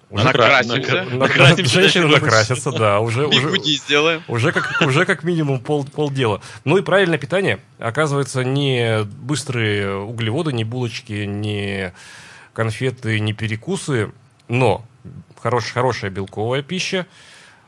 Уже 0.10 0.24
Накрасимся. 0.24 1.04
На- 1.04 1.16
Накрасимся, 1.18 1.82
Женщины 1.82 2.08
накрасятся, 2.08 2.72
да, 2.72 3.00
уже, 3.00 3.28
уже, 3.28 3.60
сделаем. 3.64 4.24
уже 4.28 4.52
как, 4.52 4.82
уже 4.82 5.06
как 5.06 5.24
минимум 5.24 5.60
пол, 5.60 5.86
полдела. 5.86 6.42
Ну 6.66 6.78
и 6.78 6.82
правильное 6.82 7.20
питание. 7.20 7.60
Оказывается, 7.78 8.44
не 8.44 9.04
быстрые 9.04 9.96
углеводы, 9.98 10.52
не 10.52 10.64
булочки, 10.64 11.26
не 11.26 11.94
конфеты, 12.54 13.20
не 13.20 13.34
перекусы, 13.34 14.12
но 14.48 14.84
хорош, 15.42 15.72
хорошая 15.72 16.10
белковая 16.10 16.64
пища, 16.64 17.06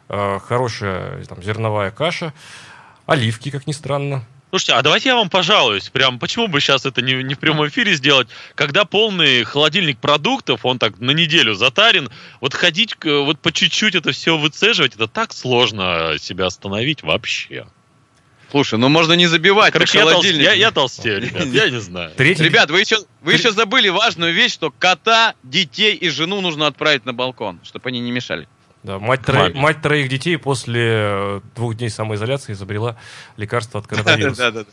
э, 0.09 0.39
хорошая 0.43 1.23
там, 1.25 1.43
зерновая 1.43 1.91
каша, 1.91 2.33
оливки, 3.05 3.51
как 3.51 3.67
ни 3.67 3.71
странно. 3.71 4.23
Слушайте, 4.51 4.73
а 4.73 4.81
давайте 4.81 5.07
я 5.07 5.15
вам 5.15 5.29
пожалуюсь. 5.29 5.89
Прям 5.89 6.19
почему 6.19 6.49
бы 6.49 6.59
сейчас 6.59 6.85
это 6.85 7.01
не, 7.01 7.23
не 7.23 7.35
в 7.35 7.39
прямом 7.39 7.69
эфире 7.69 7.93
сделать? 7.93 8.27
Когда 8.53 8.83
полный 8.83 9.45
холодильник 9.45 9.97
продуктов, 9.97 10.65
он 10.65 10.77
так 10.77 10.99
на 10.99 11.11
неделю 11.11 11.53
затарен, 11.53 12.09
вот 12.41 12.53
ходить, 12.53 12.97
вот 13.01 13.39
по 13.39 13.53
чуть-чуть 13.53 13.95
это 13.95 14.11
все 14.11 14.37
выцеживать, 14.37 14.95
это 14.95 15.07
так 15.07 15.31
сложно 15.31 16.17
себя 16.19 16.47
остановить 16.47 17.01
вообще. 17.01 17.65
Слушай, 18.51 18.77
ну 18.77 18.89
можно 18.89 19.13
не 19.13 19.27
забивать 19.27 19.71
Короче, 19.71 20.03
на 20.03 20.09
я, 20.09 20.15
толст- 20.15 20.33
я, 20.33 20.51
я 20.51 20.71
толстею, 20.71 21.21
ребят, 21.21 21.45
я 21.45 21.69
не 21.69 21.79
знаю. 21.79 22.11
Третий, 22.17 22.43
Ребят, 22.43 22.69
вы 22.69 22.81
еще, 22.81 22.97
вы 23.21 23.31
еще 23.31 23.53
забыли 23.53 23.87
важную 23.87 24.33
вещь, 24.33 24.51
что 24.51 24.69
кота, 24.69 25.35
детей 25.43 25.95
и 25.95 26.09
жену 26.09 26.41
нужно 26.41 26.67
отправить 26.67 27.05
на 27.05 27.13
балкон, 27.13 27.61
чтобы 27.63 27.87
они 27.87 28.01
не 28.01 28.11
мешали. 28.11 28.49
Да, 28.83 28.99
мать, 28.99 29.21
тро- 29.21 29.53
мать 29.53 29.81
троих 29.81 30.09
детей 30.09 30.37
после 30.37 30.81
э, 30.83 31.41
двух 31.55 31.75
дней 31.75 31.89
самоизоляции 31.89 32.53
изобрела 32.53 32.97
лекарство 33.37 33.79
от 33.79 33.87
коронавируса. 33.87 34.41
Да-да-да. 34.51 34.69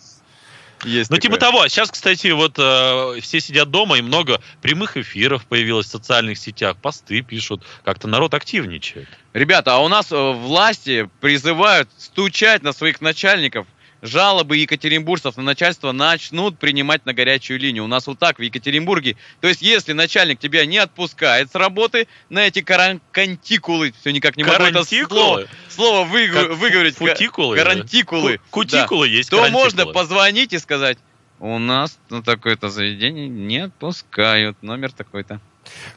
Есть 0.84 1.10
Ну, 1.10 1.16
такое. 1.16 1.30
типа 1.30 1.40
того. 1.40 1.68
Сейчас, 1.68 1.90
кстати, 1.90 2.28
вот 2.28 2.54
э, 2.56 3.20
все 3.20 3.40
сидят 3.40 3.68
дома, 3.70 3.98
и 3.98 4.02
много 4.02 4.40
прямых 4.62 4.96
эфиров 4.96 5.44
появилось 5.46 5.86
в 5.86 5.90
социальных 5.90 6.38
сетях, 6.38 6.76
посты 6.76 7.22
пишут, 7.22 7.64
как-то 7.84 8.06
народ 8.06 8.32
активничает. 8.34 9.08
Ребята, 9.32 9.74
а 9.74 9.78
у 9.78 9.88
нас 9.88 10.12
э, 10.12 10.32
власти 10.32 11.10
призывают 11.20 11.88
стучать 11.98 12.62
на 12.62 12.72
своих 12.72 13.00
начальников. 13.00 13.66
Жалобы 14.00 14.56
екатеринбуржцев 14.58 15.36
на 15.36 15.42
начальство 15.42 15.90
начнут 15.92 16.58
принимать 16.58 17.04
на 17.04 17.12
горячую 17.12 17.58
линию. 17.58 17.82
У 17.84 17.88
нас 17.88 18.06
вот 18.06 18.18
так 18.18 18.38
в 18.38 18.42
Екатеринбурге. 18.42 19.16
То 19.40 19.48
есть, 19.48 19.60
если 19.60 19.92
начальник 19.92 20.38
тебя 20.38 20.64
не 20.66 20.78
отпускает 20.78 21.50
с 21.50 21.54
работы 21.56 22.06
на 22.30 22.46
эти 22.46 22.60
каран- 22.60 23.00
кантикулы, 23.10 23.92
все 24.00 24.12
никак 24.12 24.36
не 24.36 24.44
могу 24.44 24.54
это 24.54 24.64
Карантикулы? 24.72 25.08
слово, 25.08 25.44
слово 25.68 26.04
вы- 26.04 26.28
Как 26.28 26.50
выговорить. 26.56 26.94
футикулы, 26.96 27.56
да? 27.56 27.62
Карантикулы. 27.64 28.38
Ку- 28.38 28.60
кутикулы 28.60 29.08
есть, 29.08 29.30
То 29.30 29.38
карантикулы. 29.38 29.64
можно 29.64 29.86
позвонить 29.86 30.52
и 30.52 30.58
сказать, 30.58 30.98
у 31.40 31.58
нас 31.58 31.98
на 32.08 32.22
такое-то 32.22 32.68
заведение 32.68 33.28
не 33.28 33.58
отпускают. 33.64 34.62
Номер 34.62 34.92
такой-то. 34.92 35.40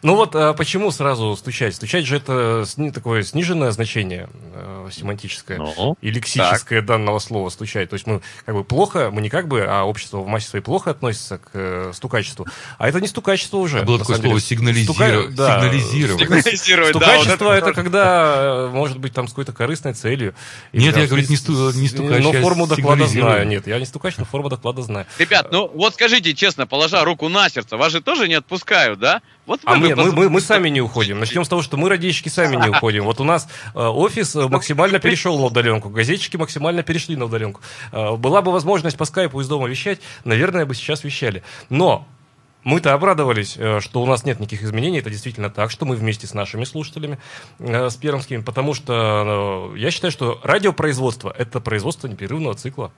Ну 0.01 0.15
вот 0.15 0.35
а 0.35 0.53
почему 0.53 0.91
сразу 0.91 1.35
стучать? 1.35 1.75
Стучать 1.75 2.05
же 2.05 2.17
это 2.17 2.63
сни- 2.65 2.91
такое 2.91 3.23
сниженное 3.23 3.71
значение 3.71 4.29
э, 4.53 4.89
семантическое 4.91 5.57
Ну, 5.57 5.97
и 6.01 6.11
лексическое 6.11 6.81
данного 6.81 7.19
слова 7.19 7.49
стучать. 7.49 7.89
То 7.89 7.93
есть 7.95 8.07
мы 8.07 8.21
как 8.45 8.55
бы 8.55 8.63
плохо, 8.63 9.09
мы 9.11 9.21
не 9.21 9.29
как 9.29 9.47
бы, 9.47 9.65
а 9.67 9.83
общество 9.83 10.17
в 10.19 10.27
массе 10.27 10.49
своей 10.49 10.63
плохо 10.63 10.91
относится 10.91 11.37
к 11.37 11.49
э, 11.53 11.91
стукачеству. 11.93 12.47
А 12.77 12.87
это 12.89 12.99
не 13.01 13.07
стукачество 13.07 13.57
уже. 13.57 13.79
А 13.79 13.83
было 13.83 13.99
такое 13.99 14.17
слово 14.17 14.39
сигнализировать. 14.39 15.31
Стука- 15.31 15.35
да. 15.35 15.55
Сигнализировать. 15.61 16.21
Сигнализировать, 16.21 16.93
да, 16.93 16.99
вот 16.99 17.03
Стукачество 17.21 17.51
это 17.53 17.65
это 17.69 17.73
когда, 17.73 18.33
э, 18.35 18.69
может 18.73 18.97
быть, 18.97 19.13
там 19.13 19.27
с 19.27 19.31
какой-то 19.31 19.53
корыстной 19.53 19.93
целью. 19.93 20.33
Или 20.71 20.83
Нет, 20.83 20.93
там 20.93 21.03
я, 21.03 21.07
говорит, 21.07 21.29
не 21.29 21.35
сту- 21.37 21.71
не 21.71 21.87
с- 21.87 21.91
стукач, 21.91 22.23
Но 22.23 22.31
форму 22.33 22.67
доклада 22.67 23.05
знаю. 23.07 23.47
Нет, 23.47 23.67
я 23.67 23.79
не 23.79 23.85
стукач, 23.85 24.15
но 24.17 24.25
форму 24.25 24.49
доклада 24.49 24.81
знаю. 24.81 25.05
Ребят, 25.17 25.51
ну 25.51 25.69
вот 25.73 25.93
скажите 25.93 26.33
честно, 26.33 26.67
положа 26.67 27.03
руку 27.03 27.29
на 27.29 27.49
сердце, 27.49 27.77
вас 27.77 27.91
же 27.91 28.01
тоже 28.01 28.27
не 28.27 28.35
отпускают, 28.35 28.99
да? 28.99 29.21
Вот 29.51 29.59
А 29.65 29.75
мы, 29.75 29.93
мы, 29.95 30.13
мы, 30.13 30.29
мы 30.29 30.39
сами 30.39 30.69
не 30.69 30.79
уходим. 30.79 31.19
Начнем 31.19 31.43
с 31.43 31.49
того, 31.49 31.61
что 31.61 31.75
мы, 31.75 31.89
радищики, 31.89 32.29
сами 32.29 32.55
не 32.55 32.69
уходим. 32.77 33.03
Вот 33.03 33.19
у 33.19 33.25
нас 33.25 33.49
э, 33.75 33.79
офис 33.79 34.33
э, 34.33 34.47
максимально 34.47 34.99
перешел 34.99 35.37
на 35.37 35.47
удаленку, 35.47 35.89
газетчики 35.89 36.37
максимально 36.37 36.83
перешли 36.83 37.17
на 37.17 37.25
удаленку. 37.25 37.59
Э, 37.91 38.15
была 38.15 38.41
бы 38.41 38.53
возможность 38.53 38.95
по 38.95 39.03
скайпу 39.03 39.41
из 39.41 39.49
дома 39.49 39.67
вещать, 39.67 39.99
наверное, 40.23 40.65
бы 40.65 40.73
сейчас 40.73 41.03
вещали. 41.03 41.43
Но 41.69 42.07
мы-то 42.63 42.93
обрадовались, 42.93 43.57
э, 43.57 43.81
что 43.81 44.01
у 44.01 44.05
нас 44.05 44.23
нет 44.23 44.39
никаких 44.39 44.63
изменений. 44.63 44.99
Это 44.99 45.09
действительно 45.09 45.49
так, 45.49 45.69
что 45.69 45.85
мы 45.85 45.97
вместе 45.97 46.27
с 46.27 46.33
нашими 46.33 46.63
слушателями, 46.63 47.19
с 47.59 47.95
пермскими, 47.97 48.43
потому 48.43 48.73
что 48.73 49.73
я 49.75 49.91
считаю, 49.91 50.13
что 50.13 50.39
радиопроизводство– 50.43 51.35
это 51.37 51.59
производство 51.59 52.07
непрерывного 52.07 52.55
цикла. 52.55 52.93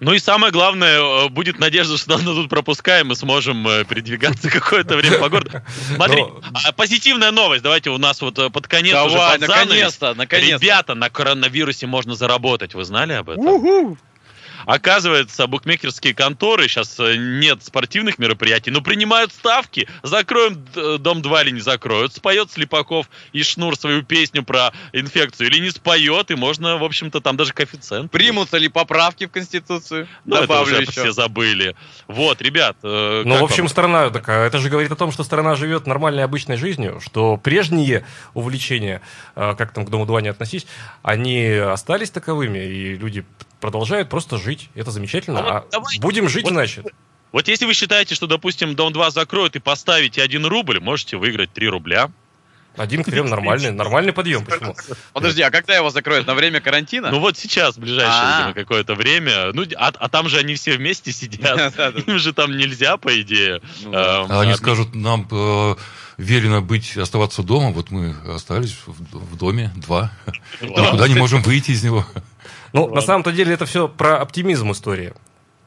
Ну 0.00 0.12
и 0.12 0.18
самое 0.18 0.52
главное, 0.52 1.28
будет 1.28 1.58
надежда, 1.58 1.96
что 1.96 2.10
нас 2.12 2.22
тут 2.22 2.48
пропускаем, 2.48 3.08
мы 3.08 3.16
сможем 3.16 3.64
передвигаться 3.88 4.50
какое-то 4.50 4.96
время 4.96 5.18
по 5.18 5.28
городу. 5.28 5.62
Смотри, 5.94 6.22
Но... 6.22 6.40
А, 6.52 6.72
позитивная 6.72 7.30
новость. 7.30 7.62
Давайте 7.62 7.90
у 7.90 7.98
нас 7.98 8.20
вот 8.20 8.34
под 8.52 8.68
конец 8.68 8.92
Давай, 8.92 9.36
уже 9.36 9.46
наконец-то, 9.46 10.14
наконец-то. 10.14 10.64
Ребята, 10.64 10.94
на 10.94 11.10
коронавирусе 11.10 11.86
можно 11.86 12.14
заработать. 12.14 12.74
Вы 12.74 12.84
знали 12.84 13.12
об 13.12 13.30
этом? 13.30 13.44
У-ху. 13.44 13.98
Оказывается, 14.66 15.46
букмекерские 15.46 16.14
конторы, 16.14 16.68
сейчас 16.68 16.98
э, 16.98 17.16
нет 17.16 17.62
спортивных 17.62 18.18
мероприятий, 18.18 18.70
но 18.70 18.80
принимают 18.80 19.32
ставки. 19.32 19.88
Закроем 20.02 20.64
Дом-2 20.74 21.42
или 21.42 21.50
не 21.50 21.60
закроют. 21.60 22.14
Споет 22.14 22.50
Слепаков 22.50 23.08
и 23.32 23.42
Шнур 23.42 23.76
свою 23.76 24.02
песню 24.02 24.42
про 24.42 24.72
инфекцию 24.92 25.48
или 25.48 25.60
не 25.60 25.70
споет, 25.70 26.30
и 26.30 26.34
можно, 26.34 26.78
в 26.78 26.84
общем-то, 26.84 27.20
там 27.20 27.36
даже 27.36 27.52
коэффициент. 27.52 28.10
Примутся 28.10 28.58
ли 28.58 28.68
поправки 28.68 29.26
в 29.26 29.30
Конституцию? 29.30 30.08
Ну, 30.24 30.36
это 30.36 30.60
уже 30.60 30.82
еще. 30.82 30.90
все 30.90 31.12
забыли. 31.12 31.76
Вот, 32.08 32.40
ребят. 32.42 32.76
Э, 32.82 33.22
ну, 33.24 33.40
в 33.40 33.44
общем, 33.44 33.64
вам? 33.64 33.68
страна 33.68 34.10
такая, 34.10 34.46
это 34.46 34.58
же 34.58 34.68
говорит 34.68 34.92
о 34.92 34.96
том, 34.96 35.12
что 35.12 35.24
страна 35.24 35.54
живет 35.54 35.86
нормальной 35.86 36.24
обычной 36.24 36.56
жизнью, 36.56 37.00
что 37.02 37.36
прежние 37.36 38.04
увлечения, 38.34 39.00
э, 39.36 39.54
как 39.56 39.72
там 39.72 39.86
к 39.86 39.90
Дому-2 39.90 40.22
не 40.22 40.28
относись, 40.28 40.66
они 41.02 41.48
остались 41.48 42.10
таковыми, 42.10 42.58
и 42.58 42.96
люди 42.96 43.24
продолжают 43.64 44.10
просто 44.10 44.36
жить. 44.36 44.68
Это 44.74 44.90
замечательно. 44.90 45.40
А, 45.40 45.58
а 45.60 45.64
давайте, 45.70 45.98
будем 45.98 46.28
жить 46.28 46.44
вот, 46.44 46.52
иначе. 46.52 46.84
Вот 47.32 47.48
если 47.48 47.64
вы 47.64 47.72
считаете, 47.72 48.14
что, 48.14 48.26
допустим, 48.26 48.74
Дом 48.74 48.92
2 48.92 49.10
закроют 49.10 49.56
и 49.56 49.58
поставите 49.58 50.22
1 50.22 50.44
рубль, 50.44 50.80
можете 50.80 51.16
выиграть 51.16 51.50
3 51.54 51.68
рубля. 51.68 52.10
Один 52.76 53.02
крем 53.02 53.30
нормальный, 53.30 53.70
нормальный 53.72 54.12
подъем. 54.12 54.44
Почему? 54.44 54.76
Подожди, 55.14 55.40
а 55.40 55.50
когда 55.50 55.74
его 55.74 55.88
закроют? 55.88 56.26
На 56.26 56.34
время 56.34 56.60
карантина? 56.60 57.10
Ну 57.10 57.20
вот 57.20 57.38
сейчас, 57.38 57.76
в 57.76 57.80
ближайшее 57.80 58.36
видимо, 58.36 58.52
какое-то 58.52 58.94
время. 58.94 59.52
Ну, 59.54 59.64
а, 59.78 59.94
а 59.98 60.08
там 60.10 60.28
же 60.28 60.36
они 60.36 60.56
все 60.56 60.76
вместе 60.76 61.10
сидят. 61.10 61.74
Им 62.06 62.18
же 62.18 62.34
там 62.34 62.54
нельзя, 62.58 62.98
по 62.98 63.18
идее. 63.18 63.62
Ну 63.82 63.92
а 63.94 64.42
они 64.42 64.52
скажут, 64.56 64.94
нам 64.94 65.26
э, 65.30 65.74
велено 66.18 66.60
быть, 66.60 66.98
оставаться 66.98 67.42
дома. 67.42 67.70
Вот 67.70 67.90
мы 67.90 68.14
остались 68.28 68.76
в 68.84 69.36
доме, 69.38 69.72
два. 69.74 70.12
Никуда 70.60 71.08
не 71.08 71.14
можем 71.14 71.40
выйти 71.40 71.70
из 71.70 71.82
него. 71.82 72.04
Ну, 72.74 72.82
Ладно. 72.82 72.96
на 72.96 73.00
самом-то 73.02 73.30
деле 73.30 73.54
это 73.54 73.66
все 73.66 73.86
про 73.86 74.20
оптимизм 74.20 74.72
история. 74.72 75.14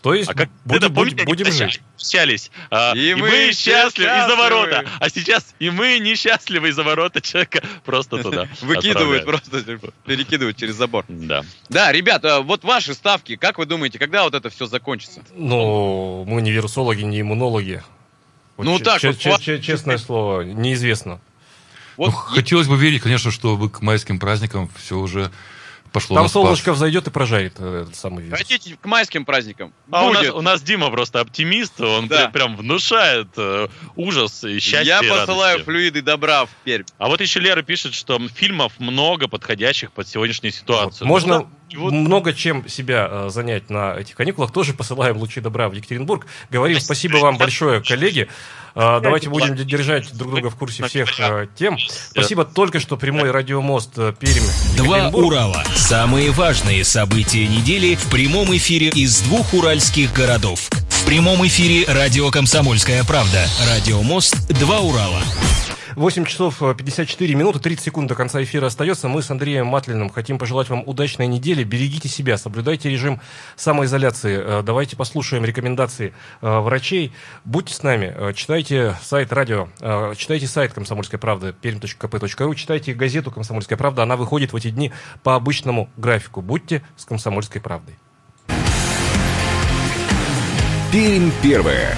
То 0.01 0.14
есть 0.14 0.30
а 0.30 0.34
как, 0.34 0.49
будем, 0.66 0.93
будем, 0.93 1.26
будем 1.26 1.51
жить. 1.51 1.82
Общались. 1.95 2.51
А, 2.70 2.93
и, 2.95 3.12
и 3.12 3.16
мы, 3.16 3.30
мы 3.30 3.51
счастливы 3.53 4.12
из-за 4.12 4.36
ворота. 4.36 4.86
А 4.99 5.10
сейчас 5.10 5.55
и 5.58 5.70
мы 5.70 5.99
несчастливы 5.99 6.70
из-за 6.70 6.84
ворота 6.84 7.22
человека 7.22 7.64
просто 7.86 8.22
туда. 8.22 8.49
Выкидывают 8.62 9.24
просто, 9.24 9.64
типа, 9.64 9.93
перекидывают 10.05 10.58
через 10.58 10.76
забор. 10.76 11.05
Да. 11.08 11.43
Да, 11.70 11.93
ребята, 11.93 12.41
вот 12.41 12.66
ваши 12.66 12.93
ставки, 12.93 13.38
как 13.38 13.58
вы 13.58 13.66
думаете, 13.66 13.99
когда 13.99 14.24
вот 14.24 14.36
это 14.36 14.49
все 14.49 14.66
закончится? 14.66 15.24
Ну, 15.34 16.26
мы 16.28 16.41
не 16.41 16.51
вирусологи, 16.51 17.03
не 17.03 17.22
иммунологи. 17.22 17.84
Ну 18.58 18.80
так, 18.80 19.01
вот, 19.01 19.18
честное 19.18 19.97
слово, 19.97 20.41
неизвестно. 20.41 21.22
Вот 21.95 22.08
ну, 22.08 22.12
Хотелось 22.12 22.68
бы 22.68 22.78
верить, 22.78 23.01
конечно, 23.01 23.32
что 23.32 23.58
к 23.70 23.82
майским 23.82 24.20
праздникам 24.20 24.70
все 24.76 24.97
уже 24.97 25.32
пошло 25.91 26.15
Там 26.15 26.29
солнышко 26.29 26.73
взойдет 26.73 27.07
и 27.07 27.11
прожарит 27.11 27.53
э, 27.57 27.83
этот 27.83 27.95
самый 27.95 28.23
вирус. 28.23 28.39
Хотите 28.39 28.77
к 28.79 28.85
майским 28.85 29.25
праздникам? 29.25 29.73
А 29.91 30.05
у 30.05 30.13
нас, 30.13 30.29
у 30.29 30.41
нас 30.41 30.61
Дима 30.61 30.89
просто 30.89 31.19
оптимист, 31.19 31.79
он 31.81 32.07
да. 32.07 32.29
прям 32.29 32.55
внушает 32.55 33.29
э, 33.38 33.67
ужас 33.95 34.43
и 34.43 34.59
счастье. 34.59 34.88
Я 34.88 34.99
и 34.99 35.09
посылаю 35.09 35.57
радости. 35.57 35.65
флюиды 35.65 36.01
добра 36.01 36.45
в 36.45 36.49
Пермь. 36.63 36.85
А 36.97 37.07
вот 37.07 37.21
еще 37.21 37.39
Лера 37.39 37.61
пишет, 37.61 37.93
что 37.93 38.19
фильмов 38.29 38.73
много 38.79 39.27
подходящих 39.27 39.91
под 39.91 40.07
сегодняшнюю 40.07 40.53
ситуацию. 40.53 41.07
Вот. 41.07 41.13
Можно 41.13 41.39
ну, 41.39 41.49
вот. 41.76 41.91
много 41.91 42.34
чем 42.34 42.68
себя 42.68 43.07
э, 43.09 43.30
занять 43.30 43.70
на 43.70 43.95
этих 43.95 44.15
каникулах. 44.15 44.51
Тоже 44.51 44.74
посылаем 44.74 45.18
лучи 45.18 45.41
добра 45.41 45.70
в 45.70 45.74
Екатеринбург. 45.74 46.26
Говорим 46.49 46.80
спасибо 46.80 47.18
вам 47.18 47.38
большое, 47.38 47.82
коллеги. 47.82 48.28
А, 48.76 48.99
давайте 48.99 49.30
будем 49.30 49.55
держать 49.55 50.15
друг 50.15 50.32
друга 50.32 50.49
в 50.49 50.55
курсе 50.55 50.86
всех 50.86 51.20
э, 51.20 51.47
тем. 51.55 51.78
Спасибо 51.80 52.45
только 52.45 52.80
что 52.80 52.95
прямой 52.95 53.32
радиомост 53.32 53.97
э, 53.97 54.13
Пермь. 54.20 54.43
Два 54.78 55.09
Урала. 55.09 55.63
Самые 55.76 56.32
важные 56.32 56.84
события 56.84 57.47
недели 57.47 57.95
в 57.95 58.09
прямом 58.09 58.55
эфире 58.55 58.89
из 58.89 59.22
двух 59.22 59.53
уральских 59.53 60.13
городов. 60.13 60.70
В 60.89 61.05
прямом 61.05 61.45
эфире 61.47 61.86
радио 61.91 62.30
«Комсомольская 62.30 63.03
правда». 63.03 63.47
Радиомост 63.68 64.47
«Два 64.59 64.80
Урала». 64.82 65.22
8 65.97 66.25
часов 66.25 66.59
54 66.59 67.33
э, 67.33 67.35
минуты, 67.35 67.59
30 67.59 67.85
секунд 67.85 68.07
до 68.07 68.13
конца 68.13 68.41
эфира 68.43 68.67
остается. 68.67 69.07
Мы 69.07 69.23
с 69.23 69.31
Андреем 69.31 69.65
Матлиным 69.65 70.09
хотим 70.09 70.37
пожелать 70.37 70.69
вам 70.69 70.83
удачной 70.85 71.25
недели. 71.25 71.63
Берегите 71.63 72.07
себя, 72.07 72.37
соблюдайте 72.37 72.87
режим 72.87 73.19
самоизоляции. 73.55 74.59
Э, 74.59 74.61
давайте 74.63 74.95
послушаем 74.95 75.43
рекомендации 75.43 76.13
э, 76.41 76.59
врачей. 76.59 77.13
Будьте 77.45 77.73
с 77.73 77.81
нами, 77.81 78.31
читайте 78.33 78.95
сайт 79.01 79.33
радио, 79.33 79.69
читайте 80.15 80.45
сайт 80.45 80.71
«Комсомольская 80.73 81.19
правда» 81.19 81.51
перм.кп.ру, 81.51 82.53
читайте 82.53 82.93
газету 82.93 83.31
«Комсомольская 83.31 83.77
правда». 83.77 84.03
Она 84.03 84.17
выходит 84.17 84.53
в 84.53 84.55
эти 84.55 84.69
дни 84.69 84.91
по 85.23 85.33
обычному 85.33 85.89
графику. 85.97 86.43
Будьте 86.43 86.83
с 86.95 87.05
«Комсомольской 87.05 87.59
правдой». 87.59 87.95
Пермь 90.91 91.31
первая. 91.41 91.97